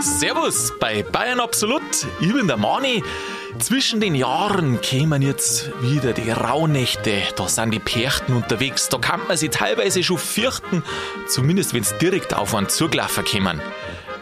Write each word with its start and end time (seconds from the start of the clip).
Servus 0.00 0.72
bei 0.78 1.02
Bayern 1.02 1.40
Absolut. 1.40 1.82
Ich 2.20 2.32
bin 2.32 2.46
der 2.46 2.56
Mani. 2.56 3.02
Zwischen 3.58 4.00
den 4.00 4.14
Jahren 4.14 4.80
kämen 4.80 5.22
jetzt 5.22 5.72
wieder 5.82 6.12
die 6.12 6.30
Rauhnächte. 6.30 7.22
Da 7.34 7.48
sind 7.48 7.72
die 7.72 7.80
Perchten 7.80 8.34
unterwegs. 8.34 8.90
Da 8.90 8.98
kann 8.98 9.26
man 9.26 9.36
sich 9.36 9.50
teilweise 9.50 10.04
schon 10.04 10.18
fürchten, 10.18 10.84
zumindest 11.26 11.74
wenn 11.74 11.82
es 11.82 11.98
direkt 11.98 12.32
auf 12.32 12.54
einen 12.54 12.68
zugelaufen 12.68 13.24
kämen. 13.24 13.60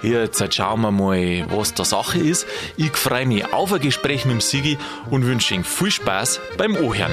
Jetzt 0.00 0.54
schauen 0.54 0.80
wir 0.80 0.90
mal, 0.90 1.45
was 1.50 1.74
da 1.74 1.84
Sache 1.84 2.20
ist. 2.20 2.46
Ich 2.79 2.96
freue 2.96 3.27
mich 3.27 3.52
auf 3.52 3.74
ein 3.74 3.82
Gespräch 3.82 4.24
mit 4.24 4.32
dem 4.32 4.40
Sigi 4.40 4.79
und 5.11 5.27
wünsche 5.27 5.54
Ihnen 5.54 5.64
viel 5.64 5.90
Spaß 5.90 6.40
beim 6.56 6.74
Ohren. 6.77 7.12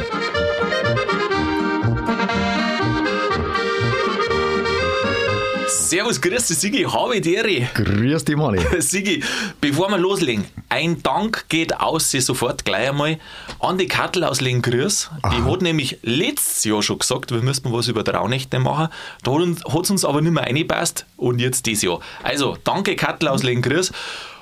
Servus, 5.88 6.20
grüß 6.20 6.48
dich, 6.48 6.58
Sigi, 6.58 6.84
habe 6.84 7.22
die 7.22 7.36
Ehre. 7.36 7.70
Grüß 7.74 8.26
dich, 8.26 8.36
Mani. 8.36 8.60
Sigi, 8.80 9.24
bevor 9.62 9.90
wir 9.90 9.98
loslegen, 9.98 10.44
ein 10.68 11.02
Dank 11.02 11.46
geht 11.48 11.80
aus 11.80 12.12
sie 12.12 12.20
sofort 12.20 12.66
gleich 12.66 12.90
einmal 12.90 13.18
an 13.62 13.78
die 13.78 13.88
Kattel 13.88 14.26
aus 14.26 14.42
Lengrüß. 14.42 15.10
Die 15.32 15.50
hat 15.50 15.62
nämlich 15.62 16.00
letztes 16.02 16.66
Jahr 16.66 16.84
schon 16.84 17.00
gesagt, 17.00 17.32
wir 17.32 17.42
müssten 17.42 17.72
was 17.72 17.88
über 17.88 18.04
Traunächte 18.04 18.60
machen. 18.60 18.90
Da 19.24 19.32
hat 19.32 19.84
es 19.86 19.90
uns 19.90 20.04
aber 20.04 20.20
nicht 20.20 20.34
mehr 20.34 20.44
reingepasst 20.44 21.06
und 21.16 21.40
jetzt 21.40 21.66
dieses 21.66 21.84
Jahr. 21.84 22.02
Also, 22.22 22.58
danke 22.66 22.98
Kattel 22.98 23.30
aus 23.30 23.44
Lengrüß. 23.44 23.94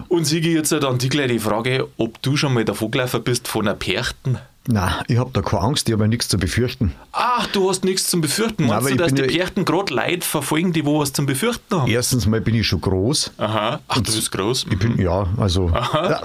Und 0.08 0.26
Sigi, 0.26 0.52
jetzt 0.52 0.74
an 0.74 0.98
die 0.98 1.10
gleich 1.10 1.30
die 1.30 1.38
Frage, 1.38 1.88
ob 1.98 2.20
du 2.24 2.38
schon 2.38 2.56
mal 2.56 2.66
davon 2.66 2.90
gelaufen 2.90 3.24
bist 3.24 3.48
von 3.48 3.68
einer 3.68 3.78
Perchten. 3.78 4.40
Nein, 4.68 4.94
ich 5.08 5.18
hab 5.20 5.32
da 5.34 5.42
keine 5.42 5.62
Angst, 5.62 5.88
ich 5.88 5.94
habe 5.94 6.06
ja 6.06 6.08
nichts 6.08 6.28
zu 6.28 6.38
befürchten. 6.40 6.94
Ach, 7.12 7.46
du 7.48 7.70
hast 7.70 7.84
nichts 7.86 8.10
zum 8.10 8.22
Befürchten. 8.22 8.66
Meinst 8.66 8.90
Nein, 8.90 8.98
du, 8.98 9.04
dass 9.04 9.14
die 9.14 9.38
ja- 9.38 9.46
gerade 9.54 9.94
Leute 9.94 10.26
verfolgen, 10.26 10.74
die 10.74 10.84
wo 10.86 11.00
was 11.00 11.14
zum 11.14 11.28
Befürchten 11.28 11.76
haben? 11.82 11.92
Erstens 11.92 12.26
mal 12.26 12.42
bin 12.42 12.56
ich 12.56 12.66
schon 12.68 12.82
groß. 12.82 13.32
Aha. 13.38 13.80
Ach, 13.88 13.96
du 13.96 14.02
bist 14.04 14.32
groß. 14.32 14.66
Ich 14.72 14.80
bin, 14.80 15.00
ja, 15.00 15.28
also 15.38 15.70
ja, 15.74 16.22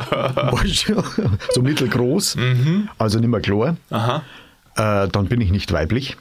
du, 0.86 1.02
so 1.52 1.62
mittelgroß, 1.62 2.36
also 2.98 3.18
nicht 3.18 3.28
mehr 3.28 3.40
klar. 3.40 3.76
Aha. 3.90 4.22
Äh, 4.76 5.08
dann 5.08 5.26
bin 5.26 5.40
ich 5.42 5.50
nicht 5.50 5.70
weiblich. 5.72 6.16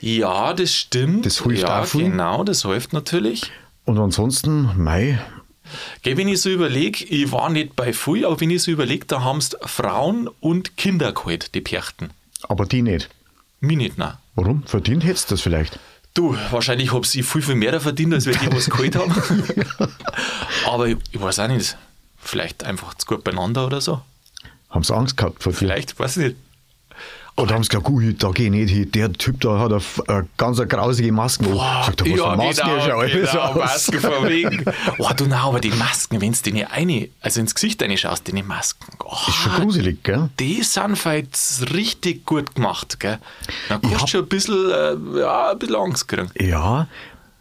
Ja, 0.00 0.52
das 0.54 0.74
stimmt. 0.74 1.24
Das 1.24 1.42
hilft 1.44 1.62
ja, 1.62 1.82
auch 1.82 1.86
viel. 1.86 2.10
genau, 2.10 2.42
das 2.42 2.62
hilft 2.62 2.92
natürlich. 2.92 3.52
Und 3.84 3.98
ansonsten, 3.98 4.70
mei, 4.76 5.20
Gell, 6.02 6.16
wenn 6.16 6.28
ich 6.28 6.40
so 6.40 6.50
überlege, 6.50 7.04
ich 7.04 7.32
war 7.32 7.50
nicht 7.50 7.76
bei 7.76 7.92
viel, 7.92 8.24
aber 8.24 8.40
wenn 8.40 8.50
ich 8.50 8.62
so 8.62 8.70
überlege, 8.70 9.06
da 9.06 9.22
haben 9.22 9.38
es 9.38 9.56
Frauen 9.62 10.28
und 10.40 10.76
Kinder 10.76 11.12
geholt, 11.12 11.54
die 11.54 11.60
Perchten. 11.60 12.10
aber 12.48 12.66
die 12.66 12.82
nicht. 12.82 13.08
Mich 13.60 13.76
nicht, 13.76 13.98
nein. 13.98 14.14
Warum? 14.34 14.64
Verdient 14.64 15.04
hättest 15.04 15.30
du 15.30 15.34
das 15.34 15.42
vielleicht? 15.42 15.78
Du, 16.14 16.36
wahrscheinlich 16.50 16.92
habe 16.92 17.06
ich 17.10 17.24
viel, 17.24 17.42
viel 17.42 17.54
mehr 17.54 17.80
verdient, 17.80 18.12
als 18.12 18.26
wir 18.26 18.34
die 18.34 18.52
was 18.52 18.68
geholt 18.68 18.96
haben. 18.96 19.14
aber 20.66 20.88
ich, 20.88 20.96
ich 21.10 21.20
weiß 21.20 21.38
auch 21.38 21.48
nicht, 21.48 21.76
vielleicht 22.18 22.64
einfach 22.64 22.94
zu 22.94 23.06
gut 23.06 23.24
beieinander 23.24 23.66
oder 23.66 23.80
so. 23.80 24.02
Haben 24.68 24.84
sie 24.84 24.94
Angst 24.94 25.16
gehabt 25.16 25.42
vor 25.42 25.52
dir? 25.52 25.58
Vielleicht, 25.58 25.98
weiß 25.98 26.16
ich 26.18 26.24
nicht. 26.24 26.36
Oder 27.36 27.54
haben 27.54 27.62
sie 27.62 27.70
gesagt, 27.70 27.88
ui, 27.88 28.14
da 28.14 28.30
geh 28.30 28.44
ich 28.44 28.50
nicht 28.50 28.70
hin. 28.70 28.92
Der 28.92 29.12
Typ 29.12 29.40
da 29.40 29.58
hat 29.58 29.72
eine, 30.06 30.28
ganz 30.36 30.58
eine 30.58 30.68
grausige 30.68 31.12
Maske. 31.12 31.46
Oh, 31.50 31.56
Sagt 31.56 32.02
was 32.02 32.08
für 32.08 32.36
Maske 32.36 32.62
genau, 32.62 33.00
genau, 33.06 33.40
aus? 33.40 33.54
Masken 33.56 34.00
von 34.00 34.28
wegen. 34.28 34.64
Oh, 34.98 35.08
du, 35.16 35.24
na, 35.26 35.44
aber 35.44 35.60
die 35.60 35.70
Masken, 35.70 36.20
wenn 36.20 36.32
du 36.32 36.38
die 36.44 36.52
nicht 36.52 36.70
eine, 36.70 37.08
also 37.22 37.40
ins 37.40 37.54
Gesicht 37.54 37.82
reinschaust, 37.82 38.26
die 38.26 38.42
Masken, 38.42 38.84
oh, 39.02 39.16
Ist 39.28 39.34
schon 39.36 39.52
gruselig, 39.52 40.02
gell? 40.04 40.28
die 40.38 40.62
sind 40.62 41.02
jetzt 41.04 41.72
richtig 41.72 42.26
gut 42.26 42.54
gemacht, 42.54 43.00
gell? 43.00 43.18
Da 43.70 43.78
kannst 43.78 44.02
du 44.02 44.06
schon 44.08 44.20
ein 44.24 44.28
bisschen, 44.28 44.70
äh, 44.70 45.20
ja, 45.20 45.52
ein 45.52 45.58
bisschen 45.58 45.76
Angst 45.76 46.08
kriegen. 46.08 46.30
Ja, 46.38 46.86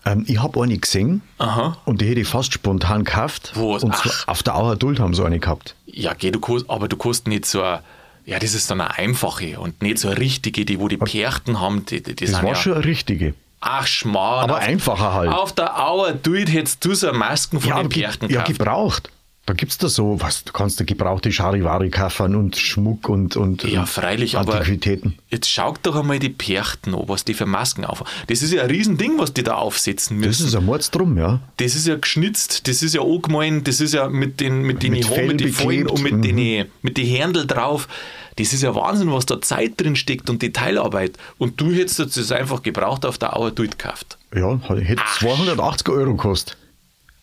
ähm, 0.05 0.23
ich 0.27 0.41
habe 0.41 0.61
eine 0.63 0.77
gesehen 0.77 1.21
Aha. 1.37 1.77
und 1.85 2.01
die 2.01 2.07
hätte 2.07 2.21
ich 2.21 2.27
fast 2.27 2.53
spontan 2.53 3.03
gekauft. 3.03 3.51
Wo? 3.55 3.75
Und 3.75 3.93
Ach. 3.93 4.27
auf 4.27 4.41
der 4.41 4.55
Auer 4.55 4.75
Duld 4.77 4.99
haben 4.99 5.13
sie 5.13 5.23
eine 5.25 5.39
gehabt. 5.39 5.75
Ja, 5.85 6.13
geh, 6.13 6.31
du 6.31 6.39
kannst, 6.39 6.69
aber 6.69 6.87
du 6.87 6.95
kannst 6.97 7.27
nicht 7.27 7.45
so 7.45 7.61
eine, 7.61 7.81
ja, 8.25 8.39
das 8.39 8.53
ist 8.53 8.69
dann 8.71 8.81
eine 8.81 8.97
einfache 8.97 9.59
und 9.59 9.81
nicht 9.81 9.97
so 9.99 10.09
eine 10.09 10.17
richtige, 10.19 10.65
die 10.65 10.79
wo 10.79 10.87
die 10.87 10.97
Perchten 10.97 11.59
haben, 11.59 11.85
die, 11.85 12.01
die, 12.03 12.15
die 12.15 12.25
Das 12.25 12.41
war 12.41 12.49
ja, 12.49 12.55
schon 12.55 12.73
eine 12.75 12.85
richtige. 12.85 13.33
ach 13.61 13.87
Schmarrn. 13.87 14.43
Aber 14.49 14.57
auf, 14.57 14.63
einfacher 14.63 15.13
halt. 15.13 15.31
Auf 15.31 15.53
der 15.53 15.79
Auer 15.87 16.13
Duit 16.13 16.51
hättest 16.51 16.83
du 16.85 16.93
so 16.93 17.11
Masken 17.13 17.59
von 17.61 17.75
den 17.77 17.89
ge- 17.89 18.01
Perchten 18.03 18.29
ja 18.29 18.43
gebraucht. 18.43 19.09
Da 19.47 19.53
gibt 19.53 19.71
es 19.71 19.79
da 19.79 19.89
so, 19.89 20.21
was, 20.21 20.43
du 20.43 20.53
kannst 20.53 20.79
da 20.79 20.83
gebrauchte 20.83 21.31
Charivari 21.31 21.89
kaufen 21.89 22.35
und 22.35 22.55
Schmuck 22.57 23.09
und, 23.09 23.35
und 23.35 23.63
Ja, 23.63 23.87
freilich, 23.87 24.37
aber 24.37 24.59
Antiquitäten. 24.59 25.17
jetzt 25.29 25.49
schaut 25.49 25.79
doch 25.81 25.95
einmal 25.95 26.19
die 26.19 26.29
Perchten 26.29 26.93
an, 26.93 27.03
was 27.07 27.25
die 27.25 27.33
für 27.33 27.47
Masken 27.47 27.83
auf. 27.83 28.03
Das 28.27 28.43
ist 28.43 28.53
ja 28.53 28.61
ein 28.61 28.69
Riesending, 28.69 29.17
was 29.17 29.33
die 29.33 29.41
da 29.41 29.55
aufsetzen 29.55 30.17
müssen. 30.17 30.29
Das 30.29 30.41
ist 30.41 30.55
ein 30.55 30.65
Mords 30.65 30.91
drum, 30.91 31.17
ja. 31.17 31.41
Das 31.57 31.73
ist 31.73 31.87
ja 31.87 31.95
geschnitzt, 31.95 32.67
das 32.67 32.83
ist 32.83 32.93
ja 32.93 33.01
angemalt, 33.01 33.67
das 33.67 33.81
ist 33.81 33.95
ja 33.95 34.09
mit 34.09 34.39
den, 34.39 34.61
mit 34.61 34.83
den 34.83 34.93
Mit 34.93 35.09
Haaren, 35.09 35.27
mit 35.27 35.39
den 35.39 35.51
Fallen 35.51 35.87
und 35.87 36.03
mit 36.03 36.13
mhm. 36.13 36.21
den, 36.21 36.67
mit 36.83 36.97
den 36.97 37.07
Händel 37.07 37.47
drauf. 37.47 37.87
Das 38.35 38.53
ist 38.53 38.61
ja 38.61 38.75
Wahnsinn, 38.75 39.11
was 39.11 39.25
da 39.25 39.41
Zeit 39.41 39.73
drin 39.81 39.95
steckt 39.95 40.29
und 40.29 40.41
Detailarbeit. 40.41 41.17
Und 41.39 41.59
du 41.59 41.71
hättest 41.71 41.99
jetzt 41.99 42.15
das 42.15 42.31
einfach 42.31 42.61
gebraucht 42.61 43.05
auf 43.05 43.17
der 43.17 43.35
Auer 43.35 43.51
Duit 43.51 43.77
gekauft. 43.77 44.17
Ja, 44.33 44.57
hätte 44.69 45.01
280 45.19 45.89
Euro 45.89 46.11
gekostet. 46.11 46.57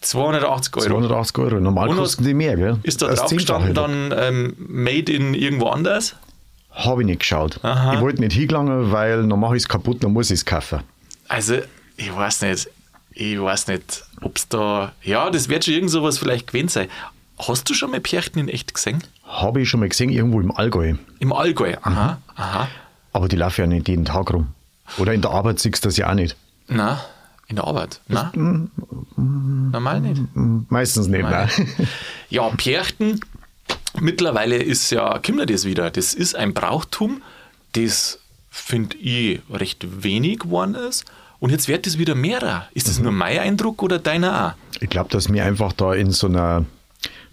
280 0.00 0.76
Euro. 0.76 0.86
280 0.86 1.38
Euro. 1.38 1.60
Normal 1.60 1.88
Und 1.88 1.96
kosten 1.96 2.24
die 2.24 2.34
mehr, 2.34 2.56
gell? 2.56 2.78
Ist 2.82 3.02
da 3.02 3.08
Das 3.08 3.20
drauf 3.20 3.30
gestanden 3.30 3.74
Zehnfache. 3.74 4.08
dann 4.10 4.34
ähm, 4.34 4.54
made 4.58 5.12
in 5.12 5.34
irgendwo 5.34 5.68
anders? 5.68 6.14
Habe 6.70 7.02
ich 7.02 7.06
nicht 7.06 7.20
geschaut. 7.20 7.58
Aha. 7.64 7.94
Ich 7.94 8.00
wollte 8.00 8.20
nicht 8.20 8.32
hingelangen, 8.34 8.92
weil 8.92 9.26
dann 9.28 9.40
mache 9.40 9.56
ich 9.56 9.62
es 9.64 9.68
kaputt, 9.68 10.02
dann 10.04 10.12
muss 10.12 10.30
ich 10.30 10.34
es 10.40 10.44
kaufen. 10.44 10.80
Also, 11.26 11.56
ich 11.96 12.14
weiß 12.14 12.42
nicht, 12.42 12.70
ich 13.10 13.40
weiß 13.40 13.66
nicht, 13.68 14.04
ob 14.22 14.36
es 14.36 14.48
da, 14.48 14.92
ja, 15.02 15.28
das 15.30 15.48
wird 15.48 15.64
schon 15.64 15.74
irgend 15.74 15.90
sowas 15.90 16.18
vielleicht 16.18 16.46
gewesen 16.46 16.68
sein. 16.68 16.88
Hast 17.40 17.68
du 17.68 17.74
schon 17.74 17.90
mal 17.90 18.00
Perchten 18.00 18.38
in 18.38 18.48
echt 18.48 18.72
gesehen? 18.74 19.02
Habe 19.24 19.60
ich 19.62 19.68
schon 19.68 19.80
mal 19.80 19.88
gesehen, 19.88 20.10
irgendwo 20.10 20.40
im 20.40 20.52
Allgäu. 20.52 20.94
Im 21.18 21.32
Allgäu, 21.32 21.74
aha, 21.82 22.12
Mhm. 22.12 22.16
aha. 22.40 22.68
Aber 23.12 23.26
die 23.28 23.36
laufen 23.36 23.60
ja 23.62 23.66
nicht 23.66 23.88
jeden 23.88 24.04
Tag 24.04 24.32
rum. 24.32 24.48
Oder 24.98 25.12
in 25.12 25.20
der 25.22 25.32
Arbeit 25.32 25.58
siehst 25.58 25.84
du 25.84 25.88
das 25.88 25.96
ja 25.96 26.08
auch 26.10 26.14
nicht. 26.14 26.36
Na, 26.68 27.00
in 27.48 27.56
der 27.56 27.64
Arbeit, 27.66 28.00
na? 28.08 28.30
Normal 29.16 30.00
nicht. 30.00 30.22
Meistens 30.70 31.08
nicht, 31.08 31.22
Nein. 31.22 31.48
nein. 31.56 31.88
Ja, 32.28 32.48
Perchten, 32.50 33.20
mittlerweile 34.00 34.56
ist 34.56 34.90
ja, 34.90 35.18
kommt 35.18 35.48
das 35.50 35.64
wieder, 35.64 35.90
das 35.90 36.14
ist 36.14 36.36
ein 36.36 36.52
Brauchtum, 36.54 37.22
das, 37.72 38.18
finde 38.50 38.96
ich, 38.98 39.40
recht 39.50 40.02
wenig 40.02 40.40
geworden 40.40 40.74
ist. 40.74 41.04
Und 41.40 41.50
jetzt 41.50 41.68
wird 41.68 41.86
es 41.86 41.98
wieder 41.98 42.14
mehrer. 42.14 42.66
Ist 42.74 42.88
das 42.88 42.98
nur 42.98 43.12
mein 43.12 43.38
Eindruck 43.38 43.82
oder 43.82 43.98
deiner 43.98 44.48
auch? 44.48 44.80
Ich 44.80 44.90
glaube, 44.90 45.08
dass 45.10 45.28
mir 45.28 45.44
einfach 45.44 45.72
da 45.72 45.94
in 45.94 46.10
so 46.10 46.26
einer. 46.26 46.66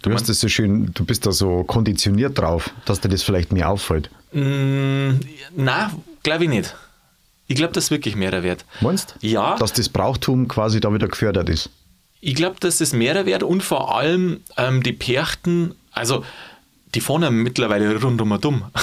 Du 0.04 0.14
hast 0.14 0.30
das 0.30 0.40
so 0.40 0.48
schön, 0.48 0.92
du 0.94 1.04
bist 1.04 1.26
da 1.26 1.32
so 1.32 1.64
konditioniert 1.64 2.38
drauf, 2.38 2.70
dass 2.86 3.02
dir 3.02 3.10
das 3.10 3.24
vielleicht 3.24 3.52
mehr 3.52 3.70
auffällt. 3.72 4.12
Mm, 4.34 5.14
na, 5.56 5.92
glaube 6.22 6.44
ich 6.44 6.50
nicht. 6.52 6.76
Ich 7.48 7.56
glaube, 7.56 7.74
dass 7.74 7.92
wirklich 7.92 8.16
mehrer 8.16 8.44
wird. 8.44 8.66
Meinst 8.82 9.16
du? 9.22 9.28
Ja. 9.28 9.56
Dass 9.58 9.74
das 9.74 9.90
Brauchtum 9.90 10.48
quasi 10.48 10.80
da 10.80 10.94
wieder 10.94 11.08
gefördert 11.08 11.50
ist. 11.50 11.70
Ich 12.22 12.36
glaube, 12.36 12.56
dass 12.60 12.82
es 12.82 12.94
mehrer 12.94 13.26
wird 13.26 13.44
und 13.44 13.62
vor 13.62 13.96
allem 13.96 14.42
ähm, 14.58 14.82
die 14.82 14.94
Perchten, 14.94 15.76
also 15.92 16.26
die 16.96 17.02
fahren 17.02 17.22
ja 17.22 17.30
mittlerweile 17.30 18.02
rundum 18.02 18.32
und 18.32 18.44
dumm. 18.44 18.64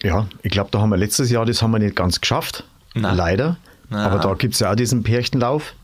Ja, 0.00 0.28
ich 0.44 0.52
glaube, 0.52 0.70
da 0.70 0.78
haben 0.78 0.90
wir 0.90 0.96
letztes 0.96 1.28
Jahr, 1.28 1.44
das 1.44 1.60
haben 1.60 1.72
wir 1.72 1.80
nicht 1.80 1.96
ganz 1.96 2.20
geschafft. 2.20 2.62
Nein. 2.94 3.16
Leider. 3.16 3.56
Na. 3.90 4.06
Aber 4.06 4.20
da 4.20 4.32
gibt 4.34 4.54
es 4.54 4.60
ja 4.60 4.70
auch 4.70 4.76
diesen 4.76 5.02
Pärchenlauf 5.02 5.74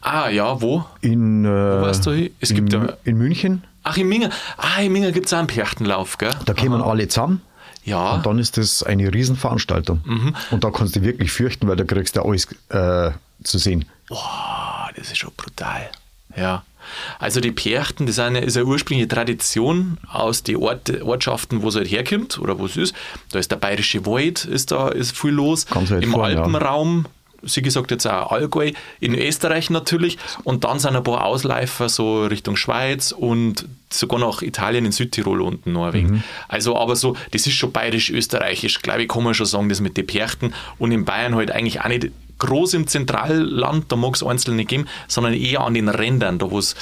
ah, 0.00 0.28
ja, 0.28 0.60
wo? 0.60 0.84
in, 1.00 1.44
äh, 1.44 1.48
warst 1.48 2.06
du 2.06 2.12
hin? 2.12 2.30
Es 2.40 2.50
in, 2.50 2.56
gibt 2.56 2.72
ja- 2.72 2.96
in 3.04 3.18
München. 3.18 3.64
Ach, 3.82 3.96
in 3.96 4.08
Minga. 4.08 4.28
Ah, 4.58 4.80
in 4.82 4.92
Minga 4.92 5.10
gibt 5.10 5.26
es 5.26 5.32
auch 5.32 5.38
einen 5.38 5.46
Perchtenlauf, 5.46 6.18
gell? 6.18 6.32
Da 6.44 6.54
kommen 6.54 6.82
alle 6.82 7.08
zusammen. 7.08 7.40
Ja. 7.84 8.14
Und 8.14 8.26
dann 8.26 8.38
ist 8.38 8.56
das 8.56 8.82
eine 8.82 9.12
Riesenveranstaltung. 9.12 10.00
Mhm. 10.04 10.36
Und 10.50 10.64
da 10.64 10.70
kannst 10.70 10.96
du 10.96 11.00
dich 11.00 11.08
wirklich 11.08 11.32
fürchten, 11.32 11.66
weil 11.68 11.76
da 11.76 11.84
kriegst 11.84 12.16
du 12.16 12.22
alles 12.22 12.46
äh, 12.68 13.10
zu 13.42 13.58
sehen. 13.58 13.84
Boah, 14.08 14.90
das 14.96 15.08
ist 15.08 15.18
schon 15.18 15.32
brutal. 15.36 15.90
Ja. 16.36 16.64
Also 17.18 17.40
die 17.40 17.52
Perchten, 17.52 18.06
das 18.06 18.16
ist 18.16 18.20
eine, 18.20 18.40
ist 18.40 18.56
eine 18.56 18.66
ursprüngliche 18.66 19.08
Tradition 19.08 19.98
aus 20.10 20.42
den 20.42 20.56
Ort, 20.56 21.02
Ortschaften, 21.02 21.62
wo 21.62 21.68
es 21.68 21.76
halt 21.76 21.90
herkommt 21.90 22.38
oder 22.38 22.58
wo 22.58 22.66
es 22.66 22.76
ist. 22.76 22.94
Da 23.30 23.38
ist 23.38 23.50
der 23.50 23.56
Bayerische 23.56 24.04
Wald, 24.06 24.44
ist 24.44 24.72
da 24.72 24.88
ist 24.88 25.16
viel 25.16 25.30
los. 25.30 25.66
Weit 25.70 26.02
Im 26.02 26.10
vorne, 26.12 26.34
ja. 26.34 27.04
Sie 27.42 27.62
gesagt 27.62 27.90
jetzt 27.90 28.06
auch 28.06 28.32
Allgäu, 28.32 28.72
in 29.00 29.14
Österreich 29.14 29.70
natürlich. 29.70 30.18
Und 30.44 30.64
dann 30.64 30.78
sind 30.78 30.96
ein 30.96 31.04
paar 31.04 31.24
Ausläufer 31.24 31.88
so 31.88 32.24
Richtung 32.24 32.56
Schweiz 32.56 33.12
und 33.12 33.66
sogar 33.92 34.20
nach 34.20 34.42
Italien 34.42 34.84
in 34.84 34.92
Südtirol 34.92 35.40
unten 35.40 35.72
Norwegen. 35.72 36.10
Mhm. 36.10 36.22
Also 36.48 36.76
aber 36.76 36.96
so, 36.96 37.16
das 37.32 37.46
ist 37.46 37.54
schon 37.54 37.72
bayerisch-österreichisch, 37.72 38.82
glaube 38.82 39.02
ich, 39.02 39.08
kann 39.08 39.24
man 39.24 39.34
schon 39.34 39.46
sagen, 39.46 39.68
das 39.68 39.80
mit 39.80 39.96
den 39.96 40.06
Perchten. 40.06 40.54
Und 40.78 40.92
in 40.92 41.04
Bayern 41.04 41.34
halt 41.34 41.50
eigentlich 41.50 41.80
auch 41.80 41.88
nicht 41.88 42.10
groß 42.40 42.74
im 42.74 42.86
Zentralland, 42.86 43.92
da 43.92 43.96
mag 43.96 44.16
es 44.16 44.22
einzelne 44.22 44.64
geben, 44.64 44.86
sondern 45.06 45.34
eher 45.34 45.60
an 45.60 45.74
den 45.74 45.88
Rändern, 45.88 46.38
da 46.38 46.50
wo 46.50 46.58
es 46.58 46.74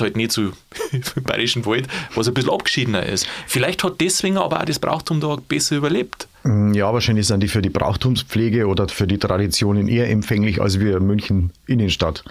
halt 0.00 0.16
nicht 0.16 0.32
so 0.32 0.42
im 0.92 1.22
bayerischen 1.22 1.64
Wald, 1.66 1.86
wo 2.14 2.20
es 2.20 2.28
ein 2.28 2.34
bisschen 2.34 2.50
abgeschiedener 2.50 3.04
ist. 3.04 3.26
Vielleicht 3.46 3.84
hat 3.84 4.00
deswegen 4.00 4.38
aber 4.38 4.60
auch 4.60 4.64
das 4.64 4.78
Brauchtum 4.78 5.20
da 5.20 5.36
besser 5.36 5.76
überlebt. 5.76 6.26
Ja, 6.44 6.92
wahrscheinlich 6.92 7.26
sind 7.26 7.42
die 7.42 7.48
für 7.48 7.62
die 7.62 7.70
Brauchtumspflege 7.70 8.66
oder 8.66 8.88
für 8.88 9.06
die 9.06 9.18
Traditionen 9.18 9.88
eher 9.88 10.10
empfänglich 10.10 10.60
als 10.60 10.78
wir 10.78 11.00
München 11.00 11.52
Innenstadt. 11.66 12.22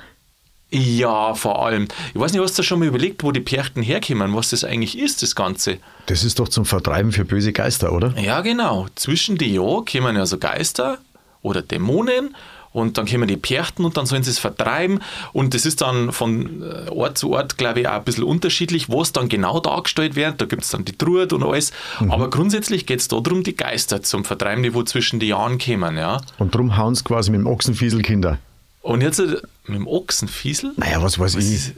Ja, 0.69 1.35
vor 1.35 1.63
allem. 1.65 1.87
Ich 2.13 2.19
weiß 2.19 2.33
nicht, 2.33 2.41
hast 2.41 2.57
du 2.57 2.63
schon 2.63 2.79
mal 2.79 2.87
überlegt, 2.87 3.23
wo 3.23 3.31
die 3.31 3.39
Perchten 3.39 3.83
herkommen, 3.83 4.33
was 4.35 4.49
das 4.49 4.63
eigentlich 4.63 4.97
ist, 4.97 5.21
das 5.21 5.35
Ganze? 5.35 5.77
Das 6.07 6.23
ist 6.23 6.39
doch 6.39 6.49
zum 6.49 6.65
Vertreiben 6.65 7.11
für 7.11 7.25
böse 7.25 7.53
Geister, 7.53 7.93
oder? 7.93 8.17
Ja, 8.19 8.41
genau. 8.41 8.87
Zwischen 8.95 9.37
die 9.37 9.53
Jahr 9.53 9.85
kommen 9.85 10.15
ja 10.15 10.25
so 10.25 10.39
Geister 10.39 10.97
oder 11.43 11.61
Dämonen 11.61 12.35
und 12.73 12.97
dann 12.97 13.05
kommen 13.05 13.27
die 13.27 13.37
Perchten 13.37 13.85
und 13.85 13.95
dann 13.95 14.05
sollen 14.05 14.23
sie 14.23 14.31
es 14.31 14.39
vertreiben 14.39 14.99
und 15.31 15.53
das 15.53 15.65
ist 15.65 15.81
dann 15.81 16.11
von 16.11 16.63
äh, 16.63 16.89
Ort 16.89 17.17
zu 17.17 17.31
Ort, 17.31 17.57
glaube 17.57 17.81
ich, 17.81 17.87
auch 17.87 17.93
ein 17.93 18.03
bisschen 18.03 18.23
unterschiedlich, 18.23 18.89
was 18.89 19.13
dann 19.13 19.29
genau 19.29 19.59
dargestellt 19.59 20.15
wird. 20.15 20.41
Da 20.41 20.45
gibt 20.45 20.63
es 20.63 20.69
dann 20.69 20.83
die 20.83 20.97
Truhe 20.97 21.27
und 21.27 21.43
alles. 21.43 21.71
Mhm. 21.99 22.11
Aber 22.11 22.29
grundsätzlich 22.29 22.85
geht 22.85 22.99
es 22.99 23.07
darum, 23.07 23.43
die 23.43 23.55
Geister 23.55 24.01
zum 24.01 24.25
Vertreiben, 24.25 24.63
die 24.63 24.73
wo 24.73 24.83
zwischen 24.83 25.19
die 25.19 25.27
Jahren 25.27 25.59
kommen. 25.59 25.97
Ja. 25.97 26.21
Und 26.39 26.55
darum 26.55 26.75
hauen 26.75 26.95
sie 26.95 27.03
quasi 27.03 27.31
mit 27.31 27.39
dem 27.39 27.47
Ochsenfiesel 27.47 28.01
Kinder. 28.01 28.39
Und 28.81 29.01
jetzt 29.01 29.19
äh, 29.19 29.37
mit 29.65 29.77
dem 29.77 29.87
Ochsenfiesel? 29.87 30.73
Naja, 30.75 31.01
was 31.01 31.19
weiß 31.19 31.37
was 31.37 31.43
ich. 31.43 31.53
Ist, 31.53 31.73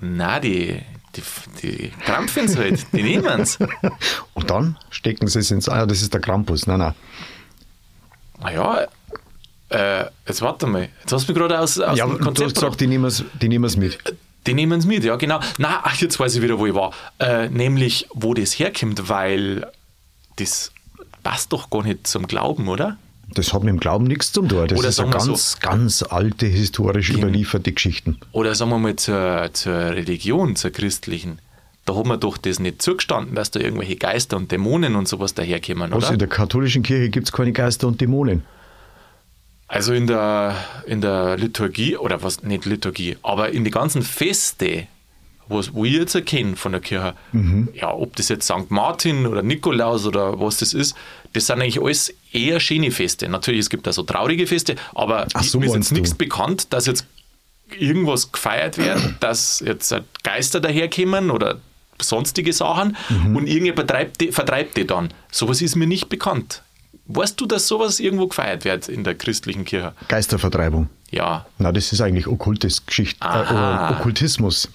na, 0.00 0.40
die, 0.40 0.80
die, 1.16 1.22
die 1.62 1.92
krampfen 2.04 2.44
es 2.46 2.56
halt, 2.56 2.86
die 2.92 3.02
nehmen 3.02 3.40
es. 3.40 3.58
Und 4.34 4.50
dann 4.50 4.76
stecken 4.90 5.26
sie 5.26 5.40
es 5.40 5.50
ins 5.50 5.68
Eier, 5.68 5.86
das 5.86 6.02
ist 6.02 6.14
der 6.14 6.20
Krampus. 6.20 6.66
Nein, 6.66 6.78
nein. 6.78 6.94
Naja, 8.40 8.86
äh, 9.70 10.04
jetzt 10.26 10.42
warte 10.42 10.66
mal. 10.66 10.88
Jetzt 11.00 11.12
hast 11.12 11.28
du 11.28 11.32
mich 11.32 11.38
gerade 11.38 11.58
aus, 11.58 11.78
aus 11.78 11.96
ja, 11.96 12.06
dem 12.06 12.18
Konzept 12.18 12.38
du 12.38 12.44
hast 12.44 12.54
gesagt, 12.54 12.80
die 12.80 12.86
nehmen 13.48 13.64
es 13.64 13.76
mit. 13.76 13.98
Die 14.46 14.54
nehmen 14.54 14.78
es 14.78 14.86
mit, 14.86 15.04
ja 15.04 15.16
genau. 15.16 15.40
Na, 15.58 15.80
ach, 15.82 15.96
jetzt 15.96 16.18
weiß 16.18 16.36
ich 16.36 16.42
wieder, 16.42 16.58
wo 16.58 16.66
ich 16.66 16.74
war. 16.74 16.92
Äh, 17.18 17.48
nämlich, 17.48 18.06
wo 18.12 18.34
das 18.34 18.58
herkommt, 18.58 19.08
weil 19.08 19.66
das 20.36 20.72
passt 21.22 21.52
doch 21.52 21.70
gar 21.70 21.82
nicht 21.82 22.06
zum 22.06 22.26
Glauben, 22.26 22.68
oder? 22.68 22.96
Das 23.34 23.52
hat 23.52 23.62
mit 23.62 23.68
dem 23.68 23.78
Glauben 23.78 24.06
nichts 24.06 24.32
zu 24.32 24.42
tun. 24.42 24.66
Das 24.66 24.78
oder 24.78 24.88
ist 24.88 24.98
eine 24.98 25.10
ganz, 25.10 25.52
so, 25.52 25.58
ganz 25.60 26.02
alte, 26.02 26.46
historisch 26.46 27.10
überlieferte 27.10 27.70
Geschichten. 27.72 28.18
Oder 28.32 28.54
sagen 28.54 28.70
wir 28.70 28.78
mal 28.78 28.96
zur, 28.96 29.50
zur 29.52 29.74
Religion, 29.74 30.56
zur 30.56 30.70
christlichen. 30.70 31.38
Da 31.84 31.94
hat 31.94 32.06
man 32.06 32.18
doch 32.18 32.38
das 32.38 32.58
nicht 32.58 32.82
zugestanden, 32.82 33.34
dass 33.36 33.50
da 33.50 33.60
irgendwelche 33.60 33.96
Geister 33.96 34.36
und 34.36 34.50
Dämonen 34.50 34.96
und 34.96 35.06
sowas 35.06 35.34
daherkommen, 35.34 35.92
oder? 35.92 36.02
Also 36.02 36.12
in 36.12 36.18
der 36.18 36.28
katholischen 36.28 36.82
Kirche 36.82 37.10
gibt 37.10 37.28
es 37.28 37.32
keine 37.32 37.52
Geister 37.52 37.86
und 37.86 38.00
Dämonen. 38.00 38.42
Also 39.70 39.92
in 39.94 40.08
der, 40.08 40.56
in 40.86 41.00
der 41.00 41.36
Liturgie, 41.36 41.96
oder 41.96 42.24
was, 42.24 42.42
nicht 42.42 42.64
Liturgie, 42.64 43.16
aber 43.22 43.50
in 43.50 43.62
die 43.62 43.70
ganzen 43.70 44.02
Feste, 44.02 44.88
was, 45.46 45.72
wo 45.72 45.84
ich 45.84 45.92
jetzt 45.92 46.16
erkenne 46.16 46.56
von 46.56 46.72
der 46.72 46.80
Kirche, 46.80 47.14
mhm. 47.30 47.68
ja, 47.72 47.94
ob 47.94 48.16
das 48.16 48.28
jetzt 48.30 48.46
St. 48.46 48.68
Martin 48.70 49.26
oder 49.26 49.42
Nikolaus 49.42 50.06
oder 50.06 50.40
was 50.40 50.56
das 50.56 50.74
ist, 50.74 50.96
das 51.34 51.46
sind 51.46 51.62
eigentlich 51.62 51.80
alles 51.80 52.12
eher 52.32 52.58
schöne 52.58 52.90
Feste. 52.90 53.28
Natürlich, 53.28 53.60
es 53.60 53.70
gibt 53.70 53.86
da 53.86 53.92
so 53.92 54.02
traurige 54.02 54.48
Feste, 54.48 54.74
aber 54.92 55.28
Ach, 55.34 55.44
so 55.44 55.60
mir 55.60 55.66
ist 55.66 55.74
jetzt 55.76 55.92
nichts 55.92 56.14
bekannt, 56.14 56.72
dass 56.72 56.86
jetzt 56.86 57.06
irgendwas 57.78 58.32
gefeiert 58.32 58.76
wird, 58.76 58.98
dass 59.20 59.60
jetzt 59.64 59.94
Geister 60.24 60.58
daherkommen 60.58 61.30
oder 61.30 61.60
sonstige 62.02 62.52
Sachen 62.52 62.96
mhm. 63.08 63.36
und 63.36 63.46
irgendjemand 63.46 63.88
vertreibt 63.88 64.20
die, 64.20 64.32
vertreibt 64.32 64.76
die 64.76 64.86
dann. 64.88 65.14
Sowas 65.30 65.62
ist 65.62 65.76
mir 65.76 65.86
nicht 65.86 66.08
bekannt. 66.08 66.64
Weißt 67.12 67.40
du, 67.40 67.46
dass 67.46 67.66
sowas 67.66 67.98
irgendwo 67.98 68.28
gefeiert 68.28 68.64
wird 68.64 68.88
in 68.88 69.02
der 69.02 69.14
christlichen 69.16 69.64
Kirche? 69.64 69.94
Geistervertreibung. 70.08 70.88
Ja. 71.10 71.46
Na, 71.58 71.72
das 71.72 71.92
ist 71.92 72.00
eigentlich 72.00 72.28
okkultes 72.28 72.86
Geschichte, 72.86 73.26
äh, 73.26 73.92
Okkultismus. 73.92 74.68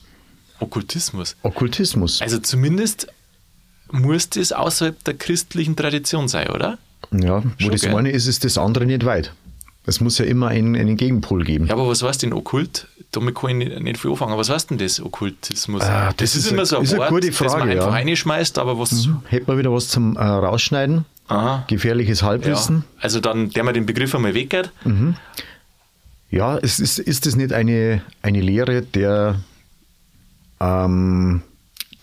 Okkultismus. 0.59 1.37
Okkultismus. 1.43 2.21
Also 2.21 2.39
zumindest 2.39 3.07
muss 3.91 4.29
das 4.29 4.51
außerhalb 4.51 5.01
der 5.03 5.13
christlichen 5.13 5.75
Tradition 5.75 6.27
sein, 6.27 6.49
oder? 6.49 6.77
Ja, 7.11 7.41
wo 7.43 7.49
Schon 7.57 7.71
das 7.71 7.81
geil. 7.81 7.95
eine 7.95 8.11
ist, 8.11 8.27
ist 8.27 8.43
das 8.43 8.57
andere 8.57 8.85
nicht 8.85 9.05
weit. 9.05 9.33
Es 9.85 10.01
muss 10.01 10.17
ja 10.17 10.25
immer 10.25 10.47
einen, 10.47 10.75
einen 10.75 10.97
Gegenpol 10.97 11.43
geben. 11.43 11.67
Ja, 11.67 11.73
aber 11.73 11.87
was 11.87 12.01
heißt 12.01 12.23
denn 12.23 12.33
Okkult? 12.33 12.87
Damit 13.11 13.35
kann 13.35 13.61
ich 13.61 13.69
nicht, 13.69 13.79
nicht 13.81 13.97
viel 13.99 14.11
anfangen. 14.11 14.37
Was 14.37 14.49
heißt 14.49 14.71
denn 14.71 14.77
das, 14.77 14.99
Okkultismus? 14.99 15.83
Ah, 15.83 16.07
das, 16.07 16.15
das, 16.17 16.35
ist, 16.35 16.45
ist 16.45 16.51
immer 16.51 16.65
so 16.65 16.77
ein 16.77 16.83
ist 16.83 16.97
Wort, 16.97 17.09
eine 17.09 17.09
gute 17.11 17.31
Frage, 17.31 17.51
das 17.51 17.59
man 17.59 17.69
einfach 17.69 17.85
ja. 17.85 17.91
reinschmeißt, 17.91 18.57
aber 18.57 18.79
was... 18.79 19.05
Mhm. 19.05 19.21
Hätte 19.27 19.45
man 19.47 19.57
wieder 19.59 19.71
was 19.71 19.87
zum 19.87 20.17
äh, 20.17 20.21
Rausschneiden? 20.21 21.05
Aha. 21.27 21.65
Gefährliches 21.67 22.23
Halbwissen. 22.23 22.77
Ja. 22.97 23.03
Also 23.03 23.19
dann, 23.19 23.49
der 23.49 23.63
man 23.63 23.73
den 23.73 23.85
Begriff 23.85 24.13
einmal 24.13 24.33
weggeht. 24.33 24.71
Mhm. 24.83 25.15
Ja, 26.29 26.57
es 26.57 26.79
ist, 26.79 26.99
ist 26.99 27.25
das 27.25 27.35
nicht 27.35 27.53
eine, 27.53 28.01
eine 28.21 28.41
Lehre 28.41 28.81
der 28.81 29.39
ähm, 30.59 31.41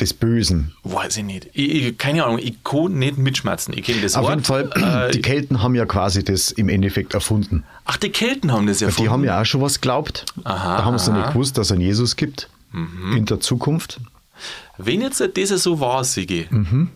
des 0.01 0.15
Bösen? 0.15 0.73
Weiß 0.83 1.17
ich 1.19 1.25
nicht. 1.25 1.49
Ich, 1.53 1.75
ich, 1.75 1.99
keine 1.99 2.25
Ahnung, 2.25 2.39
ich 2.39 2.65
kann 2.65 2.99
nicht 2.99 3.19
mitschmerzen. 3.19 3.75
Ich 3.77 3.85
kenne 3.85 4.01
das 4.01 4.17
Auf 4.17 4.25
Wort. 4.25 4.31
jeden 4.33 4.45
Fall, 4.45 5.09
äh, 5.09 5.13
die 5.13 5.21
Kelten 5.21 5.63
haben 5.63 5.75
ja 5.75 5.87
quasi 5.87 6.25
das 6.25 6.51
im 6.51 6.69
Endeffekt 6.69 7.15
erfunden. 7.15 7.65
Ach, 7.85 7.97
die 7.97 8.11
Kelten 8.11 8.53
haben 8.53 8.67
das 8.67 8.83
erfunden? 8.83 9.03
Die 9.03 9.11
haben 9.11 9.25
ja 9.25 9.41
auch 9.41 9.47
schon 9.47 9.61
was 9.61 9.81
geglaubt. 9.81 10.25
Aha, 10.45 10.79
da 10.79 10.85
haben 10.85 10.99
sie 10.99 11.13
nicht 11.13 11.29
gewusst, 11.29 11.59
dass 11.59 11.67
es 11.67 11.73
einen 11.73 11.83
Jesus 11.83 12.17
gibt 12.17 12.49
mhm. 12.73 13.17
in 13.17 13.27
der 13.27 13.41
Zukunft. 13.41 14.01
Wenn 14.79 15.01
jetzt 15.01 15.21
das 15.21 15.49
so 15.63 15.79
war, 15.79 16.03
Sigi, 16.03 16.47
mhm 16.51 16.91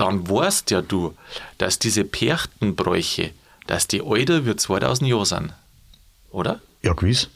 dann 0.00 0.28
weißt 0.28 0.70
ja 0.70 0.82
du, 0.82 1.14
dass 1.58 1.78
diese 1.78 2.04
Perchtenbräuche, 2.04 3.30
dass 3.66 3.88
die 3.88 4.00
älter 4.00 4.46
wie 4.46 4.56
2000 4.56 5.08
Jahre 5.08 5.26
sind. 5.26 5.52
Oder? 6.30 6.60
Ja, 6.82 6.92
gewiss. 6.92 7.28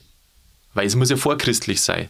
Weil 0.74 0.86
es 0.86 0.96
muss 0.96 1.10
ja 1.10 1.16
vorchristlich 1.16 1.80
sein. 1.80 2.08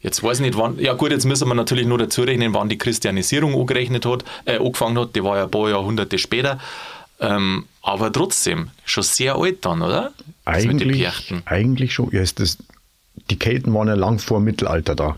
Jetzt 0.00 0.22
weiß 0.22 0.38
ich 0.38 0.46
nicht, 0.46 0.58
wann, 0.58 0.78
ja 0.78 0.92
gut, 0.94 1.10
jetzt 1.10 1.24
müssen 1.24 1.48
wir 1.48 1.54
natürlich 1.54 1.86
nur 1.86 1.98
dazu 1.98 2.22
rechnen, 2.22 2.54
wann 2.54 2.68
die 2.68 2.78
Christianisierung 2.78 3.58
angerechnet 3.58 4.06
hat, 4.06 4.24
äh, 4.44 4.58
angefangen 4.58 4.98
hat, 4.98 5.16
die 5.16 5.24
war 5.24 5.36
ja 5.36 5.44
ein 5.44 5.50
paar 5.50 5.68
Jahrhunderte 5.68 6.18
später. 6.18 6.60
Ähm, 7.20 7.66
aber 7.82 8.12
trotzdem, 8.12 8.70
schon 8.84 9.02
sehr 9.02 9.34
alt 9.34 9.64
dann, 9.64 9.82
oder? 9.82 10.12
Eigentlich, 10.44 11.12
eigentlich 11.46 11.94
schon. 11.94 12.10
Ja, 12.12 12.22
ist 12.22 12.38
das, 12.38 12.58
die 13.28 13.38
Kelten 13.38 13.74
waren 13.74 13.88
ja 13.88 13.94
lang 13.94 14.20
vor 14.20 14.38
Mittelalter 14.38 14.94
da 14.94 15.16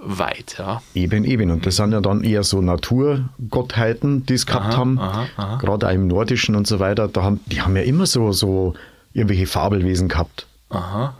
weit. 0.00 0.56
Ja. 0.58 0.82
Eben, 0.94 1.24
eben. 1.24 1.50
Und 1.50 1.66
das 1.66 1.76
sind 1.76 1.92
ja 1.92 2.00
dann 2.00 2.22
eher 2.22 2.44
so 2.44 2.60
Naturgottheiten, 2.60 4.24
die 4.26 4.34
es 4.34 4.46
gehabt 4.46 4.66
aha, 4.66 4.76
haben. 4.76 4.98
Aha, 4.98 5.26
aha. 5.36 5.56
Gerade 5.58 5.88
auch 5.88 5.92
im 5.92 6.06
Nordischen 6.06 6.54
und 6.54 6.66
so 6.66 6.78
weiter. 6.78 7.08
Da 7.08 7.22
haben, 7.22 7.40
die 7.46 7.62
haben 7.62 7.76
ja 7.76 7.82
immer 7.82 8.06
so, 8.06 8.32
so 8.32 8.74
irgendwelche 9.12 9.46
Fabelwesen 9.46 10.08
gehabt. 10.08 10.46
Aha. 10.70 11.16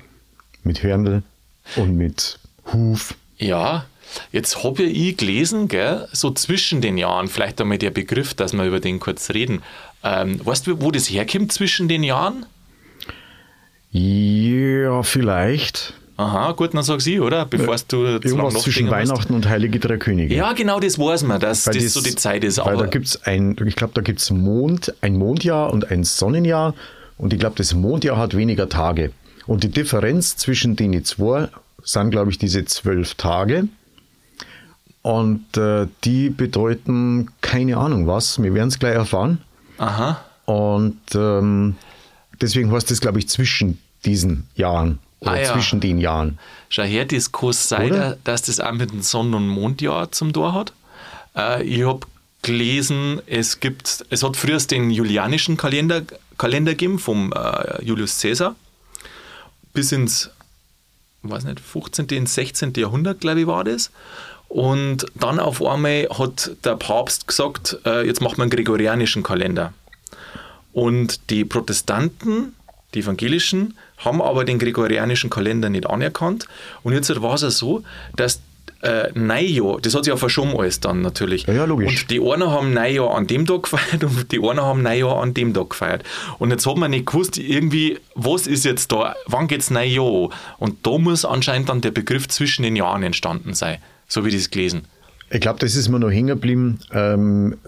Mit 0.63 0.83
Hörnl 0.83 1.23
und 1.77 1.97
mit 1.97 2.39
Huf. 2.73 3.15
Ja, 3.39 3.87
jetzt 4.33 4.63
habe 4.65 4.83
ich 4.83 5.17
gelesen, 5.17 5.69
gell, 5.69 6.09
so 6.13 6.31
zwischen 6.31 6.81
den 6.81 6.99
Jahren, 6.99 7.29
vielleicht 7.29 7.61
einmal 7.61 7.79
der 7.79 7.91
Begriff, 7.91 8.35
dass 8.35 8.53
wir 8.53 8.65
über 8.65 8.81
den 8.81 9.01
kurz 9.01 9.31
reden. 9.31 9.63
Ähm, 10.03 10.45
weißt 10.45 10.67
du, 10.67 10.83
wo 10.83 10.91
das 10.91 11.09
herkommt 11.09 11.53
zwischen 11.53 11.89
den 11.89 12.03
Jahren? 12.03 12.47
Ja, 13.91 15.03
vielleicht. 15.03 15.95
Aha, 16.19 16.51
gut, 16.51 16.75
dann 16.75 16.83
sag 16.83 17.01
sie, 17.01 17.21
oder? 17.21 17.47
Bevor 17.47 17.77
ja, 17.77 17.83
du 17.87 18.05
Irgendwas 18.05 18.55
zwischen 18.65 18.91
Weihnachten 18.91 19.33
und 19.35 19.49
Heilige 19.49 19.79
Drei 19.79 19.99
Könige. 19.99 20.35
Ja, 20.35 20.53
genau, 20.53 20.81
das 20.81 20.99
weiß 20.99 21.23
man, 21.23 21.41
dass 21.41 21.65
weil 21.69 21.75
das, 21.75 21.85
das 21.85 21.93
so 21.93 22.01
die 22.01 22.17
Zeit 22.17 22.43
ist. 22.43 22.59
Weil 22.59 22.77
da 22.77 22.87
gibt 22.87 23.07
es 23.07 23.23
ein, 23.23 23.57
ich 23.65 23.77
glaube, 23.77 23.93
da 23.95 24.01
gibt 24.01 24.19
es 24.19 24.33
Mond, 24.33 24.93
ein 25.01 25.17
Mondjahr 25.17 25.73
und 25.73 25.93
ein 25.93 26.03
Sonnenjahr. 26.03 26.75
Und 27.19 27.33
ich 27.33 27.39
glaube, 27.39 27.55
das 27.57 27.73
Mondjahr 27.73 28.17
hat 28.17 28.37
weniger 28.37 28.69
Tage. 28.69 29.13
Und 29.47 29.63
die 29.63 29.69
Differenz 29.69 30.37
zwischen 30.37 30.75
den 30.75 31.05
zwei 31.05 31.51
sind, 31.85 32.11
glaube 32.11 32.33
ich, 32.33 32.39
diese 32.39 32.65
zwölf 32.65 33.15
Tage. 33.15 33.69
Und 35.03 35.57
äh, 35.57 35.87
die 36.03 36.31
bedeuten 36.31 37.31
keine 37.43 37.77
Ahnung 37.77 38.09
was. 38.09 38.43
Wir 38.43 38.55
werden 38.55 38.69
es 38.69 38.81
gleich 38.81 38.97
erfahren. 38.97 39.39
Aha. 39.79 40.21
Und 40.47 40.99
ähm, 41.15 41.77
deswegen 42.41 42.73
heißt 42.73 42.91
das, 42.91 43.01
glaube 43.01 43.21
ich, 43.21 43.29
zwischen 43.29 43.79
diesen 44.05 44.49
Jahren. 44.57 44.99
Oder 45.21 45.33
ah, 45.33 45.41
ja. 45.41 45.53
zwischen 45.53 45.81
den 45.81 45.99
Jahren. 45.99 46.39
Schau 46.69 46.85
her, 46.85 47.05
das 47.05 47.33
kann 47.33 47.53
sein, 47.53 48.17
dass 48.25 48.43
das 48.43 48.61
auch 48.61 48.73
mit 48.73 48.91
dem 48.91 49.03
Sonn- 49.03 49.35
und 49.35 49.49
Mondjahr 49.49 50.13
zum 50.13 50.33
Tor 50.33 50.53
hat. 50.55 50.73
Äh, 51.37 51.65
ich 51.65 51.85
habe 51.85 52.07
gelesen, 52.43 53.21
es 53.27 53.61
gibt, 53.61 54.05
es 54.11 54.23
hat 54.23 54.37
früher 54.37 54.59
den 54.59 54.91
julianischen 54.91 55.57
Kalender, 55.57 56.03
Kalender 56.37 56.73
gegeben 56.73 56.99
vom 56.99 57.33
äh, 57.33 57.85
Julius 57.85 58.21
Caesar 58.21 58.55
bis 59.73 59.93
ins, 59.93 60.31
weiß 61.23 61.45
nicht, 61.45 61.61
15., 61.61 62.27
16. 62.27 62.73
Jahrhundert, 62.77 63.21
glaube 63.21 63.41
ich, 63.41 63.47
war 63.47 63.65
das. 63.65 63.91
Und 64.49 65.07
dann 65.15 65.41
auf 65.41 65.65
einmal 65.65 66.09
hat 66.17 66.53
der 66.65 66.77
Papst 66.77 67.27
gesagt, 67.27 67.79
äh, 67.85 68.07
jetzt 68.07 68.21
macht 68.21 68.39
man 68.39 68.45
einen 68.45 68.51
gregorianischen 68.51 69.23
Kalender. 69.23 69.73
Und 70.73 71.31
die 71.31 71.45
Protestanten 71.45 72.55
die 72.95 73.01
evangelischen 73.01 73.77
haben 73.99 74.23
aber 74.23 74.45
den 74.45 74.59
gregorianischen 74.59 75.31
Kalender 75.31 75.69
nicht 75.69 75.87
anerkannt. 75.87 76.47
Und 76.83 76.93
jetzt 76.93 77.21
war 77.21 77.35
es 77.35 77.43
ja 77.43 77.50
so, 77.50 77.83
dass 78.17 78.40
äh, 78.83 79.11
Neujahr, 79.14 79.81
das 79.81 79.95
hat 79.95 80.05
sich 80.05 80.12
ja 80.12 80.17
verschoben 80.17 80.57
alles 80.57 80.81
dann 80.81 81.02
natürlich. 81.02 81.47
Ja, 81.47 81.55
ja, 81.55 81.64
logisch. 81.64 82.02
Und 82.02 82.11
die 82.11 82.21
einen 82.21 82.49
haben 82.49 82.73
Neujahr 82.73 83.14
an 83.14 83.26
dem 83.26 83.45
Tag 83.47 83.64
gefeiert 83.64 84.05
und 84.05 84.31
die 84.31 84.38
einen 84.38 84.61
haben 84.61 84.83
Neujahr 84.83 85.21
an 85.21 85.35
dem 85.35 85.52
Tag 85.52 85.71
gefeiert. 85.71 86.05
Und 86.38 86.50
jetzt 86.50 86.67
hat 86.67 86.76
man 86.76 86.90
nicht 86.90 87.07
gewusst, 87.07 87.38
irgendwie, 87.38 87.99
was 88.14 88.47
ist 88.47 88.64
jetzt 88.64 88.93
da, 88.93 89.17
wann 89.26 89.49
geht 89.49 89.61
es 89.61 89.71
Neujahr? 89.71 90.31
Und 90.59 90.87
da 90.87 90.99
muss 90.99 91.25
anscheinend 91.25 91.69
dann 91.69 91.81
der 91.81 91.90
Begriff 91.90 92.28
zwischen 92.28 92.62
den 92.62 92.76
Jahren 92.76 93.02
entstanden 93.02 93.55
sein, 93.55 93.78
so 94.07 94.25
wie 94.25 94.28
ich 94.28 94.37
das 94.37 94.50
gelesen. 94.50 94.83
Ich 95.31 95.40
glaube, 95.40 95.59
das 95.59 95.75
ist 95.75 95.88
mir 95.88 95.99
noch 95.99 96.11
hängen 96.11 96.28
geblieben. 96.28 96.78
Ähm, 96.93 97.59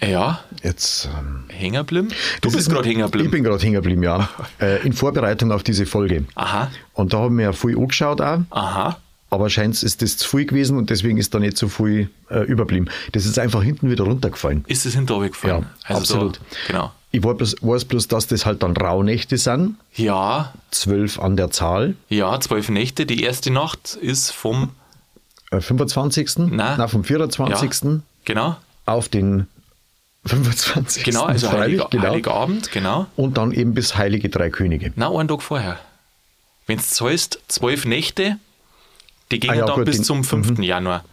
Ja, 0.00 0.40
Jetzt. 0.62 1.08
Ähm, 1.18 1.44
hängen 1.48 1.74
geblieben. 1.76 2.08
Du 2.40 2.50
bist 2.50 2.60
ist- 2.68 2.70
gerade 2.70 2.88
hängen 2.88 3.04
Ich 3.04 3.30
bin 3.30 3.42
gerade 3.44 3.62
hängen 3.62 3.74
geblieben, 3.74 4.02
ja. 4.02 4.28
äh, 4.60 4.84
in 4.86 4.92
Vorbereitung 4.92 5.50
auf 5.52 5.62
diese 5.62 5.86
Folge. 5.86 6.24
Aha, 6.34 6.70
Und 6.94 7.12
da 7.12 7.18
haben 7.18 7.36
wir 7.38 7.44
ja 7.46 7.52
viel 7.52 7.76
angeschaut 7.76 8.20
auch. 8.20 8.40
aha. 8.50 8.98
Aber 9.30 9.50
scheint 9.50 9.82
ist 9.82 10.00
das 10.00 10.16
zu 10.16 10.26
viel 10.28 10.46
gewesen 10.46 10.78
und 10.78 10.88
deswegen 10.88 11.18
ist 11.18 11.34
da 11.34 11.38
nicht 11.38 11.58
so 11.58 11.68
viel 11.68 12.08
äh, 12.30 12.40
überblieben. 12.44 12.88
Das 13.12 13.26
ist 13.26 13.38
einfach 13.38 13.62
hinten 13.62 13.90
wieder 13.90 14.04
runtergefallen. 14.04 14.64
Ist 14.68 14.86
es 14.86 14.94
hinter 14.94 15.16
euch 15.16 15.32
gefallen? 15.32 15.66
Ja, 15.88 15.96
absolut. 15.96 16.36
Da, 16.38 16.42
genau. 16.66 16.92
Ich 17.10 17.22
weiß 17.24 17.84
bloß, 17.84 18.08
dass 18.08 18.26
das 18.26 18.46
halt 18.46 18.62
dann 18.62 18.76
Rauhnächte 18.76 19.36
sind. 19.36 19.76
Ja, 19.94 20.52
Zwölf 20.70 21.18
an 21.18 21.36
der 21.36 21.50
Zahl. 21.50 21.94
ja, 22.08 22.38
zwölf 22.40 22.68
Nächte. 22.70 23.04
Die 23.06 23.22
erste 23.22 23.50
Nacht 23.50 23.98
ist 24.00 24.30
vom, 24.30 24.70
Äh, 25.50 25.60
25. 25.60 26.38
Nein. 26.50 26.74
Na, 26.78 26.88
vom 26.88 27.02
ja, 27.02 27.06
24. 27.08 28.00
genau, 28.24 28.56
auf 28.86 29.08
den 29.08 29.46
25. 30.28 31.04
genau, 31.04 31.24
also 31.24 31.48
freilich, 31.48 31.80
Heilig, 31.82 32.02
Heiligabend, 32.02 32.70
genau. 32.72 33.06
Und 33.16 33.36
dann 33.36 33.52
eben 33.52 33.74
bis 33.74 33.96
Heilige 33.96 34.28
Drei 34.28 34.50
Könige. 34.50 34.92
Na, 34.96 35.10
einen 35.10 35.28
Tag 35.28 35.42
vorher. 35.42 35.78
Wenn 36.66 36.78
du 36.78 36.84
zahlst, 36.84 37.40
zwölf 37.48 37.84
Nächte, 37.84 38.38
die 39.30 39.40
gehen 39.40 39.50
Ah 39.50 39.54
ja, 39.54 39.66
dann 39.66 39.76
gut, 39.76 39.86
bis 39.86 40.02
zum 40.02 40.24
5. 40.24 40.58
Januar. 40.60 41.04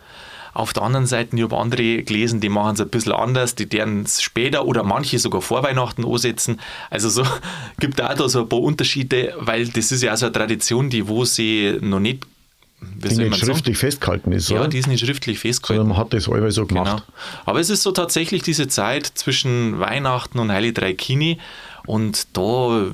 Auf 0.53 0.71
der 0.71 0.83
anderen 0.83 1.05
Seite, 1.05 1.35
ich 1.35 1.43
habe 1.43 1.57
andere 1.57 2.03
gelesen, 2.03 2.39
die 2.39 2.47
machen 2.47 2.75
es 2.75 2.81
ein 2.81 2.87
bisschen 2.87 3.11
anders, 3.11 3.55
die 3.55 3.67
deren 3.67 4.03
es 4.03 4.21
später 4.21 4.65
oder 4.65 4.83
manche 4.83 5.19
sogar 5.19 5.41
vor 5.41 5.63
Weihnachten 5.63 6.05
ansetzen. 6.05 6.61
Also 6.89 7.09
so 7.09 7.23
gibt 7.79 8.01
auch 8.01 8.13
da 8.13 8.29
so 8.29 8.41
ein 8.41 8.49
paar 8.49 8.61
Unterschiede, 8.61 9.33
weil 9.37 9.67
das 9.67 9.91
ist 9.91 10.01
ja 10.01 10.13
auch 10.13 10.17
so 10.17 10.27
eine 10.27 10.33
Tradition, 10.33 10.89
die 10.89 11.07
wo 11.09 11.25
sie 11.25 11.77
noch 11.81 11.99
nicht, 11.99 12.25
Die 12.81 13.07
nicht 13.07 13.17
man 13.17 13.31
sagen? 13.31 13.35
schriftlich 13.53 13.77
festgehalten 13.77 14.31
ist, 14.31 14.49
Ja, 14.49 14.59
oder? 14.61 14.67
die 14.67 14.77
ist 14.77 14.87
nicht 14.87 15.03
schriftlich 15.05 15.39
festgehalten. 15.39 15.81
Sondern 15.81 15.97
man 15.97 16.05
hat 16.05 16.13
das 16.13 16.29
allweil 16.29 16.51
so 16.51 16.65
gemacht. 16.65 16.91
Genau. 16.91 17.03
Aber 17.45 17.59
es 17.59 17.69
ist 17.69 17.81
so 17.83 17.91
tatsächlich 17.91 18.43
diese 18.43 18.67
Zeit 18.67 19.05
zwischen 19.15 19.79
Weihnachten 19.79 20.39
und 20.39 20.51
Heilig 20.51 20.73
Drei 20.75 20.93
Kini. 20.93 21.39
Und 21.87 22.35
da, 22.35 22.41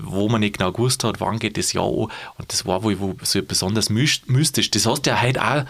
wo 0.04 0.28
man 0.28 0.42
nicht 0.42 0.58
genau 0.58 0.74
gewusst 0.74 1.06
hat, 1.06 1.22
wann 1.22 1.40
geht 1.40 1.56
das 1.58 1.72
Jahr 1.72 1.86
an, 1.86 1.94
und 2.38 2.50
das 2.50 2.66
war 2.66 2.84
wohl 2.84 3.00
wo 3.00 3.16
so 3.24 3.42
besonders 3.42 3.90
myst- 3.90 4.24
mystisch. 4.28 4.70
Das 4.70 4.86
hast 4.86 5.04
du 5.06 5.12
ja 5.12 5.22
heute 5.22 5.42
auch 5.42 5.64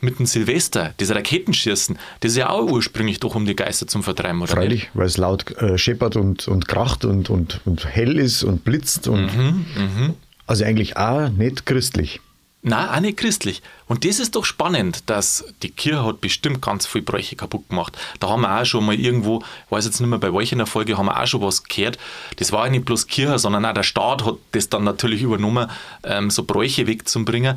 mit 0.00 0.20
dem 0.20 0.26
Silvester, 0.26 0.94
das 0.98 1.10
Raketenschießen, 1.10 1.98
das 2.20 2.30
ist 2.32 2.36
ja 2.38 2.50
auch 2.50 2.70
ursprünglich 2.70 3.18
doch 3.18 3.34
um 3.34 3.46
die 3.46 3.56
Geister 3.56 3.88
zum 3.88 4.04
Vertreiben, 4.04 4.40
oder? 4.42 4.52
Freilich, 4.52 4.90
weil 4.94 5.06
es 5.06 5.16
laut 5.16 5.50
äh, 5.56 5.76
scheppert 5.76 6.14
und, 6.14 6.46
und 6.46 6.68
kracht 6.68 7.04
und, 7.04 7.30
und, 7.30 7.60
und 7.64 7.84
hell 7.84 8.16
ist 8.16 8.44
und 8.44 8.62
blitzt. 8.64 9.08
Und 9.08 9.26
Mhm, 9.36 10.14
Also 10.46 10.64
eigentlich 10.64 10.96
auch 10.96 11.30
nicht 11.30 11.66
christlich. 11.66 12.20
Nein, 12.62 12.88
auch 12.88 13.00
nicht 13.00 13.16
christlich. 13.16 13.62
Und 13.86 14.04
das 14.04 14.18
ist 14.18 14.34
doch 14.34 14.44
spannend, 14.44 15.08
dass 15.08 15.44
die 15.62 15.70
Kirche 15.70 16.04
hat 16.04 16.20
bestimmt 16.20 16.60
ganz 16.60 16.86
viel 16.86 17.02
Bräuche 17.02 17.36
kaputt 17.36 17.68
gemacht. 17.68 17.96
Da 18.18 18.28
haben 18.30 18.40
wir 18.42 18.60
auch 18.60 18.64
schon 18.64 18.84
mal 18.84 18.96
irgendwo, 18.96 19.38
ich 19.66 19.70
weiß 19.72 19.84
jetzt 19.84 20.00
nicht 20.00 20.08
mehr, 20.10 20.18
bei 20.18 20.34
welcher 20.34 20.52
in 20.54 20.58
der 20.58 20.66
Folge 20.66 20.98
haben 20.98 21.06
wir 21.06 21.20
auch 21.22 21.26
schon 21.26 21.40
was 21.40 21.62
gehört. 21.62 21.98
Das 22.36 22.50
war 22.50 22.64
ja 22.66 22.72
nicht 22.72 22.84
bloß 22.84 23.06
Kirche, 23.06 23.38
sondern 23.38 23.64
auch 23.64 23.74
der 23.74 23.84
Staat 23.84 24.24
hat 24.24 24.34
das 24.52 24.68
dann 24.68 24.82
natürlich 24.82 25.22
übernommen, 25.22 25.70
ähm, 26.02 26.30
so 26.30 26.42
Bräuche 26.42 26.86
wegzubringen. 26.88 27.56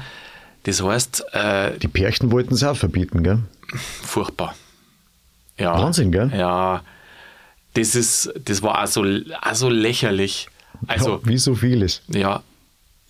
Das 0.63 0.83
heißt, 0.83 1.23
äh, 1.33 1.77
Die 1.79 1.87
Pärchen 1.87 2.31
wollten 2.31 2.53
es 2.53 2.63
auch 2.63 2.77
verbieten, 2.77 3.23
gell? 3.23 3.39
furchtbar. 4.03 4.53
Ja. 5.57 5.73
Wahnsinn, 5.81 6.11
gell? 6.11 6.31
Ja. 6.37 6.83
Das 7.73 7.95
ist, 7.95 8.31
das 8.45 8.61
war 8.61 8.83
auch 8.83 8.87
so, 8.87 9.03
auch 9.41 9.55
so 9.55 9.69
lächerlich. 9.69 10.47
Also, 10.87 11.15
ja, 11.15 11.19
wie 11.23 11.37
so 11.37 11.55
vieles. 11.55 12.01
ja. 12.07 12.43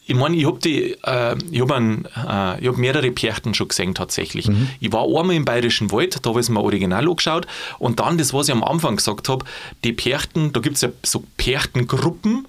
Ich 0.07 0.15
meine, 0.15 0.35
ich 0.35 0.45
habe 0.45 0.59
die, 0.59 0.97
äh, 1.03 1.35
ich 1.51 1.61
habe 1.61 1.75
äh, 1.75 2.61
ich 2.61 2.67
hab 2.67 2.77
mehrere 2.77 3.11
Perchten 3.11 3.53
schon 3.53 3.67
gesehen 3.67 3.93
tatsächlich. 3.93 4.49
Ich 4.79 4.91
war 4.91 5.05
einmal 5.05 5.35
im 5.35 5.45
Bayerischen 5.45 5.91
Wald, 5.91 6.25
da 6.25 6.29
habe 6.29 6.39
ich 6.39 6.45
es 6.45 6.49
mir 6.49 6.61
original 6.61 7.07
angeschaut. 7.07 7.47
Und 7.79 7.99
dann 7.99 8.17
das, 8.17 8.33
was 8.33 8.49
ich 8.49 8.53
am 8.53 8.63
Anfang 8.63 8.97
gesagt 8.97 9.29
habe, 9.29 9.45
die 9.83 9.93
Perchten, 9.93 10.53
da 10.53 10.59
gibt 10.59 10.75
es 10.75 10.81
ja 10.81 10.89
so 11.03 11.23
Perchtengruppen, 11.37 12.47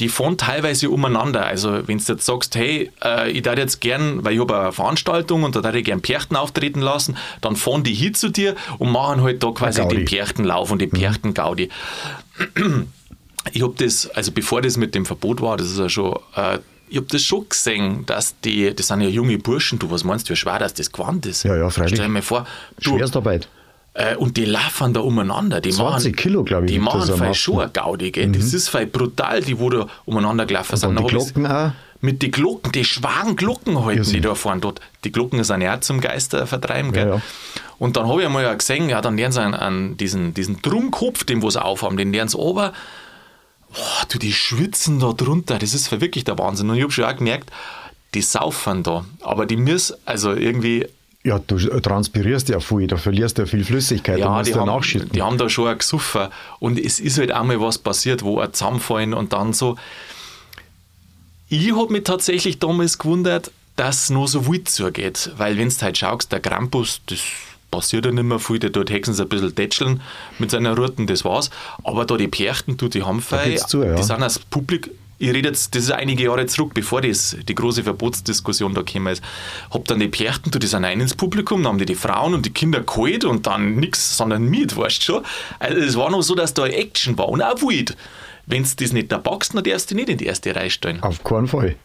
die 0.00 0.08
fahren 0.08 0.36
teilweise 0.36 0.90
umeinander. 0.90 1.46
Also 1.46 1.86
wenn 1.86 1.98
du 1.98 2.04
jetzt 2.04 2.26
sagst, 2.26 2.56
hey, 2.56 2.90
äh, 3.02 3.30
ich 3.30 3.42
darf 3.42 3.58
jetzt 3.58 3.80
gern, 3.80 4.24
weil 4.24 4.34
ich 4.34 4.40
habe 4.40 4.58
eine 4.58 4.72
Veranstaltung 4.72 5.44
und 5.44 5.54
da 5.54 5.60
darf 5.60 5.74
ich 5.74 5.84
gern 5.84 6.02
Perchten 6.02 6.36
auftreten 6.36 6.80
lassen, 6.80 7.16
dann 7.40 7.56
fahren 7.56 7.84
die 7.84 7.94
hin 7.94 8.14
zu 8.14 8.28
dir 8.28 8.56
und 8.78 8.90
machen 8.90 9.22
halt 9.22 9.42
da 9.42 9.52
quasi 9.52 9.82
Gaudi. 9.82 9.96
den 9.96 10.04
Perchtenlauf 10.04 10.70
und 10.70 10.82
die 10.82 10.88
Perchtengaudi. 10.88 11.70
Ich 13.52 13.62
habe 13.62 13.74
das, 13.76 14.08
also 14.10 14.32
bevor 14.32 14.62
das 14.62 14.76
mit 14.76 14.94
dem 14.94 15.06
Verbot 15.06 15.40
war, 15.40 15.56
das 15.56 15.70
ist 15.70 15.78
ja 15.78 15.88
schon, 15.88 16.18
äh, 16.34 16.58
ich 16.94 16.98
habe 17.00 17.08
das 17.10 17.22
schon 17.22 17.48
gesehen, 17.48 18.06
dass 18.06 18.38
die, 18.44 18.72
das 18.72 18.86
sind 18.86 19.00
ja 19.00 19.08
junge 19.08 19.36
Burschen, 19.38 19.80
du, 19.80 19.90
was 19.90 20.04
meinst 20.04 20.28
du, 20.28 20.32
wie 20.32 20.36
schwer 20.36 20.60
dass 20.60 20.74
das 20.74 20.92
Gewand 20.92 21.26
ist? 21.26 21.42
Ja, 21.42 21.56
ja, 21.56 21.68
freilich. 21.68 21.94
Stell 21.94 22.06
dir 22.06 22.12
mal 22.12 22.22
vor, 22.22 22.46
du, 22.80 22.96
Schwerstarbeit. 22.96 23.48
äh, 23.94 24.14
und 24.14 24.36
die 24.36 24.44
laufen 24.44 24.94
da 24.94 25.00
umeinander. 25.00 25.60
Die 25.60 25.70
20 25.70 26.12
machen, 26.12 26.16
Kilo, 26.16 26.44
glaub 26.44 26.62
ich, 26.62 26.70
Die 26.70 26.76
das 26.76 26.84
machen 26.84 27.10
am 27.10 27.18
voll 27.18 27.34
schon 27.34 27.60
eine 27.60 27.70
Gaudi, 27.72 28.12
gell? 28.12 28.30
Das 28.30 28.54
ist 28.54 28.68
voll 28.68 28.86
brutal, 28.86 29.40
die 29.40 29.58
wo 29.58 29.70
da 29.70 29.88
umeinander 30.04 30.46
gelaufen 30.46 30.76
sind. 30.76 30.96
Die 30.98 31.04
Glocken 31.04 31.46
auch. 31.48 31.72
Mit 32.00 32.22
den 32.22 32.30
Glocken, 32.30 32.70
die 32.70 32.84
schwachen 32.84 33.34
Glocken 33.34 33.82
halten 33.84 33.98
Irrsinn. 33.98 34.14
die 34.14 34.20
da 34.20 34.34
vorne 34.36 34.60
dort. 34.60 34.80
Die 35.04 35.10
Glocken 35.10 35.42
sind 35.42 35.62
ja 35.62 35.74
auch 35.74 35.80
zum 35.80 36.00
Geister 36.00 36.46
vertreiben, 36.46 36.92
gell? 36.92 37.08
Ja, 37.08 37.14
ja. 37.16 37.22
Und 37.78 37.96
dann 37.96 38.06
habe 38.08 38.20
ich 38.20 38.26
einmal 38.26 38.44
ja 38.44 38.54
gesehen, 38.54 38.88
ja, 38.88 39.00
dann 39.00 39.16
lernen 39.16 39.32
sie 39.32 39.40
an, 39.40 39.54
an 39.54 39.96
diesen, 39.96 40.32
diesen 40.32 40.62
Drumkopf, 40.62 41.24
den 41.24 41.42
wo 41.42 41.50
sie 41.50 41.60
aufhaben, 41.60 41.96
den 41.96 42.12
lernen 42.12 42.28
sie 42.28 42.38
ober. 42.38 42.72
Boah, 43.74 44.06
du, 44.08 44.18
die 44.18 44.32
schwitzen 44.32 45.00
da 45.00 45.12
drunter, 45.12 45.58
das 45.58 45.74
ist 45.74 45.90
wirklich 46.00 46.24
der 46.24 46.38
Wahnsinn. 46.38 46.70
Und 46.70 46.76
ich 46.76 46.82
habe 46.82 46.92
schon 46.92 47.04
auch 47.04 47.16
gemerkt, 47.16 47.50
die 48.14 48.22
saufen 48.22 48.82
da. 48.82 49.04
Aber 49.20 49.46
die 49.46 49.56
müssen, 49.56 49.96
also 50.04 50.32
irgendwie, 50.32 50.86
Ja, 51.24 51.38
du 51.40 51.58
transpirierst 51.58 52.48
ja 52.48 52.60
viel, 52.60 52.86
da 52.86 52.96
verlierst 52.96 53.38
du 53.38 53.42
ja 53.42 53.46
viel 53.46 53.64
Flüssigkeit, 53.64 54.16
da 54.16 54.26
ja, 54.26 54.30
musst 54.30 54.46
die 54.48 54.54
ja 54.56 54.64
nachschütten. 54.64 55.10
die 55.10 55.22
haben 55.22 55.38
da 55.38 55.48
schon 55.48 55.68
ein 55.68 55.78
gesoffen. 55.78 56.28
Und 56.60 56.78
es 56.78 57.00
ist 57.00 57.18
halt 57.18 57.32
einmal 57.32 57.60
was 57.60 57.78
passiert, 57.78 58.22
wo 58.22 58.38
er 58.40 58.52
zusammenfallen 58.52 59.12
und 59.14 59.32
dann 59.32 59.52
so. 59.52 59.76
Ich 61.48 61.74
habe 61.74 61.92
mich 61.92 62.04
tatsächlich 62.04 62.58
damals 62.58 62.98
gewundert, 62.98 63.50
dass 63.76 64.04
es 64.04 64.10
noch 64.10 64.26
so 64.28 64.46
wild 64.46 64.68
zugeht. 64.68 65.30
Weil, 65.36 65.58
wenn 65.58 65.68
du 65.68 65.74
halt 65.80 65.98
schaust, 65.98 66.30
der 66.32 66.40
Krampus, 66.40 67.00
das 67.06 67.20
passiert 67.74 68.06
ja 68.06 68.12
nicht 68.12 68.24
mehr 68.24 68.38
viel, 68.38 68.58
der 68.58 68.72
tut 68.72 68.90
höchstens 68.90 69.20
ein 69.20 69.28
bisschen 69.28 69.54
tätscheln 69.54 70.00
mit 70.38 70.50
seiner 70.50 70.76
Ruten, 70.76 71.06
das 71.06 71.24
war's. 71.24 71.50
Aber 71.82 72.04
da 72.04 72.16
die 72.16 72.28
Perchten, 72.28 72.76
du, 72.76 72.88
die 72.88 73.02
haben 73.02 73.20
fei, 73.20 73.50
geht's 73.50 73.66
zu, 73.66 73.82
ja. 73.82 73.94
die 73.94 74.02
sind 74.02 74.22
als 74.22 74.38
Publikum. 74.38 74.92
Ich 75.18 75.30
rede 75.32 75.48
jetzt, 75.48 75.74
das 75.74 75.84
ist 75.84 75.92
einige 75.92 76.24
Jahre 76.24 76.44
zurück, 76.46 76.72
bevor 76.74 77.00
das, 77.00 77.36
die 77.48 77.54
große 77.54 77.84
Verbotsdiskussion 77.84 78.74
da 78.74 78.82
gekommen 78.82 79.12
ist. 79.12 79.22
Hab 79.70 79.84
dann 79.86 80.00
die 80.00 80.08
Perchten, 80.08 80.50
du, 80.50 80.58
die 80.58 80.66
sind 80.66 80.84
rein 80.84 81.00
ins 81.00 81.14
Publikum, 81.14 81.62
dann 81.62 81.70
haben 81.72 81.78
die 81.78 81.86
die 81.86 81.94
Frauen 81.94 82.34
und 82.34 82.44
die 82.44 82.50
Kinder 82.50 82.80
geholt 82.80 83.24
und 83.24 83.46
dann 83.46 83.76
nix, 83.76 84.16
sondern 84.16 84.44
mit, 84.44 84.76
weißt 84.76 84.98
du 84.98 85.02
schon. 85.04 85.22
Also 85.60 85.78
es 85.80 85.96
war 85.96 86.10
noch 86.10 86.22
so, 86.22 86.34
dass 86.34 86.52
da 86.52 86.66
Action 86.66 87.16
war 87.16 87.28
und 87.28 87.42
auch 87.42 87.60
wild. 87.62 87.96
Wenn 88.46 88.64
du 88.64 88.68
das 88.76 88.92
nicht 88.92 89.10
da 89.12 89.18
packst, 89.18 89.54
dann 89.54 89.64
darfst 89.64 89.90
du 89.90 89.94
nicht 89.94 90.08
in 90.08 90.18
die 90.18 90.26
erste 90.26 90.54
Reihe 90.54 90.70
stellen. 90.70 91.02
Auf 91.02 91.22
keinen 91.24 91.46
Fall. 91.46 91.76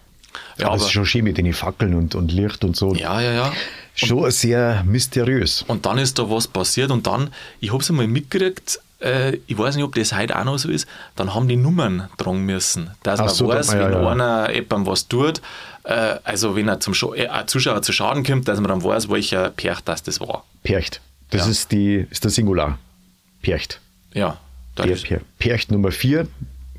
Ja, 0.57 0.65
aber 0.65 0.73
aber- 0.73 0.75
es 0.77 0.83
ist 0.83 0.91
schon 0.91 1.05
schön 1.05 1.23
mit 1.23 1.37
den 1.37 1.53
Fackeln 1.53 1.93
und, 1.93 2.15
und 2.15 2.31
Licht 2.31 2.63
und 2.63 2.75
so. 2.75 2.93
Ja, 2.95 3.21
ja, 3.21 3.31
ja. 3.31 3.53
Schon 4.07 4.31
sehr 4.31 4.83
mysteriös. 4.85 5.63
Und 5.67 5.85
dann 5.85 5.97
ist 5.97 6.19
da 6.19 6.29
was 6.29 6.47
passiert 6.47 6.91
und 6.91 7.05
dann, 7.07 7.31
ich 7.59 7.71
habe 7.71 7.81
es 7.83 7.89
einmal 7.89 8.07
mitgekriegt, 8.07 8.79
äh, 9.01 9.37
ich 9.47 9.57
weiß 9.57 9.75
nicht, 9.75 9.85
ob 9.85 9.95
das 9.95 10.13
heute 10.15 10.37
auch 10.37 10.43
noch 10.43 10.57
so 10.57 10.69
ist, 10.69 10.87
dann 11.15 11.33
haben 11.33 11.47
die 11.47 11.55
Nummern 11.55 12.09
tragen 12.17 12.45
müssen, 12.45 12.91
dass 13.03 13.19
Ach 13.19 13.25
man 13.25 13.35
so, 13.35 13.47
weiß, 13.47 13.73
ja, 13.73 13.79
wenn 13.91 13.91
ja. 14.03 14.09
einer 14.11 14.51
jemandem 14.53 14.87
was 14.87 15.07
tut, 15.07 15.41
äh, 15.83 16.15
also 16.23 16.55
wenn 16.55 16.67
er 16.67 16.79
zum 16.79 16.93
Scha 16.93 17.13
äh, 17.15 17.27
ein 17.27 17.47
Zuschauer 17.47 17.81
zu 17.81 17.93
Schaden 17.93 18.23
kommt, 18.23 18.47
dass 18.47 18.59
man 18.59 18.69
dann 18.69 18.83
weiß, 18.83 19.09
welcher 19.09 19.49
Perch 19.51 19.81
das, 19.81 20.03
das 20.03 20.19
war. 20.19 20.43
Percht. 20.63 21.01
Das 21.29 21.45
Ja. 21.45 21.51
ist, 21.51 21.71
die, 21.71 22.07
ist 22.09 22.23
der 22.23 22.31
Singular. 22.31 22.77
Percht. 23.41 23.79
Ja, 24.13 24.37
Percht 25.37 25.71
Nummer 25.71 25.91
4 25.91 26.27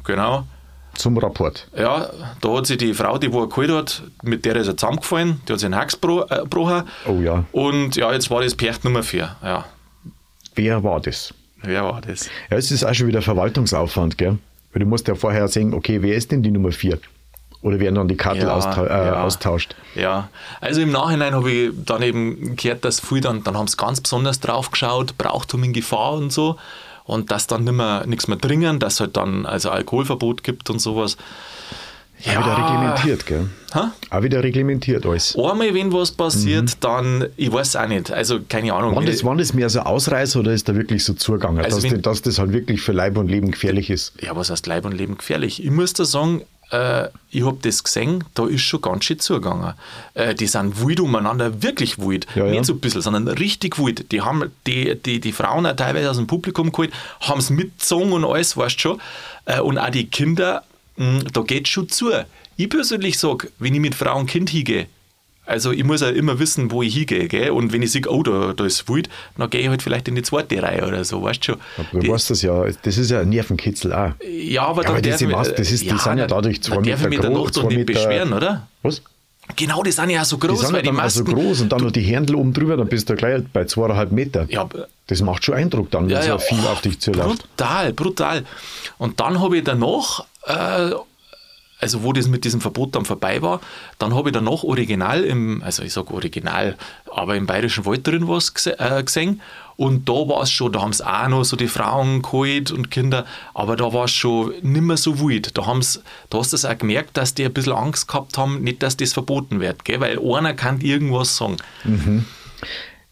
genau. 0.05 0.47
Zum 0.95 1.17
Rapport. 1.19 1.67
Ja, 1.77 2.11
da 2.41 2.57
hat 2.57 2.67
sich 2.67 2.79
die 2.79 2.95
Frau, 2.95 3.19
die 3.19 3.33
wo 3.33 3.43
er 3.43 3.49
geholt 3.49 3.71
hat, 3.71 4.03
mit 4.23 4.45
der 4.45 4.57
ist 4.57 4.69
er 4.69 4.77
zusammengefallen, 4.77 5.41
die 5.49 5.53
hat 5.53 5.61
sich 5.61 5.67
einen 5.67 5.77
Hax 5.77 5.95
äh, 5.95 5.99
gebrochen. 6.43 6.85
Oh 7.07 7.21
ja. 7.21 7.45
Und 7.53 7.97
ja, 7.97 8.13
jetzt 8.13 8.31
war 8.31 8.43
das 8.43 8.55
Perch 8.55 8.83
Nummer 8.85 9.03
4. 9.03 9.37
Ja, 9.43 9.65
Wer 10.55 10.83
war 10.83 11.01
das? 11.01 11.33
wer 11.63 11.85
war 11.85 12.01
das? 12.01 12.29
Ja, 12.51 12.57
es 12.57 12.71
ist 12.71 12.85
auch 12.85 12.95
schon 12.95 13.07
wieder 13.07 13.23
Verwaltungsaufwand, 13.23 14.17
gell? 14.19 14.39
Weil 14.73 14.81
du 14.81 14.87
musst 14.87 15.09
ja 15.09 15.15
vorher 15.15 15.47
sehen, 15.49 15.75
okay, 15.75 16.01
wer 16.03 16.15
ist 16.15 16.33
denn 16.33 16.43
die 16.43 16.51
Nummer 16.51 16.73
4? 16.73 16.99
Oder 17.63 17.79
werden 17.79 17.97
dann 17.97 18.09
die 18.09 18.17
Karten 18.17 18.41
Ja, 18.43 18.55
austau 18.55 18.85
äh, 18.87 18.89
ja. 18.89 19.23
austauscht? 19.23 19.75
Ja, 19.95 20.31
also 20.63 20.81
im 20.81 20.91
Nachhinein 20.91 21.35
habe 21.35 21.51
ich 21.51 21.71
dann 21.85 22.01
eben 22.03 22.57
gehört, 22.57 22.85
dass 22.87 23.01
viele 23.01 23.21
dann, 23.21 23.43
dann 23.45 23.57
haben 23.59 23.69
sie 23.69 23.77
ganz 23.77 24.01
besonders 24.01 24.41
drauf 24.41 24.71
geschaut, 24.71 25.19
Brauchtum 25.19 25.63
in 25.65 25.73
Gefahr 25.75 26.13
und 26.15 26.33
so. 26.33 26.57
Und 27.11 27.31
dass 27.31 27.47
dann 27.47 27.65
nicht 27.65 27.73
mehr, 27.75 28.05
nichts 28.07 28.29
mehr 28.29 28.37
dringen, 28.39 28.79
dass 28.79 28.95
es 28.95 29.01
halt 29.01 29.17
dann 29.17 29.45
also 29.47 29.71
Alkoholverbot 29.71 30.45
gibt 30.45 30.71
und 30.71 30.79
sowas. 30.79 31.17
Auch 32.23 32.27
wieder 32.33 32.59
reglementiert, 32.59 33.27
gell? 33.27 33.47
Hä? 33.73 33.79
Auch 34.11 34.23
wieder 34.23 34.43
reglementiert 34.43 35.07
alles. 35.07 35.35
Einmal, 35.37 35.73
wenn 35.75 35.91
was 35.91 36.11
passiert, 36.13 36.77
dann, 36.85 37.27
ich 37.39 37.51
weiß 37.51 37.77
auch 37.77 37.89
nicht, 37.89 38.11
also 38.13 38.41
keine 38.47 38.75
Ahnung. 38.75 39.05
Das, 39.07 39.25
waren 39.25 39.39
das 39.39 39.55
mehr 39.55 39.71
so 39.71 39.81
Ausreißer 39.81 40.41
oder 40.41 40.53
ist 40.53 40.69
da 40.69 40.75
wirklich 40.75 41.03
so 41.03 41.15
zugegangen, 41.15 41.65
Also 41.65 41.79
dass, 41.79 41.85
wenn- 41.85 41.95
die- 41.97 42.03
dass 42.03 42.21
das 42.21 42.39
halt 42.39 42.53
wirklich 42.53 42.83
für 42.83 42.93
Leib 42.93 43.17
und 43.17 43.29
Leben 43.29 43.51
gefährlich 43.51 43.89
ist? 43.89 44.13
ja, 44.21 44.37
was 44.37 44.51
heißt 44.51 44.67
Leib 44.67 44.85
und 44.85 44.93
Leben 44.93 45.17
gefährlich? 45.17 45.65
Ich 45.65 45.71
muss 45.71 45.95
da 45.95 46.05
sagen, 46.05 46.43
äh, 46.71 47.09
ich 47.31 47.45
habe 47.45 47.59
das 47.63 47.85
gesehen, 47.85 48.25
da 48.35 48.47
ist 48.47 48.63
schon 48.63 48.81
ganz 48.81 49.05
schön 49.05 49.19
zugegangen. 49.19 49.75
Äh, 50.15 50.35
die 50.35 50.47
sind 50.47 50.85
wild 50.85 51.01
umeinander, 51.01 51.63
wirklich 51.63 51.99
wild. 51.99 52.27
Ja, 52.35 52.47
ja. 52.47 52.53
Nicht 52.53 52.67
so 52.67 52.75
ein 52.75 52.81
bisschen, 52.81 53.03
sondern 53.03 53.29
richtig 53.29 53.79
wild. 53.79 54.11
Die 54.13 54.23
haben 54.23 54.51
die, 54.67 54.95
die, 54.95 55.21
die 55.21 55.33
Frauen 55.33 55.67
auch 55.67 55.77
teilweise 55.77 56.11
aus 56.11 56.17
dem 56.17 56.27
Publikum 56.27 56.73
geholt, 56.73 56.93
haben 57.21 57.41
es 57.41 57.51
mitgezogen 57.51 58.13
und 58.13 58.25
alles, 58.25 58.57
weißt 58.57 58.77
du 58.77 58.81
schon. 58.81 59.01
Äh, 59.45 59.61
und 59.61 59.79
auch 59.79 59.91
die 59.91 60.07
Kinder, 60.07 60.65
mh, 60.97 61.25
da 61.33 61.43
geht 61.43 61.69
schon 61.69 61.89
zu. 61.89 62.11
Ich 62.57 62.69
persönlich 62.69 63.19
sage, 63.19 63.51
wenn 63.59 63.75
ich 63.75 63.81
mit 63.81 63.95
Frau 63.95 64.19
und 64.19 64.27
Kind 64.27 64.51
hingehe, 64.51 64.87
also 65.51 65.73
ich 65.73 65.85
muss 65.85 66.01
ja 66.01 66.09
immer 66.09 66.39
wissen, 66.39 66.71
wo 66.71 66.83
ich 66.83 66.95
hingehe. 66.95 67.29
Gell? 67.29 67.51
Und 67.51 67.73
wenn 67.73 67.83
ich 67.83 67.93
sehe, 67.93 68.03
oh, 68.09 68.23
da, 68.23 68.53
da 68.55 68.65
ist 68.65 68.89
wild, 68.89 69.09
dann 69.37 69.51
gehe 69.51 69.61
ich 69.61 69.69
halt 69.69 69.83
vielleicht 69.83 70.09
in 70.09 70.15
die 70.15 70.23
zweite 70.23 70.63
Reihe 70.63 70.87
oder 70.87 71.05
so, 71.05 71.23
weißt 71.23 71.41
du 71.41 71.45
schon. 71.53 71.57
Aber 71.93 72.01
du 72.01 72.13
weißt 72.13 72.31
das 72.31 72.43
ja, 72.43 72.65
das 72.83 72.97
ist 72.97 73.11
ja 73.11 73.21
ein 73.21 73.29
Nervenkitzel 73.29 73.93
auch. 73.93 74.13
Ja, 74.27 74.63
aber, 74.67 74.83
Ja, 74.83 74.89
dann 74.89 74.93
aber 74.97 75.03
diese 75.03 75.25
ich- 75.27 75.31
das 75.33 75.71
ist- 75.71 75.85
die 75.85 75.99
sind 75.99 76.19
ja 76.19 76.27
dadurch 76.27 76.63
zwei 76.63 76.77
dann 76.77 76.85
darf 76.85 77.01
ich 77.03 77.09
Meter 77.09 77.29
mich 77.29 77.37
danach 77.37 77.51
doch 77.51 77.65
nicht 77.69 77.77
Meter- 77.77 77.93
beschweren, 77.93 78.33
oder? 78.33 78.69
Was? 78.83 79.03
Genau, 79.57 79.83
die 79.83 79.91
sind 79.91 80.11
ja 80.11 80.21
auch 80.23 80.25
so 80.25 80.37
Die 80.37 80.47
groß, 80.47 80.61
sind 80.61 80.69
weil 80.73 80.77
ja 80.87 80.91
die 80.93 80.97
dann 80.97 81.05
auch 81.07 81.11
so 81.11 81.25
groß 81.25 81.61
und 81.63 81.73
dann 81.73 81.81
noch 81.83 81.91
die 81.91 82.03
Händel 82.03 82.37
oben 82.37 82.53
drüber, 82.53 82.77
dann 82.77 82.87
bist 82.89 83.11
du 83.11 83.17
gleich 83.17 83.43
bei 83.53 83.65
zweieinhalb 83.65 84.13
Meter. 84.13 84.47
Ja, 84.49 84.69
Das 85.09 85.21
macht 85.23 85.45
schon 85.45 85.57
Eindruck 85.57 85.91
dann, 85.91 86.05
wenn 86.05 86.13
ja, 86.15 86.23
so 86.23 86.29
ja, 86.29 86.39
viel 86.39 86.59
oh, 86.65 86.69
auf 86.69 86.81
dich 86.83 87.01
zuläuft. 87.01 87.49
Brutal, 87.57 87.93
brutal. 87.93 88.45
Und 88.99 89.19
dann 89.19 89.41
habe 89.41 89.59
ich 89.59 89.65
danach, 89.65 90.25
äh, 90.47 90.91
also 91.81 92.03
wo 92.03 92.13
das 92.13 92.29
mit 92.29 92.45
diesem 92.45 92.61
Verbot 92.61 92.95
dann 92.95 93.05
vorbei 93.05 93.43
war, 93.43 93.61
dann 93.99 94.15
habe 94.15 94.29
ich 94.29 94.33
danach 94.35 94.63
original 94.63 95.25
im, 95.25 95.63
also 95.63 95.83
ich 95.83 95.93
sage 95.93 96.13
original, 96.13 96.77
aber 97.13 97.37
im 97.37 97.47
Bayerischen 97.47 97.85
Wald 97.87 98.07
drin 98.07 98.29
was 98.29 98.53
äh, 98.67 99.03
gesehen. 99.03 99.41
Und 99.77 100.11
da 100.11 100.13
war 100.13 100.43
es 100.43 100.51
schon, 100.51 100.73
da 100.73 100.83
haben 100.83 100.91
es 100.91 101.01
auch 101.01 101.29
noch 101.29 101.45
so 101.45 101.57
die 101.57 101.67
Frauen 101.67 102.21
geholt 102.21 102.71
und 102.71 102.91
Kinder, 102.91 103.25
aber 103.55 103.77
da 103.77 103.95
war 103.95 104.05
es 104.05 104.13
schon 104.13 104.53
nicht 104.61 104.83
mehr 104.83 104.99
so 104.99 105.21
wild. 105.21 105.57
Da, 105.57 105.67
haben's, 105.67 106.03
da 106.29 106.39
hast 106.39 106.53
du 106.53 106.57
es 106.57 106.67
auch 106.67 106.77
gemerkt, 106.77 107.17
dass 107.17 107.33
die 107.33 107.47
ein 107.47 107.53
bisschen 107.53 107.73
Angst 107.73 108.07
gehabt 108.07 108.37
haben, 108.37 108.63
nicht, 108.63 108.83
dass 108.83 108.99
das 108.99 109.15
verboten 109.15 109.61
wird, 109.61 109.87
gell? 109.87 110.01
weil 110.01 110.19
einer 110.19 110.53
kann 110.53 110.83
irgendwas 110.83 111.35
sagen. 111.37 111.57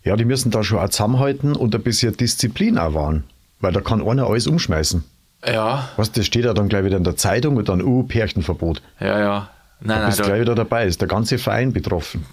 Ja, 0.05 0.17
die 0.17 0.27
müssen 0.27 0.51
da 0.51 0.63
schon 0.63 0.79
auch 0.79 0.91
zusammenhalten 0.91 1.57
und 1.57 1.75
ein 1.75 1.83
bisschen 1.83 2.17
Disziplin 2.17 2.79
auch 2.79 2.95
wahren. 2.95 3.25
Weil 3.61 3.73
da 3.73 3.81
kann 3.81 4.07
einer 4.07 4.27
alles 4.27 4.47
umschmeißen. 4.47 5.05
Ja, 5.47 5.89
Was, 5.97 6.11
das 6.13 6.27
steht 6.27 6.45
ja 6.45 6.53
dann 6.55 6.69
gleich 6.69 6.85
wieder 6.85 6.97
in 6.97 7.05
der 7.05 7.17
Zeitung 7.17 7.57
und 7.57 7.69
dann, 7.69 7.81
uh, 7.83 8.03
Pärchenverbot. 8.03 8.83
ja, 9.01 9.19
ja. 9.21 9.51
Nein, 9.81 9.97
Du 9.99 10.01
nein, 10.01 10.07
bist 10.07 10.21
da, 10.21 10.25
gleich 10.25 10.41
wieder 10.41 10.55
dabei, 10.57 10.87
ist 10.87 11.01
der 11.01 11.07
ganze 11.07 11.39
Verein 11.39 11.73
betroffen. 11.73 12.27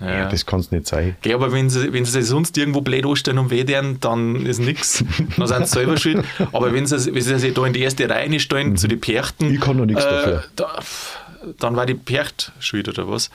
ja, 0.00 0.10
Ja, 0.18 0.28
das 0.28 0.44
kann 0.44 0.58
es 0.58 0.72
nicht 0.72 0.88
sein. 0.88 1.16
Gell, 1.22 1.34
aber 1.34 1.52
wenn 1.52 1.70
sie, 1.70 1.92
wenn 1.92 2.04
sie 2.04 2.10
sich 2.10 2.26
sonst 2.26 2.58
irgendwo 2.58 2.80
blöd 2.80 3.06
anstellen 3.06 3.38
und 3.38 3.50
wehtun, 3.50 3.98
dann 4.00 4.44
ist 4.44 4.58
nichts. 4.58 5.04
Dann 5.36 5.46
sind 5.46 5.68
sie 5.68 5.72
selber 5.74 5.96
schuld. 5.96 6.24
Aber 6.52 6.72
wenn 6.74 6.86
sie, 6.86 7.14
wenn 7.14 7.22
sie 7.22 7.38
sich 7.38 7.54
da 7.54 7.64
in 7.64 7.72
die 7.72 7.82
erste 7.82 8.10
Reihe 8.10 8.40
stellen, 8.40 8.76
zu 8.76 8.88
den 8.88 9.00
Perchten. 9.00 9.54
Ich 9.54 9.60
kann 9.60 9.76
noch 9.76 9.86
nichts 9.86 10.02
dafür. 10.02 10.42
Da, 10.56 10.78
dann 11.60 11.76
war 11.76 11.86
die 11.86 11.94
Percht 11.94 12.50
schuld 12.58 12.88
oder 12.88 13.08
was? 13.08 13.30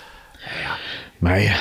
Mei, 1.22 1.56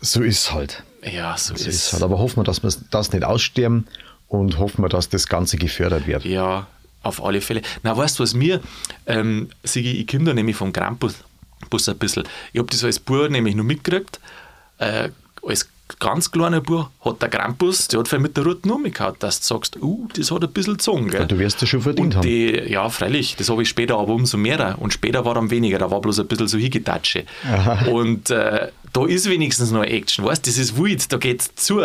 so 0.00 0.22
ist 0.22 0.38
es 0.40 0.52
halt. 0.52 0.82
Ja, 1.04 1.36
so 1.38 1.54
So 1.54 1.60
ist 1.60 1.66
ist 1.68 1.92
halt. 1.92 2.02
Aber 2.02 2.18
hoffen 2.18 2.38
wir, 2.38 2.44
dass 2.44 2.64
wir 2.64 2.70
das 2.90 3.12
nicht 3.12 3.22
aussterben 3.24 3.86
und 4.28 4.58
hoffen 4.58 4.82
wir, 4.82 4.88
dass 4.88 5.08
das 5.08 5.28
Ganze 5.28 5.56
gefördert 5.56 6.06
wird. 6.06 6.24
Ja, 6.24 6.66
auf 7.02 7.22
alle 7.24 7.40
Fälle. 7.40 7.62
Na, 7.82 7.96
weißt 7.96 8.18
du, 8.18 8.22
was 8.22 8.34
mir, 8.34 8.60
ähm, 9.06 9.48
Sigi, 9.62 9.92
ich 9.92 10.06
komme 10.06 10.24
da 10.24 10.34
nämlich 10.34 10.56
vom 10.56 10.72
Krampus 10.72 11.16
Bus 11.70 11.88
ein 11.88 11.98
bisschen. 11.98 12.24
Ich 12.52 12.58
habe 12.58 12.68
das 12.70 12.84
als 12.84 13.00
Bub 13.00 13.30
nämlich 13.30 13.54
noch 13.54 13.64
mitgekriegt. 13.64 14.20
Äh, 14.78 15.08
als 15.42 15.68
ganz 16.00 16.30
kleiner 16.30 16.60
Bub 16.60 16.90
hat 17.04 17.22
der 17.22 17.28
Krampus, 17.28 17.88
der 17.88 18.00
hat 18.00 18.20
mit 18.20 18.36
der 18.36 18.44
Roten 18.44 18.70
umgehauen, 18.70 19.14
dass 19.20 19.40
du 19.40 19.46
sagst, 19.46 19.76
uh, 19.80 20.08
das 20.14 20.30
hat 20.30 20.42
ein 20.42 20.52
bisschen 20.52 20.74
gezogen. 20.74 21.08
Gell? 21.08 21.20
Ja, 21.20 21.26
du 21.26 21.38
wirst 21.38 21.62
das 21.62 21.68
schon 21.68 21.80
verdient 21.80 22.06
und 22.06 22.16
haben. 22.16 22.26
die, 22.26 22.50
Ja, 22.68 22.88
freilich. 22.88 23.36
Das 23.36 23.48
habe 23.48 23.62
ich 23.62 23.68
später 23.68 23.96
aber 23.96 24.12
umso 24.12 24.36
mehr. 24.36 24.76
Und 24.78 24.92
später 24.92 25.24
war 25.24 25.34
dann 25.34 25.50
weniger. 25.50 25.78
Da 25.78 25.90
war 25.90 26.00
bloß 26.00 26.20
ein 26.20 26.26
bisschen 26.26 26.48
so 26.48 26.58
hingetatsche. 26.58 27.24
Und 27.90 28.30
äh, 28.30 28.68
da 28.92 29.06
ist 29.06 29.28
wenigstens 29.30 29.70
noch 29.70 29.84
Action. 29.84 30.24
Weißt 30.24 30.46
das 30.46 30.58
ist 30.58 30.76
wild, 30.76 31.12
da 31.12 31.18
geht's 31.18 31.54
zu. 31.54 31.82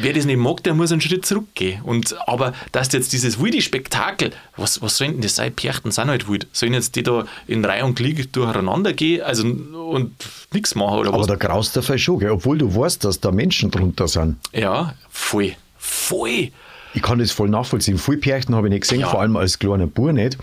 Wer 0.00 0.12
das 0.12 0.24
nicht 0.24 0.36
mag, 0.38 0.62
der 0.64 0.74
muss 0.74 0.92
einen 0.92 1.00
Schritt 1.00 1.24
zurückgehen. 1.26 1.82
Und, 1.82 2.14
aber 2.28 2.52
dass 2.72 2.92
jetzt 2.92 3.12
dieses 3.12 3.40
wilde 3.40 3.60
Spektakel, 3.60 4.30
was, 4.56 4.80
was 4.82 4.96
soll 4.96 5.08
denn 5.08 5.20
das 5.20 5.36
sein? 5.36 5.52
Perchten 5.54 5.90
sind 5.90 6.08
halt 6.08 6.28
wild. 6.28 6.46
Sollen 6.52 6.74
jetzt 6.74 6.96
die 6.96 7.02
da 7.02 7.24
in 7.46 7.64
Reihe 7.64 7.84
und 7.84 7.96
Glied 7.96 8.34
durcheinander 8.36 8.92
gehen 8.92 9.22
also, 9.22 9.44
und 9.46 10.12
nichts 10.52 10.74
machen 10.74 10.98
oder 10.98 11.08
Aber 11.10 11.20
was? 11.20 11.26
da 11.26 11.34
graust 11.36 11.76
der 11.76 11.82
Fall 11.82 11.98
schon, 11.98 12.18
gell? 12.18 12.30
obwohl 12.30 12.58
du 12.58 12.74
weißt, 12.74 13.04
dass 13.04 13.20
da 13.20 13.30
Menschen 13.30 13.70
drunter 13.70 14.08
sind. 14.08 14.36
Ja, 14.52 14.94
voll. 15.10 15.52
Voll. 15.78 16.48
Ich 16.94 17.02
kann 17.02 17.18
das 17.18 17.30
voll 17.32 17.48
nachvollziehen. 17.48 17.98
Viele 17.98 18.18
Pärchen 18.18 18.54
habe 18.54 18.68
ich 18.68 18.72
nicht 18.72 18.82
gesehen, 18.82 19.00
Ja. 19.00 19.08
vor 19.08 19.20
allem 19.20 19.36
als 19.36 19.58
kleiner 19.58 19.86
Bub 19.86 20.12
nicht. 20.12 20.36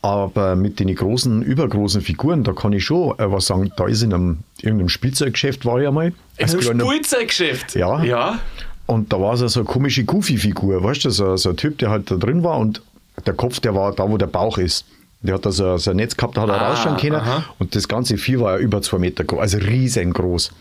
Aber 0.00 0.54
mit 0.54 0.78
den 0.78 0.94
großen, 0.94 1.42
übergroßen 1.42 2.02
Figuren, 2.02 2.44
da 2.44 2.52
kann 2.52 2.72
ich 2.72 2.84
schon 2.84 3.18
äh, 3.18 3.32
was 3.32 3.46
sagen. 3.46 3.72
Da 3.76 3.86
ist 3.88 4.02
in 4.02 4.14
einem 4.14 4.38
irgendeinem 4.60 4.88
Spielzeuggeschäft 4.90 5.66
war 5.66 5.80
ich 5.80 5.88
einmal. 5.88 6.06
In 6.08 6.14
als 6.38 6.52
einem 6.52 6.60
kleiner- 6.60 6.86
Spielzeuggeschäft. 6.86 7.74
Ja. 7.74 8.04
Ja. 8.04 8.38
Und 8.90 9.12
da 9.12 9.20
war 9.20 9.36
so 9.36 9.46
so 9.48 9.60
eine 9.60 9.68
komische 9.68 10.02
Goofy-Figur, 10.04 10.82
weißt 10.82 11.04
du, 11.04 11.10
so, 11.10 11.36
so 11.36 11.50
ein 11.50 11.56
Typ, 11.56 11.76
der 11.78 11.90
halt 11.90 12.10
da 12.10 12.16
drin 12.16 12.42
war 12.42 12.58
und 12.58 12.80
der 13.26 13.34
Kopf, 13.34 13.60
der 13.60 13.74
war 13.74 13.92
da, 13.94 14.08
wo 14.08 14.16
der 14.16 14.28
Bauch 14.28 14.56
ist. 14.58 14.86
Der 15.20 15.34
hat 15.34 15.44
da 15.44 15.52
so, 15.52 15.76
so 15.76 15.90
ein 15.90 15.96
Netz 15.96 16.16
gehabt, 16.16 16.36
da 16.36 16.42
hat 16.42 16.48
er 16.48 16.60
Ah, 16.62 16.70
rausschauen 16.70 16.96
können. 16.96 17.16
aha. 17.16 17.44
Und 17.58 17.74
das 17.76 17.86
ganze 17.86 18.16
Vieh 18.16 18.40
war 18.40 18.52
ja 18.54 18.58
über 18.58 18.80
zwei 18.82 18.98
Meter 18.98 19.24
groß, 19.24 19.40
also 19.40 19.58
riesengroß. 19.58 20.52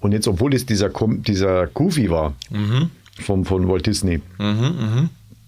Und 0.00 0.12
jetzt, 0.12 0.26
obwohl 0.26 0.52
es 0.54 0.66
dieser, 0.66 0.90
dieser 0.90 1.66
Goofy 1.68 2.10
war, 2.10 2.34
Mhm. 2.50 2.90
vom, 3.20 3.44
von 3.44 3.68
Walt 3.68 3.86
Disney, 3.86 4.20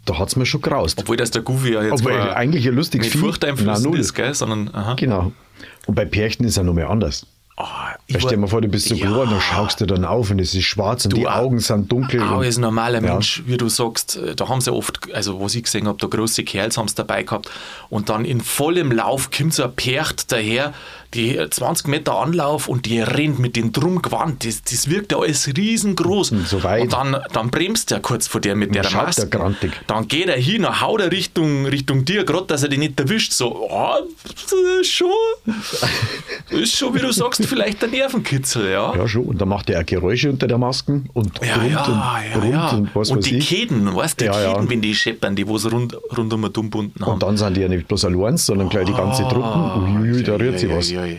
da 0.04 0.18
hat 0.18 0.28
es 0.28 0.36
mir 0.36 0.46
schon 0.46 0.60
graust. 0.60 1.00
Obwohl 1.00 1.16
das 1.16 1.30
der 1.32 1.42
Goofy 1.42 1.72
ja 1.72 1.82
jetzt 1.82 1.92
Obwohl 2.00 2.12
kein- 2.12 2.28
eigentlich 2.30 2.68
ein 2.68 2.74
lustiges 2.74 3.08
Vieh. 3.08 3.18
furchteinflößend 3.18 3.96
ist, 3.98 4.14
gell? 4.14 4.32
sondern 4.34 4.68
aha. 4.74 4.94
Genau. 4.94 5.32
Und 5.86 5.94
bei 5.94 6.04
Pärchen 6.04 6.44
ist 6.46 6.56
er 6.56 6.64
noch 6.64 6.74
mehr 6.74 6.88
anders. 6.90 7.26
Da 7.58 7.96
ich 8.06 8.18
stell 8.18 8.30
dir 8.30 8.36
mal 8.38 8.46
vor, 8.46 8.60
du 8.60 8.68
bist 8.68 8.88
so 8.88 8.94
Ja. 8.94 9.10
groß, 9.10 9.28
dann 9.28 9.40
schaust 9.40 9.80
du 9.80 9.86
dann 9.86 10.04
auf 10.04 10.30
und 10.30 10.38
es 10.40 10.54
ist 10.54 10.64
schwarz 10.64 11.04
und 11.04 11.12
Du, 11.12 11.16
die 11.18 11.26
auch- 11.26 11.36
Augen 11.36 11.58
sind 11.58 11.90
dunkel. 11.90 12.22
Auch 12.22 12.38
und- 12.38 12.44
als 12.44 12.56
normaler 12.58 13.02
Ja. 13.02 13.12
Mensch, 13.14 13.42
wie 13.46 13.56
du 13.56 13.68
sagst, 13.68 14.16
äh, 14.16 14.34
da 14.36 14.48
haben 14.48 14.60
sie 14.60 14.72
oft, 14.72 15.12
also 15.12 15.40
was 15.40 15.54
ich 15.56 15.64
gesehen 15.64 15.88
habe, 15.88 15.98
da 15.98 16.06
große 16.06 16.44
Kerls 16.44 16.78
haben 16.78 16.86
es 16.86 16.94
dabei 16.94 17.24
gehabt 17.24 17.50
und 17.90 18.08
dann 18.08 18.24
in 18.24 18.40
vollem 18.40 18.92
Lauf 18.92 19.30
kommt 19.30 19.54
so 19.54 19.64
ein 19.64 19.74
Percht 19.74 20.30
daher, 20.30 20.72
die 21.14 21.38
20 21.48 21.88
Meter 21.88 22.16
Anlauf 22.18 22.68
und 22.68 22.84
die 22.86 23.00
rennt 23.00 23.38
mit 23.38 23.56
dem 23.56 23.72
Drumgewand, 23.72 24.44
das, 24.44 24.62
das 24.62 24.90
wirkt 24.90 25.12
ja 25.12 25.18
alles 25.18 25.48
riesengroß. 25.56 26.32
Und 26.32 26.46
so 26.46 26.62
weit. 26.62 26.82
Und 26.82 26.92
dann, 26.92 27.16
dann 27.32 27.50
bremst 27.50 27.90
er 27.92 28.00
kurz 28.00 28.26
vor 28.26 28.40
dir 28.40 28.54
mit 28.54 28.74
der 28.74 28.90
Maske. 28.90 29.22
er 29.22 29.28
grantig. 29.28 29.72
Dann 29.86 30.06
geht 30.06 30.28
er 30.28 30.36
hin, 30.36 30.62
dann 30.62 30.80
haut 30.80 31.00
er 31.00 31.10
Richtung, 31.10 31.66
Richtung 31.66 32.04
dir, 32.04 32.24
gerade 32.24 32.46
dass 32.46 32.62
er 32.62 32.68
dich 32.68 32.78
nicht 32.78 33.00
erwischt, 33.00 33.32
so, 33.32 33.68
ah, 33.70 34.00
das 34.24 34.52
ist 34.80 34.90
schon, 34.92 35.08
ist 36.50 36.76
schon, 36.76 36.94
wie 36.94 36.98
du 37.00 37.12
sagst, 37.12 37.44
vielleicht 37.46 37.82
ein 37.84 37.90
Nervenkitzel, 37.90 38.70
ja. 38.70 38.94
Ja, 38.94 39.08
schon. 39.08 39.24
Und 39.24 39.40
dann 39.40 39.48
macht 39.48 39.70
er 39.70 39.80
auch 39.80 39.86
Geräusche 39.86 40.30
unter 40.30 40.46
der 40.46 40.58
Maske 40.58 41.02
und 41.14 41.40
Ja, 41.44 41.56
brummt 41.56 41.72
ja, 41.72 41.84
und 41.84 42.40
brummt 42.40 42.52
ja. 42.54 42.68
und 42.70 42.94
was 42.94 43.10
und 43.10 43.18
weiß 43.18 43.24
die 43.24 43.38
ich. 43.38 43.48
Käden, 43.48 43.94
weißt 43.94 44.20
du, 44.20 44.24
die. 44.26 44.30
Käden, 44.30 44.70
wenn 44.70 44.80
die 44.82 44.94
scheppern, 44.94 45.34
die 45.36 45.46
wo 45.48 45.56
sie 45.58 45.70
rund, 45.70 45.96
rund 46.16 46.32
um 46.32 46.42
den 46.42 46.52
Dummbunden 46.52 47.00
haben. 47.04 47.14
Und 47.14 47.22
dann 47.22 47.36
sind 47.36 47.56
die 47.56 47.62
ja 47.62 47.68
nicht 47.68 47.88
bloß 47.88 48.04
allein, 48.04 48.36
sondern 48.36 48.68
gleich 48.68 48.86
die 48.86 48.92
ganze 48.94 49.22
Truppen. 49.22 50.02
Uiuiui, 50.02 50.22
da 50.22 50.36
rührt 50.36 50.58
sich 50.58 50.70
Ah, 50.70 50.76
was. 50.76 50.90
Ja. 51.06 51.16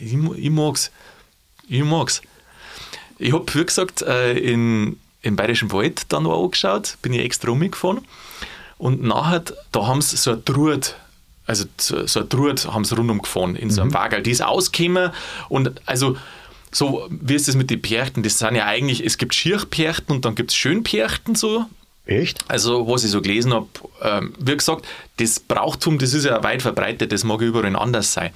Ich, 0.00 0.12
ich 0.14 0.50
mag's. 0.50 0.90
Ich 1.68 1.82
mag's. 1.82 2.22
Ich 3.18 3.32
hab, 3.32 3.54
wie 3.54 3.64
gesagt, 3.64 4.02
äh, 4.02 4.32
in, 4.38 4.98
im 5.22 5.36
Bayerischen 5.36 5.72
Wald 5.72 6.02
dann 6.12 6.24
noch 6.24 6.42
angeschaut, 6.44 6.98
bin 7.02 7.12
ich 7.14 7.20
extra 7.24 7.50
umgefahren. 7.50 8.04
Und 8.78 9.02
nachher, 9.02 9.42
da 9.72 9.86
haben 9.86 10.02
sie 10.02 10.16
so 10.16 10.32
eine 10.32 10.44
Trut, 10.44 10.96
also 11.46 11.64
so, 11.78 12.06
so 12.06 12.20
eine 12.20 12.28
Trut 12.28 12.66
haben 12.66 12.84
sie 12.84 12.94
rundum 12.94 13.22
gefahren, 13.22 13.56
in 13.56 13.70
so 13.70 13.80
Mhm. 13.80 13.86
einem 13.88 13.94
Wagel. 13.94 14.22
Die 14.22 14.30
ist 14.32 14.42
ausgekommen 14.42 15.12
und 15.48 15.80
also 15.86 16.16
so 16.72 17.08
wie 17.10 17.34
ist 17.34 17.48
das 17.48 17.54
mit 17.54 17.70
den 17.70 17.80
Perchten? 17.80 18.22
Das 18.22 18.38
sind 18.38 18.54
ja 18.54 18.66
eigentlich, 18.66 19.02
es 19.02 19.16
gibt 19.16 19.34
Schierperchten 19.34 20.14
und 20.14 20.26
dann 20.26 20.34
gibt 20.34 20.50
es 20.50 20.56
Schönperchten 20.56 21.34
so, 21.34 21.64
Echt? 22.04 22.44
also, 22.48 22.86
was 22.86 23.02
ich 23.02 23.10
so 23.10 23.22
gelesen 23.22 23.54
habe, 23.54 23.66
ähm, 24.02 24.34
wie 24.38 24.56
gesagt, 24.56 24.84
das 25.16 25.40
Brauchtum, 25.40 25.98
das 25.98 26.12
ist 26.12 26.24
ja 26.26 26.42
weit 26.44 26.60
verbreitet, 26.60 27.12
das 27.12 27.24
mag 27.24 27.40
überall 27.40 27.74
anders 27.76 28.12
sein. 28.12 28.30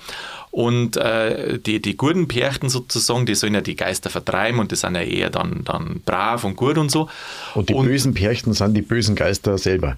Und 0.50 0.96
äh, 0.96 1.58
die, 1.58 1.80
die 1.80 1.96
guten 1.96 2.26
Perchten 2.26 2.68
sozusagen, 2.68 3.24
die 3.24 3.34
sollen 3.36 3.54
ja 3.54 3.60
die 3.60 3.76
Geister 3.76 4.10
vertreiben 4.10 4.58
und 4.58 4.72
die 4.72 4.76
sind 4.76 4.96
ja 4.96 5.02
eher 5.02 5.30
dann, 5.30 5.62
dann 5.64 6.00
brav 6.04 6.42
und 6.44 6.56
gut 6.56 6.76
und 6.76 6.90
so. 6.90 7.08
Und 7.54 7.68
die 7.68 7.74
bösen 7.74 8.14
Pärchen 8.14 8.52
sind 8.52 8.74
die 8.74 8.82
bösen 8.82 9.14
Geister 9.14 9.56
selber. 9.58 9.96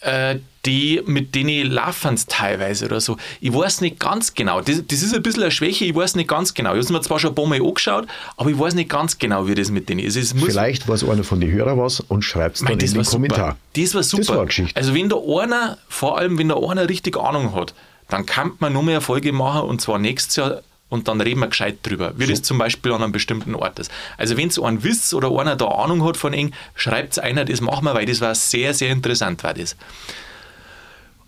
äh, 0.00 0.36
die, 0.66 1.00
mit 1.06 1.34
denen 1.34 1.70
laufen 1.70 2.14
es 2.14 2.26
teilweise 2.26 2.86
oder 2.86 3.00
so. 3.00 3.16
Ich 3.40 3.52
weiß 3.52 3.80
nicht 3.80 3.98
ganz 3.98 4.34
genau. 4.34 4.60
Das, 4.60 4.82
das 4.86 5.02
ist 5.02 5.14
ein 5.14 5.22
bisschen 5.22 5.42
eine 5.42 5.50
Schwäche, 5.50 5.86
ich 5.86 5.94
weiß 5.94 6.16
nicht 6.16 6.28
ganz 6.28 6.52
genau. 6.52 6.70
Ich 6.70 6.74
habe 6.74 6.80
es 6.80 6.90
mir 6.90 7.00
zwar 7.00 7.18
schon 7.18 7.30
ein 7.30 7.34
paar 7.34 7.46
Mal 7.46 7.60
angeschaut, 7.60 8.06
aber 8.36 8.50
ich 8.50 8.58
weiß 8.58 8.74
nicht 8.74 8.90
ganz 8.90 9.18
genau, 9.18 9.46
wie 9.46 9.54
das 9.54 9.70
mit 9.70 9.88
denen 9.88 10.00
ist. 10.00 10.16
Es 10.16 10.32
Vielleicht 10.32 10.86
weiß 10.88 11.04
einer 11.04 11.24
von 11.24 11.40
den 11.40 11.50
Hörern 11.50 11.78
was 11.78 12.00
und 12.00 12.22
schreibt 12.22 12.56
es 12.56 12.62
dann 12.62 12.78
das 12.78 12.92
in 12.92 12.98
den 12.98 13.04
Kommentar. 13.04 13.56
Das 13.74 13.94
war 13.94 14.02
super. 14.02 14.20
Das 14.20 14.28
war 14.28 14.36
eine 14.38 14.46
Geschichte. 14.46 14.76
Also 14.76 14.94
wenn 14.94 15.08
da 15.08 15.16
einer, 15.16 15.78
vor 15.88 16.18
allem 16.18 16.38
wenn 16.38 16.48
da 16.48 16.56
einer 16.56 16.88
richtig 16.88 17.16
Ahnung 17.16 17.54
hat, 17.54 17.74
dann 18.12 18.26
kann 18.26 18.52
man 18.58 18.72
nur 18.72 18.82
mehr 18.82 18.96
eine 18.96 19.00
Folge 19.00 19.32
machen 19.32 19.62
und 19.62 19.80
zwar 19.80 19.98
nächstes 19.98 20.36
Jahr 20.36 20.62
und 20.88 21.06
dann 21.08 21.20
reden 21.20 21.40
wir 21.40 21.46
gescheit 21.46 21.78
drüber, 21.82 22.12
wie 22.16 22.26
das 22.26 22.42
zum 22.42 22.58
Beispiel 22.58 22.92
an 22.92 23.02
einem 23.02 23.12
bestimmten 23.12 23.54
Ort 23.54 23.78
ist. 23.78 23.90
Also 24.18 24.36
wenn 24.36 24.48
es 24.48 24.58
einen 24.58 24.82
wisst 24.82 25.14
oder 25.14 25.30
einer 25.38 25.56
da 25.56 25.66
Ahnung 25.66 26.04
hat 26.04 26.16
von 26.16 26.34
eng, 26.34 26.52
schreibt 26.74 27.12
es 27.12 27.18
einer, 27.18 27.44
das 27.44 27.60
machen 27.60 27.84
wir, 27.84 27.94
weil 27.94 28.06
das 28.06 28.20
war 28.20 28.34
sehr, 28.34 28.74
sehr 28.74 28.90
interessant, 28.90 29.42
war 29.44 29.54
das. 29.54 29.76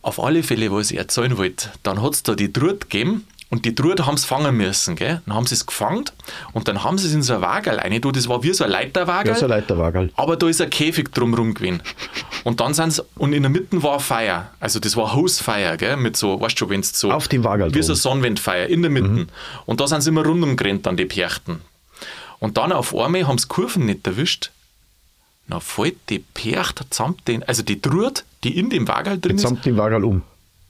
Auf 0.02 0.20
alle 0.20 0.42
Fälle, 0.42 0.72
was 0.72 0.90
ich 0.90 0.98
erzählen 0.98 1.38
wollte, 1.38 1.70
dann 1.84 2.02
hat 2.02 2.14
es 2.14 2.24
da 2.24 2.34
die 2.34 2.52
Trut 2.52 2.90
gegeben 2.90 3.26
und 3.52 3.66
die 3.66 3.74
Trut 3.74 4.00
haben 4.06 4.14
es 4.14 4.24
fangen 4.24 4.56
müssen. 4.56 4.96
Gell? 4.96 5.20
Dann 5.26 5.34
haben 5.34 5.44
sie 5.44 5.54
es 5.54 5.66
gefangen 5.66 6.06
und 6.54 6.68
dann 6.68 6.84
haben 6.84 6.96
sie 6.96 7.06
es 7.06 7.12
in 7.12 7.22
so 7.22 7.34
ein 7.34 7.42
Wagel 7.42 7.78
rein. 7.78 8.00
Das 8.00 8.26
war 8.26 8.42
wie 8.42 8.54
so 8.54 8.64
ein 8.64 8.70
Leiterwagel. 8.70 9.34
Ja, 9.34 9.38
so 9.38 9.44
ein 9.44 9.50
Leiterwagel. 9.50 10.10
Aber 10.16 10.38
da 10.38 10.48
ist 10.48 10.62
ein 10.62 10.70
Käfig 10.70 11.12
drumherum 11.12 11.52
gewesen. 11.52 11.82
Und 12.44 12.60
dann 12.60 12.72
sind 12.72 12.94
sie, 12.94 13.02
und 13.16 13.34
in 13.34 13.42
der 13.42 13.50
Mitte 13.50 13.82
war 13.82 13.94
ein 13.94 14.00
Feuer. 14.00 14.50
Also 14.58 14.80
das 14.80 14.96
war 14.96 15.12
Hausfeuer, 15.12 15.76
gell? 15.76 15.98
Mit 15.98 16.16
so, 16.16 16.40
weißt 16.40 16.58
du, 16.62 16.70
wenn 16.70 16.80
es 16.80 16.98
so. 16.98 17.12
Auf 17.12 17.28
dem 17.28 17.44
Wagel 17.44 17.74
Wie 17.74 17.82
so 17.82 17.92
drum. 17.92 18.00
Sonnenwindfeuer 18.00 18.68
in 18.68 18.80
der 18.80 18.90
Mitte. 18.90 19.26
Und 19.66 19.80
da 19.80 19.86
sind 19.86 20.00
sie 20.00 20.08
immer 20.08 20.24
rundum 20.24 20.56
gerannt, 20.56 20.86
dann 20.86 20.96
die 20.96 21.04
Perchten. 21.04 21.60
Und 22.38 22.56
dann 22.56 22.72
auf 22.72 22.96
einmal 22.96 23.26
haben 23.26 23.36
sie 23.36 23.48
Kurven 23.48 23.84
nicht 23.84 24.06
erwischt. 24.06 24.50
Dann 25.48 25.60
fällt 25.60 25.98
die 26.08 26.20
Percht 26.20 26.86
samt 26.88 27.28
den, 27.28 27.42
also 27.42 27.62
die 27.62 27.82
Trut, 27.82 28.24
die 28.44 28.58
in 28.58 28.70
dem 28.70 28.88
Wagel 28.88 29.20
drin 29.20 29.36
ist, 29.36 29.42
Samt 29.42 29.66
dem 29.66 29.76
Wagel 29.76 30.04
um. 30.04 30.22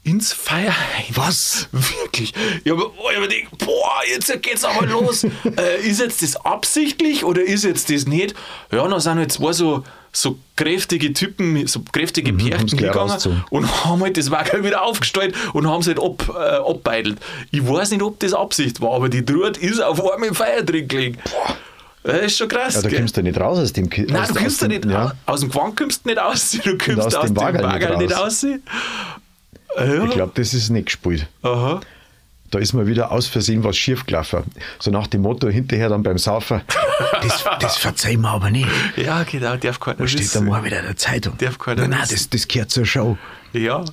Ins 0.04 0.32
Feuer 0.32 0.68
rein. 0.70 1.04
Was? 1.10 1.68
Wirklich. 1.72 2.32
Ich 2.64 2.70
habe 2.72 2.82
hab 2.82 3.20
mir 3.20 3.28
gedacht, 3.28 3.58
boah, 3.58 4.00
jetzt 4.12 4.42
geht's 4.42 4.64
aber 4.64 4.86
los. 4.86 5.24
äh, 5.56 5.80
ist 5.82 6.00
jetzt 6.00 6.22
das 6.22 6.36
absichtlich 6.36 7.24
oder 7.24 7.42
ist 7.42 7.64
jetzt 7.64 7.88
das 7.90 8.06
nicht? 8.06 8.34
Ja, 8.72 8.86
dann 8.88 8.98
sind 9.00 9.18
halt 9.18 9.30
zwei 9.32 9.52
so, 9.52 9.84
so 10.12 10.38
kräftige 10.56 11.12
Typen, 11.12 11.66
so 11.68 11.82
kräftige 11.92 12.32
Pärchen 12.32 12.62
Mhm, 12.72 12.76
gleich 12.78 12.92
gegangen 12.92 13.44
und 13.50 13.84
haben 13.84 14.02
halt 14.02 14.16
das 14.16 14.30
Wackel 14.32 14.64
wieder 14.64 14.82
aufgestellt 14.82 15.36
und 15.52 15.68
haben 15.68 15.80
es 15.82 15.86
halt 15.86 16.00
ab, 16.00 16.28
äh, 16.34 16.70
abbeidelt. 16.70 17.18
Ich 17.52 17.66
weiß 17.66 17.92
nicht, 17.92 18.02
ob 18.02 18.18
das 18.18 18.34
Absicht 18.34 18.80
war, 18.80 18.94
aber 18.94 19.08
die 19.08 19.24
Trut 19.24 19.56
ist 19.56 19.80
auf 19.80 20.00
einmal 20.12 20.28
im 20.30 20.34
Feuer 20.34 20.62
drin 20.62 20.88
gelegen. 20.88 21.18
Das 22.04 22.20
ist 22.22 22.38
schon 22.38 22.48
krass. 22.48 22.74
Ja, 22.74 22.82
da 22.82 22.90
kommst 22.90 23.16
du 23.16 23.22
nicht 23.22 23.38
raus 23.38 23.60
aus 23.60 23.72
dem 23.72 23.88
Ki- 23.88 24.06
Nein, 24.08 24.22
aus, 24.22 24.28
du 24.28 24.34
kommst 24.34 24.46
aus 24.46 24.58
da 24.58 24.66
dem, 24.66 24.80
nicht 24.80 24.90
ja. 24.90 25.12
aus. 25.24 25.40
Dem 25.40 25.50
Gewand 25.50 25.76
kommst 25.76 26.04
du 26.04 26.08
nicht 26.08 26.18
aus. 26.20 26.50
Du 26.50 26.76
kommst 26.76 26.98
aus 26.98 27.14
aus 27.14 27.26
dem 27.28 27.36
Wagel 27.36 27.64
nicht 27.98 27.98
nicht 28.08 28.16
raus. 28.18 28.44
Ja. 29.76 30.04
Ich 30.04 30.10
glaube, 30.10 30.32
das 30.34 30.54
ist 30.54 30.70
nicht 30.70 30.86
gespielt. 30.86 31.26
Aha. 31.42 31.80
Da 32.50 32.58
ist 32.58 32.74
mal 32.74 32.86
wieder 32.86 33.10
aus 33.10 33.26
Versehen 33.28 33.64
was 33.64 33.76
schief 33.78 34.04
gelaufen. 34.04 34.42
So 34.78 34.90
nach 34.90 35.06
dem 35.06 35.22
Motto 35.22 35.48
hinterher 35.48 35.88
dann 35.88 36.02
beim 36.02 36.18
Saufen. 36.18 36.60
Das, 37.22 37.44
das 37.60 37.76
verzeihen 37.78 38.20
wir 38.20 38.28
aber 38.28 38.50
nicht. 38.50 38.68
Ja, 38.96 39.22
genau, 39.22 39.56
darf 39.56 39.80
keiner 39.80 40.00
Was 40.00 40.10
steht 40.10 40.28
da 40.28 40.34
wissen. 40.34 40.46
mal 40.48 40.62
wieder 40.62 40.80
in 40.80 40.84
der 40.86 40.96
Zeitung? 40.98 41.38
Darf 41.38 41.58
keiner 41.58 41.82
nein, 41.82 41.90
nein, 41.90 42.00
wissen. 42.02 42.14
das, 42.14 42.28
das 42.28 42.48
gehört 42.48 42.70
zur 42.70 42.84
Show. 42.84 43.16
Ja. 43.54 43.84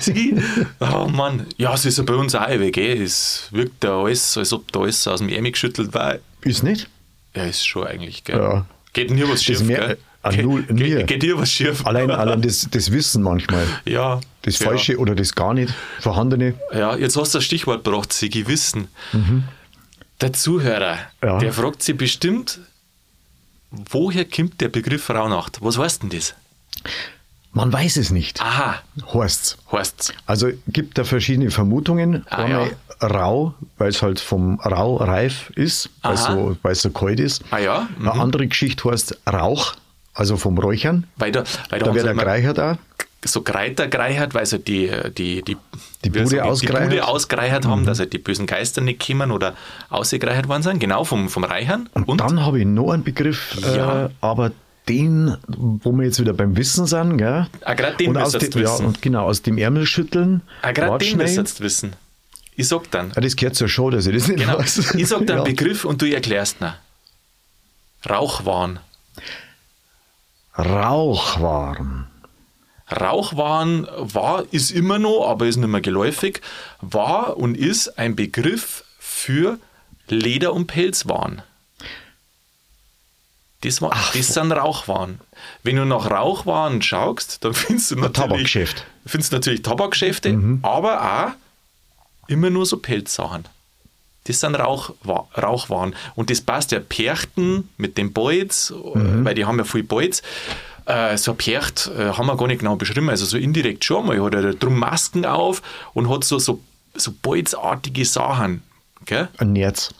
Sie, 0.00 0.36
oh 0.80 1.06
Mann, 1.06 1.46
ja, 1.56 1.72
es 1.72 1.84
ist 1.86 1.98
ja 1.98 2.04
bei 2.04 2.14
uns 2.14 2.34
auch 2.34 2.48
ewig, 2.48 2.74
gell. 2.74 3.00
Es 3.00 3.46
wirkt 3.52 3.84
ja 3.84 3.96
alles, 4.02 4.36
als 4.36 4.52
ob 4.52 4.70
da 4.72 4.80
alles 4.80 5.06
aus 5.06 5.20
dem 5.20 5.28
Ärmel 5.28 5.52
geschüttelt 5.52 5.94
war. 5.94 6.16
Ist 6.42 6.64
nicht? 6.64 6.88
Ja, 7.36 7.44
ist 7.44 7.64
schon 7.66 7.86
eigentlich, 7.86 8.24
gell. 8.24 8.36
Ja. 8.38 8.66
Geht 8.92 9.10
nie 9.12 9.22
was 9.26 9.44
schief, 9.44 9.60
mehr- 9.62 9.86
gell. 9.86 9.98
Geht- 10.30 10.44
null- 10.44 10.64
nie. 10.70 10.84
geht, 10.84 11.06
geht 11.06 11.22
nie 11.22 11.32
was 11.36 11.50
schief. 11.50 11.86
Allein, 11.86 12.10
allein 12.10 12.40
das, 12.42 12.66
das 12.70 12.90
Wissen 12.92 13.22
manchmal. 13.22 13.66
Ja. 13.84 14.20
Das 14.42 14.58
ja. 14.58 14.66
Falsche 14.66 14.98
oder 14.98 15.14
das 15.14 15.34
gar 15.34 15.54
nicht 15.54 15.72
vorhandene. 16.00 16.54
Ja, 16.72 16.96
jetzt 16.96 17.16
hast 17.16 17.34
du 17.34 17.38
das 17.38 17.44
Stichwort 17.44 17.84
gebracht, 17.84 18.12
Sigi, 18.12 18.46
Wissen. 18.46 18.88
Der 20.20 20.32
Zuhörer, 20.32 20.98
Ja. 21.22 21.38
der 21.38 21.52
fragt 21.52 21.82
sich 21.82 21.96
bestimmt, 21.96 22.60
woher 23.70 24.24
kommt 24.24 24.60
der 24.60 24.68
Begriff 24.68 25.10
Rauhnacht? 25.10 25.58
Was 25.60 25.78
heißt 25.78 26.02
denn 26.02 26.10
das? 26.10 26.34
Man 27.52 27.72
weiß 27.72 27.96
es 27.98 28.10
nicht. 28.10 28.40
Aha, 28.40 28.80
Heißt's. 29.12 29.56
heißt's. 29.70 30.12
Also 30.26 30.48
gibt 30.66 30.98
da 30.98 31.04
verschiedene 31.04 31.50
Vermutungen. 31.52 32.26
Ah, 32.28 32.36
Einmal 32.44 32.76
rau, 33.00 33.54
weil 33.78 33.90
es 33.90 34.02
halt 34.02 34.18
vom 34.18 34.58
Rau 34.60 34.96
reif 34.96 35.50
ist, 35.54 35.88
weil 36.02 36.14
es 36.14 36.24
so, 36.24 36.56
weil 36.62 36.72
es 36.72 36.82
so 36.82 36.90
kalt 36.90 37.20
ist. 37.20 37.44
Ah 37.50 37.58
ja, 37.58 37.88
mhm. 37.98 38.08
Eine 38.08 38.20
andere 38.20 38.46
Geschichte 38.48 38.90
heißt 38.90 39.18
Rauch, 39.32 39.74
also 40.14 40.36
vom 40.36 40.56
Räuchern. 40.58 41.06
Weil 41.16 41.32
da, 41.32 41.44
weil 41.70 41.78
da, 41.78 41.78
Da 41.78 41.86
haben 41.86 41.94
wird 41.94 42.02
sie 42.02 42.08
er 42.08 42.12
immer 42.12 42.22
gereichert 42.22 42.58
auch. 42.60 42.76
so 43.24 43.42
Greiter 43.42 43.88
gereichert, 43.88 44.34
weil 44.34 44.46
sie 44.46 44.58
die, 44.58 44.90
die, 45.16 45.42
die, 45.42 45.56
Die 46.04 46.10
Bude 46.10 46.26
sag 46.26 46.36
ich, 46.36 46.42
ausgereichert. 46.42 46.92
die 46.92 46.96
Bude 46.96 47.08
ausgereichert 47.08 47.66
haben, 47.66 47.84
dass 47.86 47.98
halt 47.98 48.12
die 48.12 48.18
bösen 48.18 48.46
Geister 48.46 48.80
nicht 48.80 49.04
kommen 49.06 49.30
oder 49.30 49.54
ausgereichert 49.90 50.48
worden 50.48 50.62
sind. 50.62 50.78
Genau, 50.78 51.04
vom, 51.04 51.28
vom 51.28 51.44
Reichern. 51.44 51.88
Und, 51.94 52.20
dann 52.20 52.44
habe 52.44 52.60
ich 52.60 52.66
noch 52.66 52.90
einen 52.92 53.02
Begriff, 53.04 53.56
Ja. 53.60 54.06
äh, 54.06 54.08
aber 54.20 54.52
den, 54.88 55.34
wo 55.48 55.92
wir 55.92 56.04
jetzt 56.04 56.20
wieder 56.20 56.34
beim 56.34 56.56
Wissen 56.58 56.84
sind, 56.86 57.16
gell? 57.16 57.46
Ah, 57.64 57.72
grad 57.74 57.98
den 57.98 58.08
und 58.14 58.16
du 58.16 58.58
ja, 58.58 58.64
wissen. 58.64 58.84
und 58.86 59.00
genau, 59.00 59.24
aus 59.24 59.40
dem 59.40 59.56
Ärmel 59.56 59.86
schütteln. 59.86 60.42
ah, 60.60 60.72
gerade 60.72 61.02
den 61.04 61.16
müsstest 61.16 61.60
du 61.60 61.64
wissen. 61.64 61.96
Ich 62.56 62.68
sag 62.68 62.90
dann. 62.90 63.10
Ja, 63.16 63.20
das 63.22 63.34
gehört 63.34 63.56
zur 63.56 63.68
Show, 63.68 63.88
dass 63.90 64.06
ich 64.06 64.14
das 64.14 64.28
nicht 64.28 64.40
Genau. 64.40 64.58
weiß. 64.58 64.94
Ich 64.94 65.08
sag 65.08 65.26
dann 65.26 65.38
ja. 65.38 65.42
Begriff 65.44 65.84
und 65.86 66.02
du 66.02 66.06
erklärst 66.12 66.60
ihn. 66.60 66.68
Rauchwahn. 68.08 68.78
Rauchwaren. 70.56 72.06
Rauchwahn 72.90 73.88
war, 73.96 74.44
ist 74.52 74.70
immer 74.70 74.98
noch, 74.98 75.26
aber 75.28 75.46
ist 75.46 75.56
nicht 75.56 75.68
mehr 75.68 75.80
geläufig, 75.80 76.42
war 76.80 77.36
und 77.36 77.56
ist 77.56 77.98
ein 77.98 78.14
Begriff 78.14 78.84
für 78.98 79.58
Leder- 80.08 80.52
und 80.52 80.66
Pelzwaren. 80.66 81.42
Das, 83.62 83.80
war, 83.80 83.96
das 84.12 84.28
sind 84.28 84.52
Rauchwaren. 84.52 85.20
Wenn 85.62 85.76
du 85.76 85.86
nach 85.86 86.10
Rauchwaren 86.10 86.82
schaust, 86.82 87.42
dann 87.44 87.54
findest 87.54 87.90
du 87.90 87.96
natürlich, 87.96 88.14
Tabakgeschäft. 88.14 88.86
findest 89.06 89.32
du 89.32 89.36
natürlich 89.36 89.62
Tabakgeschäfte, 89.62 90.58
aber 90.60 91.02
auch 91.02 92.28
immer 92.28 92.50
nur 92.50 92.66
so 92.66 92.76
Pelzsachen. 92.76 93.48
Das 94.24 94.40
sind 94.40 94.54
Rauchwa 94.54 95.28
Rauchwaren. 95.36 95.94
Und 96.14 96.30
das 96.30 96.40
passt 96.40 96.72
ja 96.72 96.80
Perchten 96.80 97.68
mit 97.76 97.98
dem 97.98 98.12
Bolz, 98.12 98.70
äh, 98.70 99.24
weil 99.24 99.34
die 99.34 99.44
haben 99.44 99.58
ja 99.58 99.64
viel 99.64 99.82
Bolz. 99.82 100.22
Äh, 100.86 101.16
so 101.16 101.32
ein 101.32 101.36
Percht 101.36 101.90
äh, 101.96 102.10
haben 102.10 102.26
wir 102.26 102.36
gar 102.36 102.46
nicht 102.46 102.60
genau 102.60 102.76
beschrieben, 102.76 103.08
also 103.08 103.24
so 103.24 103.36
indirekt 103.38 103.84
schon 103.84 104.06
mal. 104.06 104.22
Hat 104.22 104.34
er 104.34 104.54
drum 104.54 104.78
Masken 104.78 105.24
auf 105.24 105.62
und 105.94 106.10
hat 106.10 106.24
so, 106.24 106.38
so, 106.38 106.60
so 106.94 107.12
bolzartige 107.22 108.04
Sachen. 108.04 108.62
Gell? 109.06 109.28
Ein 109.38 109.52
Nerz. 109.52 109.94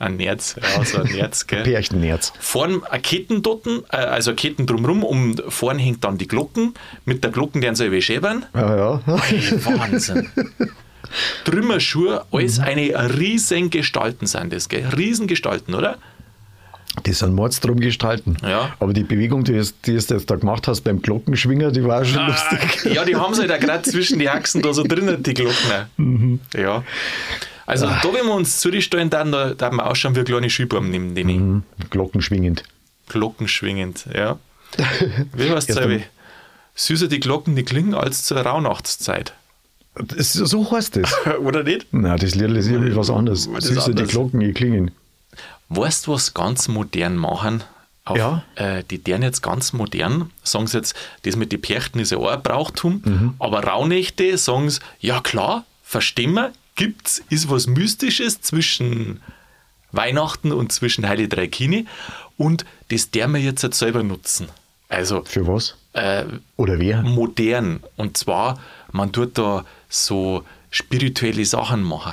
Ein 0.00 0.16
Nerz, 0.16 0.54
ja, 0.62 0.84
so 0.84 0.98
ein 0.98 1.10
Nerz, 1.10 1.46
gell? 1.48 1.64
Pärchennerz. 1.64 2.32
Vorn 2.38 2.84
eine 2.84 3.02
Ketten 3.02 3.42
dort, 3.42 3.66
äh, 3.66 3.96
also 3.96 4.32
Ketten 4.34 4.66
drumrum, 4.66 5.02
um 5.02 5.36
vorn 5.48 5.78
hängt 5.78 6.04
dann 6.04 6.18
die 6.18 6.28
Glocken. 6.28 6.74
Mit 7.04 7.24
der 7.24 7.32
Glocken 7.32 7.62
werden 7.62 7.74
sie 7.74 8.00
schäbern. 8.00 8.46
Ja, 8.54 8.76
ja. 8.76 9.02
Wahnsinn. 9.06 10.28
Trümmerschuhe, 11.44 12.24
alles 12.30 12.58
eine 12.58 13.18
riesen 13.18 13.70
Gestalten 13.70 14.26
sind 14.26 14.52
das, 14.52 14.68
gell? 14.68 14.86
Riesengestalten, 14.96 15.74
oder? 15.74 15.98
Das 17.04 17.20
sind 17.20 17.34
Mordsdrum 17.34 17.78
gestalten. 17.80 18.36
Ja. 18.42 18.74
Aber 18.80 18.92
die 18.92 19.04
Bewegung, 19.04 19.44
die, 19.44 19.52
ist, 19.52 19.76
die 19.86 19.92
du 19.92 19.96
jetzt 19.96 20.30
da 20.30 20.36
gemacht 20.36 20.66
hast 20.68 20.82
beim 20.82 21.00
Glockenschwinger, 21.00 21.70
die 21.70 21.84
war 21.84 22.04
schon 22.04 22.26
lustig. 22.26 22.84
Ja, 22.94 23.04
die 23.04 23.16
haben 23.16 23.34
sie 23.34 23.42
halt 23.42 23.52
auch 23.52 23.60
gerade 23.60 23.82
zwischen 23.88 24.18
die 24.18 24.28
Haxen 24.28 24.62
da 24.62 24.72
so 24.72 24.82
drinnen, 24.82 25.22
die 25.22 25.34
Glocken. 25.34 26.40
Ja. 26.54 26.82
Also 27.66 27.86
da, 27.86 28.02
wenn 28.04 28.26
wir 28.26 28.34
uns 28.34 28.60
zurückstellen, 28.60 29.10
dann, 29.10 29.30
da, 29.30 29.54
da 29.54 29.66
haben 29.66 29.76
wir 29.76 29.86
ausschauen 29.86 30.16
wie 30.16 30.24
kleine 30.24 30.48
Skibuben 30.48 30.90
neben 30.90 31.14
denen. 31.14 31.64
Glockenschwingend. 31.90 32.64
Glocken 33.08 33.48
schwingend, 33.48 34.06
ja. 34.14 34.38
Wie 35.32 35.46
Erst 35.46 35.72
selber? 35.72 36.02
Süßer 36.74 37.08
die 37.08 37.20
Glocken, 37.20 37.56
die 37.56 37.64
klingen 37.64 37.94
als 37.94 38.24
zur 38.24 38.38
Rauhnachtszeit. 38.38 39.32
Das, 40.02 40.32
so 40.32 40.70
heißt 40.70 40.96
das. 40.96 41.12
Oder 41.40 41.62
nicht? 41.64 41.86
Na, 41.92 42.16
das 42.16 42.34
Lied 42.34 42.50
ist 42.56 42.68
irgendwie 42.68 42.94
was 42.96 43.10
anderes. 43.10 43.48
Das 43.52 43.64
ist 43.64 43.74
Süße 43.74 43.94
die 43.94 43.98
anders. 44.02 44.08
Glocken, 44.10 44.40
die 44.40 44.52
klingen. 44.52 44.90
Weißt 45.68 46.06
du, 46.06 46.12
was 46.12 46.34
ganz 46.34 46.68
modern 46.68 47.16
machen? 47.16 47.62
Auf, 48.04 48.16
Ja. 48.16 48.42
äh, 48.54 48.84
die 48.90 48.98
deren 48.98 49.22
jetzt 49.22 49.42
ganz 49.42 49.72
modern, 49.74 50.30
sagen 50.42 50.66
sie 50.66 50.78
jetzt, 50.78 50.94
das 51.24 51.36
mit 51.36 51.52
den 51.52 51.60
Perchten 51.60 51.98
ist 51.98 52.10
ja 52.10 52.18
auch 52.18 52.28
ein 52.28 52.42
Brauchtum, 52.42 53.02
Mhm. 53.04 53.34
aber 53.38 53.64
Rauhnächte 53.64 54.38
sagen 54.38 54.70
sie, 54.70 54.80
ja 55.00 55.20
klar, 55.20 55.66
verstehen 55.82 56.32
wir, 56.32 56.52
gibt's, 56.74 57.22
ist 57.28 57.50
was 57.50 57.66
Mystisches 57.66 58.40
zwischen 58.40 59.20
Weihnachten 59.92 60.52
und 60.52 60.72
zwischen 60.72 61.06
Heilige 61.08 61.28
Drei 61.28 61.46
Kine 61.48 61.84
und 62.38 62.64
das 62.90 63.10
der 63.10 63.28
wir 63.28 63.40
jetzt 63.40 63.62
halt 63.62 63.74
selber 63.74 64.02
nutzen. 64.02 64.48
Also 64.88 65.22
Für 65.24 65.46
was? 65.46 65.76
Äh, 65.92 66.24
Oder 66.56 66.78
wer? 66.78 67.02
modern. 67.02 67.80
Und 67.96 68.16
zwar, 68.16 68.58
man 68.92 69.12
tut 69.12 69.38
da 69.38 69.64
so 69.88 70.44
spirituelle 70.70 71.44
Sachen 71.44 71.82
machen. 71.82 72.12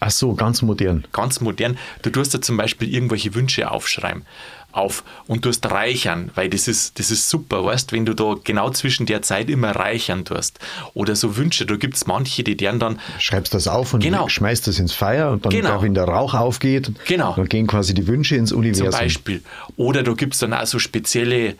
Ach 0.00 0.10
so, 0.12 0.34
ganz 0.34 0.62
modern. 0.62 1.04
Ganz 1.12 1.40
modern. 1.40 1.76
Du 2.02 2.10
tust 2.10 2.32
da 2.32 2.40
zum 2.40 2.56
Beispiel 2.56 2.92
irgendwelche 2.94 3.34
Wünsche 3.34 3.70
aufschreiben. 3.70 4.22
Auf 4.70 5.02
und 5.26 5.42
tust 5.42 5.68
reichern, 5.68 6.30
weil 6.34 6.50
das 6.50 6.68
ist, 6.68 6.98
das 7.00 7.10
ist 7.10 7.28
super, 7.30 7.64
weißt 7.64 7.90
wenn 7.92 8.04
du 8.06 8.14
da 8.14 8.34
genau 8.44 8.70
zwischen 8.70 9.06
der 9.06 9.22
Zeit 9.22 9.48
immer 9.48 9.70
reichern 9.74 10.24
tust. 10.26 10.60
Oder 10.94 11.16
so 11.16 11.36
Wünsche, 11.36 11.64
da 11.66 11.74
gibt 11.76 11.94
es 11.96 12.06
manche, 12.06 12.44
die 12.44 12.54
deren 12.56 12.78
dann 12.78 13.00
Schreibst 13.18 13.54
das 13.54 13.66
auf 13.66 13.94
und 13.94 14.02
Genau. 14.02 14.28
schmeißt 14.28 14.66
das 14.68 14.78
ins 14.78 14.92
Feuer 14.92 15.30
und 15.32 15.44
dann, 15.44 15.50
Genau. 15.50 15.82
wenn 15.82 15.94
der 15.94 16.04
Rauch 16.04 16.34
aufgeht, 16.34 16.92
Genau. 17.06 17.32
dann 17.34 17.48
gehen 17.48 17.66
quasi 17.66 17.94
die 17.94 18.06
Wünsche 18.06 18.36
ins 18.36 18.50
zum 18.50 18.58
Universum. 18.58 18.90
Beispiel. 18.90 19.42
Oder 19.76 20.02
da 20.02 20.12
gibt 20.12 20.34
es 20.34 20.40
dann 20.40 20.52
auch 20.52 20.66
so 20.66 20.78
spezielle, 20.78 21.56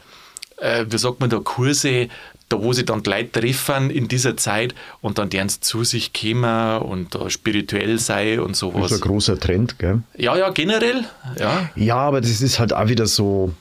äh, 0.61 0.85
wie 0.89 0.99
sagt 0.99 1.21
man 1.21 1.31
da, 1.31 1.39
Kurse, 1.39 2.09
da 2.49 2.63
wo 2.63 2.73
sie 2.73 2.85
dann 2.85 3.03
die 3.03 3.11
Leute 3.11 3.41
treffen 3.41 3.91
in 3.91 4.09
dieser 4.09 4.37
Zeit 4.37 4.75
und 5.03 5.19
dann 5.19 5.29
deren 5.29 5.49
zu 5.51 5.85
sich 5.85 6.13
kommen 6.15 6.79
und 6.81 7.15
da 7.15 7.29
spirituell 7.29 7.99
sei 7.99 8.41
und 8.41 8.51
Das 8.51 8.57
ist 8.57 8.59
sowas. 8.61 8.93
ein 8.93 9.01
großer 9.01 9.39
Trend, 9.39 9.79
gell? 9.79 10.01
Ja, 10.17 10.37
ja, 10.37 10.49
generell, 10.51 11.05
ja. 11.39 11.69
Ja, 11.77 11.97
aber 11.97 12.21
das 12.23 12.41
ist 12.41 12.59
halt 12.59 12.73
auch 12.73 12.89
wieder 12.89 13.07
so. 13.07 13.53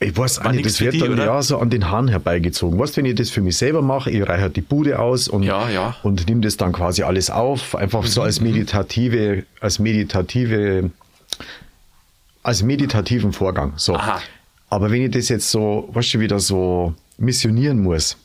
Ich 0.00 0.16
weiß 0.16 0.40
War 0.40 0.46
auch 0.48 0.52
nicht, 0.52 0.66
das 0.66 0.80
wird 0.80 0.94
die, 0.94 0.98
dann 0.98 1.12
oder? 1.12 1.24
ja 1.26 1.40
so 1.42 1.58
an 1.58 1.70
den 1.70 1.88
Haaren 1.90 2.08
herbeigezogen. 2.08 2.78
Weißt 2.78 2.96
wenn 2.96 3.04
ich 3.06 3.14
das 3.14 3.30
für 3.30 3.40
mich 3.40 3.56
selber 3.56 3.80
mache, 3.80 4.10
ich 4.10 4.26
reiche 4.26 4.42
halt 4.42 4.56
die 4.56 4.60
Bude 4.60 4.98
aus 4.98 5.28
und, 5.28 5.44
Ja, 5.44 5.68
ja. 5.70 5.94
und 6.02 6.26
nehme 6.28 6.40
das 6.40 6.56
dann 6.56 6.72
quasi 6.72 7.02
alles 7.04 7.30
auf, 7.30 7.74
einfach 7.76 8.04
so 8.04 8.20
als 8.22 8.40
meditative, 8.40 9.44
als 9.60 9.78
meditative, 9.78 10.90
als 12.42 12.62
meditativen 12.62 13.32
Vorgang. 13.32 13.74
So. 13.76 13.94
Aha. 13.94 14.20
Aber 14.74 14.90
wenn 14.90 15.02
ich 15.02 15.10
das 15.12 15.28
jetzt 15.28 15.50
so, 15.50 15.88
weißt 15.92 16.14
du, 16.14 16.20
wieder 16.20 16.38
so 16.40 16.94
missionieren 17.18 17.82
muss, 17.82 18.16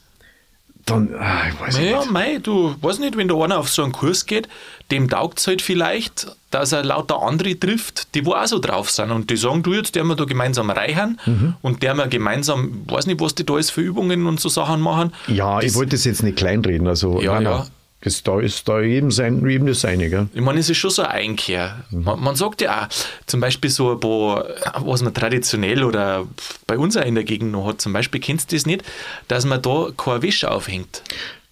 dann, 0.86 1.14
ah, 1.20 1.42
ich 1.48 1.60
weiß 1.60 1.78
Naja, 1.78 2.00
nicht. 2.00 2.12
mei, 2.12 2.38
du 2.42 2.74
weiß 2.82 2.98
nicht, 3.00 3.16
wenn 3.16 3.28
da 3.28 3.36
einer 3.36 3.60
auf 3.60 3.70
so 3.70 3.84
einen 3.84 3.92
Kurs 3.92 4.26
geht, 4.26 4.48
dem 4.90 5.08
taugt 5.08 5.40
es 5.40 5.46
halt 5.46 5.62
vielleicht, 5.62 6.36
dass 6.50 6.72
er 6.72 6.84
lauter 6.84 7.22
andere 7.22 7.60
trifft, 7.60 8.16
die 8.16 8.26
wo 8.26 8.34
auch 8.34 8.48
so 8.48 8.58
drauf 8.58 8.90
sind. 8.90 9.12
Und 9.12 9.30
die 9.30 9.38
sagen, 9.38 9.62
du 9.62 9.74
jetzt, 9.74 9.94
der 9.94 10.04
wir 10.06 10.16
da 10.16 10.26
gemeinsam 10.26 10.72
reichern 10.72 11.20
Mhm. 11.28 11.54
und 11.62 11.84
der 11.84 11.94
wir 11.94 12.08
gemeinsam, 12.08 12.82
weiß 12.88 13.06
nicht, 13.06 13.20
was 13.22 13.36
die 13.36 13.46
da 13.46 13.54
alles 13.54 13.70
für 13.70 13.82
Übungen 13.82 14.26
und 14.26 14.40
so 14.40 14.50
Sachen 14.50 14.82
machen. 14.82 15.14
Ja, 15.28 15.60
ich 15.60 15.68
Das- 15.68 15.76
wollte 15.76 15.92
das 15.92 16.06
jetzt 16.06 16.24
nicht 16.24 16.38
kleinreden. 16.38 16.88
Also, 16.88 17.22
Ja, 17.22 17.34
nein, 17.36 17.44
ja. 17.44 17.68
Das, 18.02 18.24
da 18.24 18.40
ist 18.40 18.68
da 18.70 18.80
jedem, 18.80 19.12
sein, 19.12 19.46
jedem 19.46 19.68
das 19.68 19.82
seine. 19.82 20.10
Gell? 20.10 20.30
Ich 20.34 20.42
meine, 20.42 20.60
es 20.60 20.70
ist 20.70 20.78
schon 20.78 20.92
so 20.92 21.02
ein 21.02 21.10
Einkehr. 21.10 21.84
Man, 21.92 22.22
man 22.22 22.36
sagt 22.36 22.62
ja 22.62 22.84
auch, 22.84 22.88
zum 23.26 23.42
Beispiel 23.42 23.70
so 23.70 23.92
ein 23.92 24.00
paar, 24.00 24.46
was 24.80 25.02
man 25.02 25.14
traditionell 25.14 25.84
oder 25.84 26.26
bei 26.66 26.78
uns 26.78 26.96
auch 26.96 27.06
in 27.06 27.16
der 27.16 27.26
Gegend 27.26 27.52
noch 27.52 27.68
hat, 27.68 27.82
zum 27.82 27.92
Beispiel 27.92 28.22
kennst 28.22 28.52
du 28.52 28.56
das 28.56 28.66
nicht, 28.66 28.84
dass 29.28 29.46
man 29.46 29.62
da 29.62 29.90
keine 29.98 30.22
Wäsche 30.22 30.50
aufhängt. 30.50 31.02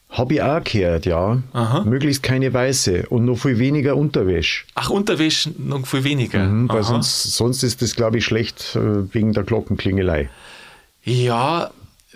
Habe 0.09 0.35
ich 0.35 0.41
auch 0.41 0.63
gehört, 0.63 1.05
ja. 1.05 1.41
Aha. 1.51 1.83
Möglichst 1.83 2.23
keine 2.23 2.53
weiße 2.53 3.07
und 3.09 3.25
noch 3.25 3.37
viel 3.37 3.59
weniger 3.59 3.97
Unterwäsche. 3.97 4.63
Ach, 4.73 4.89
Unterwäsche 4.89 5.51
noch 5.57 5.85
viel 5.85 6.05
weniger. 6.05 6.45
Mhm, 6.45 6.69
weil 6.69 6.77
Aha. 6.77 6.83
sonst, 6.83 7.23
sonst 7.35 7.61
ist 7.63 7.81
das, 7.81 7.93
glaube 7.93 8.19
ich, 8.19 8.25
schlecht 8.25 8.75
äh, 8.75 9.13
wegen 9.13 9.33
der 9.33 9.43
Glockenklingelei. 9.43 10.29
Ja, 11.03 11.71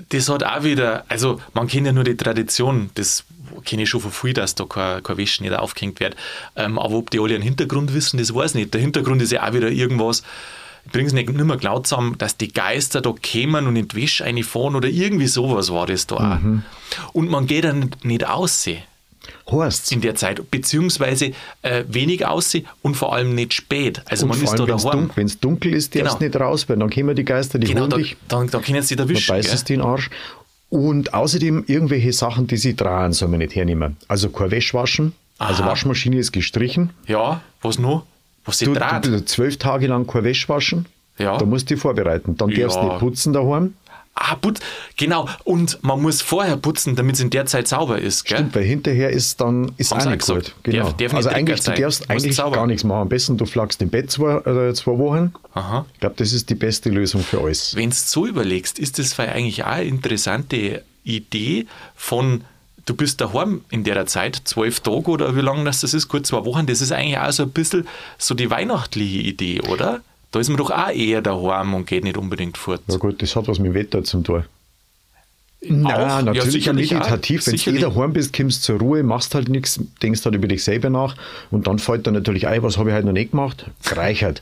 das 0.10 0.30
hat 0.30 0.44
auch 0.44 0.64
wieder, 0.64 1.04
also 1.10 1.40
man 1.54 1.68
kennt 1.68 1.86
ja 1.86 1.92
nur 1.92 2.06
die 2.06 2.16
Tradition, 2.16 2.90
das 2.96 3.26
kenne 3.64 3.84
ich 3.84 3.90
schon 3.90 4.02
von 4.02 4.12
früh, 4.12 4.34
dass 4.34 4.56
da 4.56 4.66
kein, 4.66 5.02
kein 5.04 5.18
Wäsche 5.18 5.44
nicht 5.44 5.54
aufgehängt 5.54 6.00
wird. 6.00 6.16
Ähm, 6.56 6.78
aber 6.80 6.96
ob 6.96 7.10
die 7.10 7.20
alle 7.20 7.36
einen 7.36 7.44
Hintergrund 7.44 7.94
wissen, 7.94 8.18
das 8.18 8.34
weiß 8.34 8.52
ich 8.52 8.56
nicht. 8.56 8.74
Der 8.74 8.82
Hintergrund 8.82 9.22
ist 9.22 9.32
ja 9.32 9.48
auch 9.48 9.54
wieder 9.54 9.70
irgendwas, 9.70 10.24
ich 10.86 10.92
bringe 10.92 11.08
es 11.08 11.14
nicht, 11.14 11.30
nicht 11.30 11.46
mehr 11.46 11.58
genau 11.58 11.80
zusammen, 11.80 12.18
dass 12.18 12.38
die 12.38 12.52
Geister 12.52 13.02
da 13.02 13.14
kämen 13.22 13.68
und 13.68 13.76
in 13.76 13.88
die 13.88 13.96
Wäsche 14.02 14.24
reinfahren 14.26 14.76
oder 14.76 14.88
irgendwie 14.90 15.28
sowas 15.28 15.72
war 15.72 15.86
das 15.86 16.08
da 16.08 16.16
auch. 16.16 17.14
Und 17.14 17.30
man 17.30 17.46
geht 17.46 17.66
dann 17.66 17.92
nicht 18.04 18.28
aussehen 18.28 18.82
Horst. 19.46 19.92
in 19.92 20.02
der 20.02 20.16
Zeit, 20.16 20.50
beziehungsweise 20.50 21.34
äh, 21.62 21.84
wenig 21.88 22.26
aussehen 22.26 22.66
und 22.82 22.96
vor 22.96 23.14
allem 23.14 23.36
nicht 23.36 23.54
spät. 23.54 24.02
Also 24.06 24.26
Und 24.26 24.30
man 24.30 24.42
ist 24.44 24.54
da 24.58 24.64
allem, 24.64 25.12
wenn 25.16 25.26
es 25.28 25.34
daheim. 25.34 25.42
dunkel, 25.42 25.74
ist, 25.76 25.94
darfst 25.96 26.18
Genau. 26.20 26.28
nicht 26.30 26.40
raus, 26.40 26.68
weil 26.68 26.78
dann 26.78 26.90
kommen 26.90 27.16
die 27.16 27.26
Geister, 27.26 27.60
die 27.60 27.68
Genau, 27.68 27.86
da, 27.88 27.98
dann, 28.28 28.48
dann 28.50 28.62
können 28.64 28.82
sie 28.82 28.96
da 28.96 29.06
dann 29.06 29.14
gell? 29.14 29.44
sie 29.58 29.64
den 29.66 29.82
Arsch. 29.82 30.10
Und 30.72 31.14
außerdem 31.14 31.66
irgendwelche 31.68 32.14
Sachen, 32.14 32.48
die 32.48 32.56
sie 32.58 32.74
tragen, 32.76 33.12
soll 33.14 33.28
man 33.28 33.40
nicht 33.40 33.54
hernehmen. 33.56 33.98
Also 34.08 34.30
kein 34.30 34.52
Wäsche 34.52 34.74
waschen, 34.78 35.12
also 35.38 35.64
Aha. 35.64 35.72
Waschmaschine 35.72 36.16
ist 36.18 36.32
gestrichen. 36.32 36.92
Ja, 37.08 37.42
was 37.62 37.78
noch? 37.78 38.06
Was 38.46 38.58
sie 38.60 38.66
Du, 38.66 38.74
draht? 38.74 39.06
du, 39.06 39.12
du 39.12 39.26
zwölf 39.26 39.58
Tage 39.58 39.88
lang 39.88 40.08
kein 40.08 40.24
Wäsche 40.24 40.48
waschen, 40.48 40.86
Ja. 41.20 41.38
da 41.38 41.46
musst 41.46 41.70
du 41.70 41.74
dich 41.76 41.82
vorbereiten. 41.82 42.38
Dann 42.38 42.50
darfst 42.52 42.78
du 42.78 42.82
Ja. 42.82 42.88
nicht 42.88 43.00
putzen 43.00 43.34
daheim. 43.34 43.74
Ah, 44.24 44.36
putz, 44.36 44.60
genau. 44.98 45.28
Und 45.46 45.80
man 45.82 46.00
muss 46.00 46.22
vorher 46.22 46.56
putzen, 46.56 46.96
damit 46.96 47.16
es 47.16 47.22
in 47.22 47.32
der 47.32 47.48
Zeit 47.48 47.68
sauber 47.68 47.98
ist. 47.98 48.24
Gell? 48.26 48.38
Stimmt, 48.38 48.56
weil 48.56 48.64
hinterher 48.64 49.10
ist 49.10 49.42
dann 49.42 49.72
ist 49.78 49.92
auch 49.92 50.06
nicht 50.06 50.28
gut. 50.28 50.54
Genau. 50.62 50.84
Darf- 50.86 50.98
darf 50.98 51.14
also 51.16 51.30
eigentlich, 51.30 51.62
du 51.64 51.72
darfst 51.74 52.08
eigentlich 52.10 52.36
sauber. 52.36 52.58
gar 52.58 52.68
nichts 52.68 52.84
machen. 52.84 53.02
Am 53.02 53.10
besten, 53.10 53.38
du 53.38 53.46
flagst 53.48 53.82
im 53.82 53.90
Bett 53.90 54.12
zwei, 54.12 54.36
äh, 54.38 54.74
zwei 54.76 54.98
Wochen. 55.00 55.34
Aha. 55.56 55.86
Ich 55.94 56.00
glaube, 56.02 56.16
das 56.20 56.34
ist 56.34 56.50
die 56.52 56.56
beste 56.56 56.90
Lösung 56.90 57.22
für 57.24 57.42
alles. 57.42 57.76
Wenn 57.76 57.90
du 57.90 57.96
so 57.96 58.28
überlegst, 58.28 58.78
ist 58.78 59.00
das 59.00 59.18
eigentlich 59.20 59.64
auch 59.64 59.68
eine 59.70 59.86
interessante 59.86 60.84
Idee 61.04 61.66
von, 61.96 62.44
du 62.86 62.94
bist 62.96 63.22
daheim 63.22 63.62
in 63.72 63.84
der 63.84 64.06
Zeit, 64.06 64.42
zwölf 64.46 64.82
Tage 64.82 65.10
oder 65.10 65.36
wie 65.36 65.42
lange 65.42 65.64
das 65.64 65.82
das 65.82 65.94
ist, 65.96 66.08
gut 66.10 66.28
zwei 66.28 66.46
Wochen, 66.46 66.68
das 66.68 66.82
ist 66.82 66.92
eigentlich 66.92 67.18
auch 67.18 67.32
so 67.32 67.44
ein 67.44 67.50
bisschen 67.50 67.88
so 68.20 68.36
die 68.36 68.50
weihnachtliche 68.52 69.20
Idee, 69.20 69.62
oder? 69.62 70.02
Da 70.32 70.40
ist 70.40 70.48
man 70.48 70.58
doch 70.58 70.72
auch 70.72 70.90
eher 70.90 71.22
daheim 71.22 71.74
und 71.74 71.88
geht 71.88 72.04
nicht 72.04 72.18
unbedingt 72.18 72.58
fort. 72.58 72.82
Ja 72.88 72.98
gut, 72.98 73.22
das 73.22 73.36
hat 73.36 73.48
was 73.48 73.60
mit 73.60 73.68
dem 73.68 73.74
Wetter 73.74 74.04
zum 74.04 74.24
tun. 74.24 74.38
Auch? 74.40 74.44
Nein, 75.70 75.84
Ja, 76.00 76.22
natürlich 76.24 76.70
auch. 76.70 76.74
meditativ. 76.74 77.46
Wenn 77.46 77.56
du 77.56 77.70
eh 77.72 77.80
daheim 77.80 78.14
bist, 78.14 78.36
kommst 78.36 78.64
zur 78.64 78.80
Ruhe, 78.80 79.04
machst 79.04 79.36
halt 79.36 79.48
nichts, 79.50 79.80
denkst 80.02 80.26
halt 80.26 80.34
über 80.34 80.48
dich 80.48 80.64
selber 80.64 80.90
nach 80.90 81.16
und 81.52 81.68
dann 81.68 81.78
fällt 81.78 82.08
dann 82.08 82.16
natürlich 82.16 82.48
ein, 82.48 82.64
was 82.64 82.78
habe 82.78 82.90
ich 82.90 82.96
heute 82.96 83.06
noch 83.06 83.14
nicht 83.14 83.32
gemacht? 83.32 83.66
Reichert. 83.92 84.42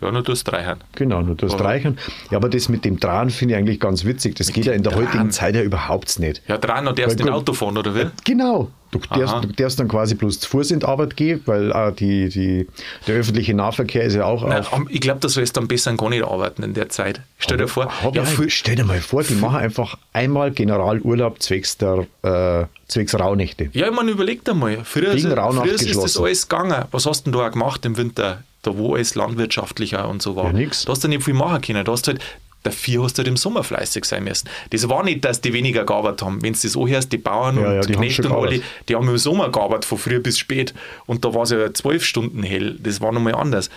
Ja, 0.00 0.10
nur 0.12 0.22
durchs 0.22 0.44
Dreiern. 0.44 0.78
Genau, 0.94 1.22
nur 1.22 1.34
das 1.36 1.54
Aber- 1.54 1.64
Reichern. 1.64 1.98
Ja, 2.30 2.36
aber 2.38 2.48
das 2.48 2.68
mit 2.68 2.84
dem 2.84 3.00
Dran 3.00 3.30
finde 3.30 3.54
ich 3.54 3.58
eigentlich 3.58 3.80
ganz 3.80 4.04
witzig. 4.04 4.34
Das 4.36 4.52
geht 4.52 4.66
ja 4.66 4.72
in 4.72 4.82
der 4.82 4.92
dem 4.92 4.98
heutigen 5.00 5.16
Dran. 5.18 5.30
Zeit 5.30 5.54
ja 5.54 5.62
überhaupt 5.62 6.18
nicht. 6.18 6.42
Ja, 6.48 6.58
dran 6.58 6.86
und 6.86 6.98
darfst 6.98 7.18
gut. 7.20 7.30
Auto 7.30 7.52
fahren, 7.52 7.78
oder 7.78 7.94
wie? 7.94 8.06
Genau. 8.24 8.70
Du 8.92 9.00
darfst, 9.00 9.34
du 9.44 9.48
darfst 9.48 9.80
dann 9.80 9.88
quasi 9.88 10.14
bloß 10.14 10.38
zu 10.40 10.48
Fuß 10.48 10.70
in 10.70 10.80
die 10.80 10.86
Arbeit 10.86 11.16
gehen, 11.16 11.42
weil 11.46 11.72
äh, 11.72 11.92
die, 11.92 12.28
die, 12.28 12.68
der 13.06 13.16
öffentliche 13.16 13.52
Nahverkehr 13.52 14.04
ist 14.04 14.14
ja 14.14 14.24
auch 14.24 14.46
Nein, 14.46 14.64
ich 14.90 15.00
glaube, 15.00 15.18
da 15.20 15.28
sollst 15.28 15.56
du 15.56 15.60
am 15.60 15.66
besten 15.68 15.96
gar 15.96 16.08
nicht 16.08 16.22
arbeiten 16.24 16.62
in 16.62 16.72
der 16.72 16.88
Zeit. 16.88 17.20
Stell 17.38 17.56
dir 17.58 17.66
vor, 17.68 17.90
ja, 18.14 18.22
ein- 18.22 18.48
stell 18.50 18.76
dir 18.76 18.84
mal 18.84 19.00
vor, 19.00 19.22
die 19.24 19.34
machen 19.34 19.56
einfach 19.56 19.98
einmal 20.12 20.52
Generalurlaub 20.52 21.42
zwecks 21.42 21.76
der 21.78 22.06
äh, 22.22 22.66
zwecks 22.86 23.18
Rauhnächte. 23.18 23.70
Ja, 23.72 23.88
ich 23.88 23.92
meine, 23.94 24.12
überleg 24.12 24.44
dir 24.44 24.54
mal. 24.54 24.78
Früher, 24.84 25.14
Gegen 25.14 25.30
früher 25.32 25.74
ist 25.74 25.96
das 25.96 26.16
alles 26.16 26.48
gegangen. 26.48 26.84
Was 26.92 27.06
hast 27.06 27.24
denn 27.24 27.32
du 27.32 27.42
auch 27.42 27.50
gemacht 27.50 27.84
im 27.84 27.96
Winter? 27.96 28.44
Da 28.66 28.76
wo 28.76 28.94
alles 28.94 29.14
landwirtschaftlicher 29.14 30.08
und 30.08 30.22
so 30.22 30.34
war. 30.34 30.46
Ja, 30.46 30.52
nix. 30.52 30.84
Da 30.84 30.92
hast 30.92 31.04
du 31.04 31.08
nicht 31.08 31.22
viel 31.22 31.34
machen 31.34 31.60
können. 31.60 31.84
Da 31.84 31.92
hast 31.92 32.08
du 32.08 32.12
halt, 32.12 32.22
dafür 32.64 33.04
hast 33.04 33.16
du 33.16 33.18
halt 33.20 33.28
im 33.28 33.36
Sommer 33.36 33.62
fleißig 33.62 34.04
sein 34.04 34.24
müssen. 34.24 34.48
Das 34.70 34.88
war 34.88 35.04
nicht, 35.04 35.24
dass 35.24 35.40
die 35.40 35.52
weniger 35.52 35.84
gearbeitet 35.84 36.22
haben. 36.22 36.42
Wenn 36.42 36.52
du 36.52 36.58
das 36.60 36.76
anhörst, 36.76 37.12
die 37.12 37.18
Bauern 37.18 37.56
Ja, 37.56 37.74
ja, 37.74 37.80
und 37.80 37.88
die 37.88 37.94
haben 37.94 38.02
Knechte 38.02 38.28
und 38.28 38.34
alle, 38.34 38.60
die 38.88 38.96
haben 38.96 39.08
im 39.08 39.18
Sommer 39.18 39.50
gearbeitet, 39.52 39.84
von 39.84 39.98
früh 39.98 40.18
bis 40.18 40.38
spät. 40.38 40.74
Und 41.06 41.24
da 41.24 41.32
war 41.32 41.44
es 41.44 41.50
ja 41.50 41.72
zwölf 41.72 42.04
Stunden 42.04 42.42
hell. 42.42 42.76
Das 42.82 43.00
war 43.00 43.12
nochmal 43.12 43.36
anders. 43.36 43.70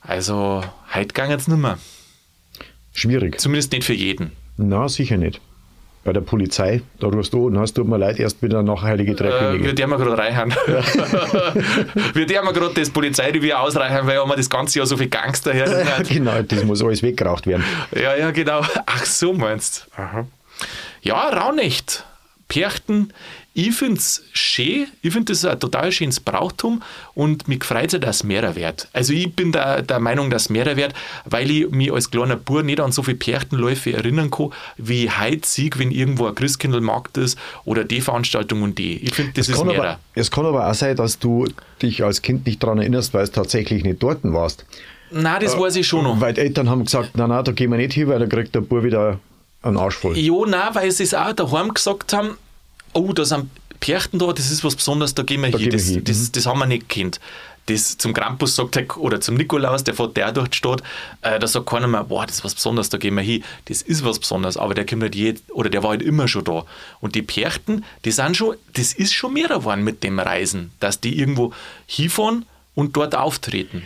Also, 0.00 0.64
heute 0.94 1.08
ging 1.08 1.30
es 1.30 1.46
nicht 1.48 1.58
mehr. 1.58 1.78
Schwierig. 2.94 3.38
Zumindest 3.40 3.72
nicht 3.72 3.84
für 3.84 3.92
jeden. 3.92 4.32
Na, 4.56 4.88
sicher 4.88 5.18
nicht. 5.18 5.40
Bei 6.04 6.12
der 6.12 6.20
Polizei, 6.20 6.82
da 7.00 7.06
rufst 7.06 7.32
du 7.32 7.48
an, 7.48 7.58
hast 7.58 7.74
tut 7.74 7.88
mir 7.88 7.96
leid, 7.96 8.20
erst 8.20 8.42
wieder 8.42 8.62
nach 8.62 8.82
Heilige 8.82 9.14
Drei 9.14 9.28
Äh, 9.54 9.62
wir 9.62 9.74
dürfen 9.74 9.96
gerade 9.96 10.18
reichern. 10.18 10.50
wir 12.12 12.26
dürfen 12.26 12.52
gerade 12.52 12.74
das 12.74 12.90
Polizeirevier 12.90 13.58
ausreichen, 13.58 14.06
weil 14.06 14.18
haben 14.18 14.28
wir 14.28 14.36
das 14.36 14.50
ganze 14.50 14.78
Jahr 14.78 14.86
so 14.86 14.98
viel 14.98 15.08
Gangster 15.08 15.54
her. 15.54 16.02
genau, 16.08 16.42
das 16.42 16.62
muss 16.64 16.82
alles 16.82 17.02
weggeraucht 17.02 17.46
werden. 17.46 17.64
ja, 17.94 18.14
ja, 18.16 18.30
genau. 18.32 18.60
Ach 18.86 19.04
so 19.06 19.32
meinst 19.32 19.88
du. 19.96 20.26
Ja, 21.02 21.28
Raunecht. 21.30 22.04
Perchten. 22.54 23.12
Ich 23.52 23.74
finde 23.74 23.98
es 23.98 24.22
schön. 24.32 24.86
Ich 25.02 25.12
finde 25.12 25.32
das 25.32 25.44
ein 25.44 25.58
total 25.58 25.90
schönes 25.90 26.20
Brauchtum 26.20 26.82
und 27.14 27.48
mich 27.48 27.64
freut 27.64 27.92
es, 27.92 28.00
dass 28.00 28.22
mehrer 28.22 28.54
wird. 28.54 28.88
Also 28.92 29.12
ich 29.12 29.34
bin 29.34 29.50
der, 29.50 29.82
der 29.82 29.98
Meinung, 29.98 30.30
dass 30.30 30.50
mehrer 30.50 30.76
wird, 30.76 30.94
weil 31.24 31.50
ich 31.50 31.68
mich 31.70 31.92
als 31.92 32.10
kleiner 32.10 32.36
Bub 32.36 32.62
nicht 32.64 32.78
an 32.80 32.92
so 32.92 33.02
viele 33.02 33.16
Perchtenläufe 33.16 33.92
erinnern 33.92 34.30
kann, 34.30 34.50
wie 34.76 35.10
heute 35.10 35.46
sieg, 35.46 35.78
wenn 35.80 35.90
irgendwo 35.90 36.26
ein 36.26 36.34
Christkindlmarkt 36.34 37.16
ist 37.18 37.36
oder 37.64 37.82
die 37.84 38.00
Veranstaltung 38.00 38.62
und 38.62 38.78
die. 38.78 38.98
Ich 38.98 39.14
finde, 39.14 39.32
das 39.34 39.48
Es 39.48 39.54
ist 39.54 39.58
kann, 39.58 39.66
mehrer. 39.66 39.82
aber, 39.82 39.98
es 40.14 40.30
kann 40.30 40.46
aber 40.46 40.68
auch 40.70 40.74
sein, 40.74 40.94
dass 40.96 41.18
du 41.18 41.46
dich 41.82 42.04
als 42.04 42.22
Kind 42.22 42.46
nicht 42.46 42.62
daran 42.62 42.78
erinnerst, 42.78 43.14
weil 43.14 43.26
du 43.26 43.32
tatsächlich 43.32 43.82
nicht 43.82 44.00
dort 44.00 44.20
warst. 44.22 44.64
Nein, 45.10 45.40
das 45.42 45.58
weiß 45.58 45.74
ich 45.76 45.86
schon 45.86 46.04
noch. 46.04 46.20
Weil 46.20 46.34
die 46.34 46.40
Eltern 46.40 46.70
haben 46.70 46.84
gesagt, 46.84 47.10
na 47.14 47.26
na, 47.26 47.42
da 47.42 47.50
gehen 47.52 47.70
wir 47.70 47.78
nicht 47.78 47.94
hin, 47.94 48.06
weil 48.08 48.18
da 48.20 48.26
kriegt 48.26 48.54
der 48.54 48.60
Bub 48.62 48.82
wieder 48.84 49.18
einen 49.62 49.76
Arsch 49.76 49.96
voll. 49.96 50.16
Ja, 50.18 50.32
nein, 50.46 50.68
weil 50.74 50.90
sie 50.90 51.04
es 51.04 51.14
auch 51.14 51.32
daheim 51.32 51.72
gesagt 51.72 52.12
haben, 52.12 52.36
oh, 52.94 53.12
da 53.12 53.24
sind 53.24 53.50
Perchten 53.80 54.18
da, 54.18 54.32
das 54.32 54.50
ist 54.50 54.64
was 54.64 54.76
Besonderes, 54.76 55.14
da 55.14 55.22
gehen 55.22 55.42
wir 55.42 55.50
Da 55.50 55.58
hin. 55.58 55.70
gehen 55.70 55.72
wir 55.72 55.78
Das, 55.78 55.88
hin, 55.88 55.98
Mhm. 56.00 56.04
das, 56.04 56.32
das 56.32 56.46
haben 56.46 56.58
wir 56.58 56.66
nicht 56.66 56.88
gekannt. 56.88 57.20
Das 57.66 57.96
zum 57.96 58.12
Krampus 58.12 58.56
sagt 58.56 58.76
er, 58.76 58.98
oder 58.98 59.20
zum 59.22 59.36
Nikolaus, 59.36 59.84
der 59.84 59.94
fährt 59.94 60.16
der 60.18 60.32
durch 60.32 60.48
die 60.48 60.56
Stadt, 60.58 60.82
äh, 61.22 61.38
da 61.38 61.46
sagt 61.46 61.66
keiner 61.66 61.86
mehr, 61.86 62.04
boah, 62.04 62.26
das 62.26 62.36
ist 62.36 62.44
was 62.44 62.54
Besonderes, 62.54 62.90
da 62.90 62.98
gehen 62.98 63.14
wir 63.14 63.22
hin. 63.22 63.42
Das 63.66 63.80
ist 63.80 64.04
was 64.04 64.18
Besonderes, 64.18 64.56
aber 64.58 64.74
der 64.74 64.84
kommt 64.84 65.02
nicht 65.02 65.14
jed, 65.14 65.42
oder 65.50 65.70
der 65.70 65.82
war 65.82 65.90
halt 65.90 66.02
immer 66.02 66.28
schon 66.28 66.44
da. 66.44 66.64
Und 67.00 67.14
die 67.14 67.22
Perchten, 67.22 67.84
die 68.04 68.10
sind 68.10 68.36
schon, 68.36 68.56
das 68.74 68.92
ist 68.92 69.14
schon 69.14 69.32
mehr 69.32 69.48
geworden 69.48 69.82
mit 69.82 70.02
dem 70.04 70.18
Reisen, 70.18 70.72
dass 70.80 71.00
die 71.00 71.18
irgendwo 71.18 71.52
hinfahren 71.86 72.44
und 72.74 72.96
dort 72.96 73.14
auftreten. 73.14 73.82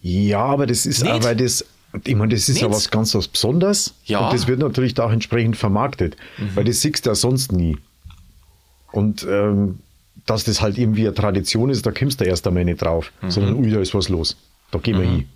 Ja, 0.00 0.44
aber 0.44 0.66
das 0.68 0.86
ist 0.86 1.02
Nicht? 1.02 1.24
weil 1.24 1.34
das, 1.36 1.64
ich 2.04 2.14
meine, 2.14 2.34
das 2.34 2.48
ist 2.48 2.60
ja 2.60 2.68
Nicht? 2.68 2.76
was 2.76 2.90
ganz 2.90 3.14
was 3.16 3.26
Besonderes. 3.26 3.94
Ja. 4.04 4.20
Mhm. 4.20 4.26
Und 4.26 4.32
das 4.34 4.46
wird 4.46 4.60
natürlich 4.60 4.98
auch 5.00 5.10
entsprechend 5.10 5.56
vermarktet, 5.56 6.16
weil 6.54 6.64
das 6.64 6.80
siehst 6.82 7.04
du 7.04 7.10
ja 7.10 7.14
sonst 7.16 7.50
nie. 7.52 7.76
Und 8.92 9.26
ähm, 9.28 9.78
dass 10.26 10.44
das 10.44 10.60
halt 10.60 10.76
irgendwie 10.78 11.06
eine 11.06 11.14
Tradition 11.14 11.70
ist, 11.70 11.86
da 11.86 11.90
kommst 11.92 12.20
du 12.20 12.24
erst 12.24 12.46
einmal 12.46 12.64
nicht 12.64 12.82
drauf, 12.82 13.12
Mhm. 13.22 13.30
sondern 13.30 13.54
ui, 13.56 13.70
da 13.70 13.80
ist 13.80 13.94
was 13.94 14.08
los. 14.08 14.36
Da 14.70 14.78
gehen 14.78 14.98
wir 14.98 15.06
hin. 15.08 15.28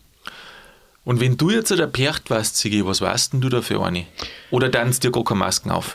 Und 1.04 1.20
wenn 1.20 1.36
du 1.36 1.50
jetzt 1.50 1.70
der 1.70 1.86
Percht 1.86 2.30
warst, 2.30 2.56
Sigi, 2.56 2.84
was 2.86 3.00
weißt 3.00 3.32
denn 3.32 3.40
du 3.40 3.48
da 3.48 3.60
für 3.62 3.82
eine? 3.82 4.04
Oder 4.50 4.68
dann 4.68 4.90
dir 4.92 5.10
gar 5.10 5.24
keine 5.24 5.38
Masken 5.40 5.70
auf? 5.70 5.94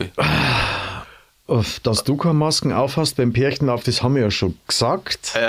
Dass 1.83 2.03
du 2.03 2.17
keine 2.17 2.33
Masken 2.33 2.73
aufhast 2.73 3.15
beim 3.15 3.31
Pärchenlauf, 3.31 3.83
das 3.83 4.03
haben 4.03 4.15
wir 4.15 4.23
ja 4.23 4.31
schon 4.31 4.57
gesagt. 4.67 5.33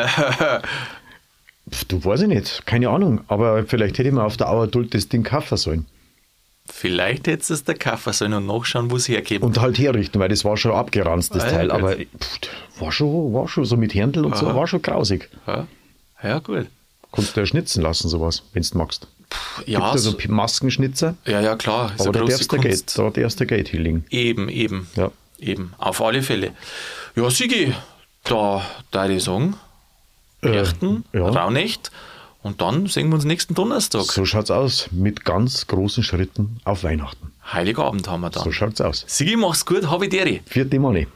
Du 1.88 2.02
weiß 2.02 2.22
ich 2.22 2.28
nicht, 2.28 2.64
keine 2.64 2.88
Ahnung. 2.88 3.20
Aber 3.28 3.62
vielleicht 3.66 3.98
hätte 3.98 4.08
ich 4.08 4.14
mir 4.14 4.24
auf 4.24 4.38
der 4.38 4.48
Auer 4.48 4.68
Duld 4.68 4.94
das 4.94 5.10
Ding 5.10 5.22
kaufen 5.22 5.58
sollen. 5.58 5.84
Vielleicht 6.70 7.26
hättest 7.26 7.50
du 7.50 7.54
es 7.54 7.64
der 7.64 7.74
Kaffer 7.76 8.12
sollen 8.12 8.34
und 8.34 8.46
nachschauen, 8.46 8.90
wo 8.90 8.96
es 8.96 9.08
herkommt. 9.08 9.42
Und 9.42 9.60
halt 9.60 9.78
herrichten, 9.78 10.20
weil 10.20 10.28
das 10.28 10.44
war 10.44 10.56
schon 10.56 10.72
abgeranzt, 10.72 11.34
das 11.34 11.44
Ah, 11.44 11.46
ja, 11.46 11.52
Teil. 11.52 11.68
gut. 11.68 11.78
Aber 11.78 11.94
pff, 11.96 12.80
war, 12.80 12.92
schon, 12.92 13.32
war 13.34 13.48
schon 13.48 13.64
so 13.64 13.76
mit 13.76 13.94
Händel 13.94 14.24
und 14.24 14.36
so, 14.36 14.46
Aha. 14.46 14.54
war 14.54 14.66
schon 14.66 14.82
grausig. 14.82 15.28
Ja, 15.46 15.66
ja 16.22 16.38
gut. 16.38 16.66
Kannst 17.10 17.36
du 17.36 17.40
ja 17.40 17.46
schnitzen 17.46 17.82
lassen, 17.82 18.08
sowas, 18.08 18.42
wenn 18.52 18.62
du 18.62 18.78
magst. 18.78 19.06
Ja, 19.66 19.90
Gibt 19.90 20.00
so, 20.00 20.10
also 20.10 20.28
Maskenschnitzer, 20.28 21.14
ja, 21.26 21.40
ja, 21.40 21.56
klar. 21.56 21.92
Ist 21.94 22.00
aber 22.02 22.12
der 22.12 22.24
darfst 22.24 22.48
Kunst. 22.48 22.62
Geld, 22.64 22.98
da 22.98 23.10
darfst 23.10 23.40
du 23.40 23.46
Geld 23.46 23.68
hinlegen. 23.68 24.04
Eben, 24.10 24.48
eben. 24.48 24.88
Ja. 24.96 25.10
Eben, 25.38 25.72
auf 25.78 26.00
alle 26.02 26.22
Fälle. 26.22 26.52
Ja, 27.14 27.30
Sigi, 27.30 27.74
da 28.24 28.62
da 28.90 29.08
ich 29.08 29.24
sagen, 29.24 29.54
Erchten, 30.42 31.04
Äh, 31.12 31.18
ja. 31.18 31.28
Raunecht 31.28 31.90
und 32.42 32.60
dann 32.60 32.86
sehen 32.86 33.08
wir 33.08 33.16
uns 33.16 33.24
nächsten 33.24 33.54
Donnerstag. 33.54 34.04
So 34.04 34.24
schaut's 34.24 34.50
aus, 34.50 34.88
mit 34.90 35.24
ganz 35.24 35.66
großen 35.66 36.02
Schritten 36.02 36.60
auf 36.64 36.84
Weihnachten. 36.84 37.32
Heiligabend 37.52 38.08
haben 38.08 38.20
wir 38.20 38.30
dann. 38.30 38.44
So 38.44 38.52
schaut's 38.52 38.80
aus. 38.80 39.04
Sigi, 39.06 39.36
mach's 39.36 39.66
gut, 39.66 39.90
habe 39.90 40.08
dir. 40.08 40.40
Vierte 40.46 40.78
Money. 40.78 41.06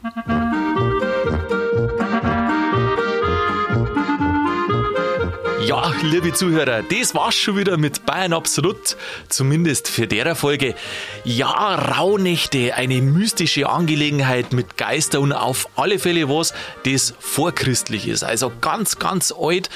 Ja, 5.65 5.93
liebe 6.01 6.33
Zuhörer, 6.33 6.83
das 6.83 7.15
war's 7.15 7.35
schon 7.35 7.55
wieder 7.55 7.77
mit 7.77 8.05
Bayern 8.05 8.33
Absolut, 8.33 8.97
zumindest 9.29 9.87
für 9.87 10.07
der 10.07 10.35
Folge. 10.35 10.75
Ja, 11.23 11.75
Rauhnächte, 11.75 12.75
eine 12.75 13.01
mystische 13.01 13.69
Angelegenheit 13.69 14.51
mit 14.51 14.75
Geister 14.75 15.21
und 15.21 15.31
auf 15.31 15.69
alle 15.77 15.99
Fälle 15.99 16.27
was, 16.27 16.53
das 16.85 17.13
vorchristlich 17.17 18.09
ist, 18.09 18.23
also 18.23 18.51
ganz, 18.59 18.99
ganz 18.99 19.33
alt. 19.35 19.69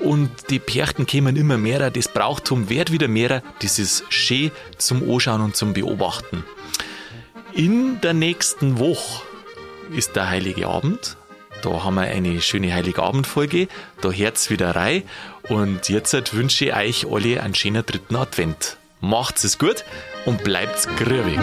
Und 0.00 0.30
die 0.50 0.58
Perchten 0.58 1.06
kämen 1.06 1.36
immer 1.36 1.58
mehr, 1.58 1.90
das 1.90 2.08
Brauchtum 2.08 2.68
wird 2.70 2.90
wieder 2.90 3.08
mehr, 3.08 3.42
das 3.60 3.78
ist 3.78 4.04
schön 4.08 4.50
zum 4.78 5.08
Anschauen 5.08 5.42
und 5.42 5.56
zum 5.56 5.74
Beobachten. 5.74 6.44
In 7.52 8.00
der 8.00 8.14
nächsten 8.14 8.78
Woche 8.78 9.22
ist 9.94 10.16
der 10.16 10.28
Heilige 10.28 10.68
Abend. 10.68 11.16
Da 11.62 11.84
haben 11.84 11.96
wir 11.96 12.02
eine 12.02 12.40
schöne 12.40 12.72
Heiligabendfolge. 12.72 13.68
Da 14.00 14.10
hört's 14.10 14.48
wieder 14.48 14.74
rein. 14.74 15.02
Und 15.48 15.88
jetzt 15.88 16.34
wünsche 16.34 16.66
ich 16.66 16.74
euch 16.74 17.06
alle 17.10 17.42
einen 17.42 17.54
schönen 17.54 17.84
dritten 17.84 18.16
Advent. 18.16 18.78
Macht's 19.00 19.44
es 19.44 19.58
gut 19.58 19.84
und 20.24 20.42
bleibt's 20.44 20.86
grübig. 20.96 21.40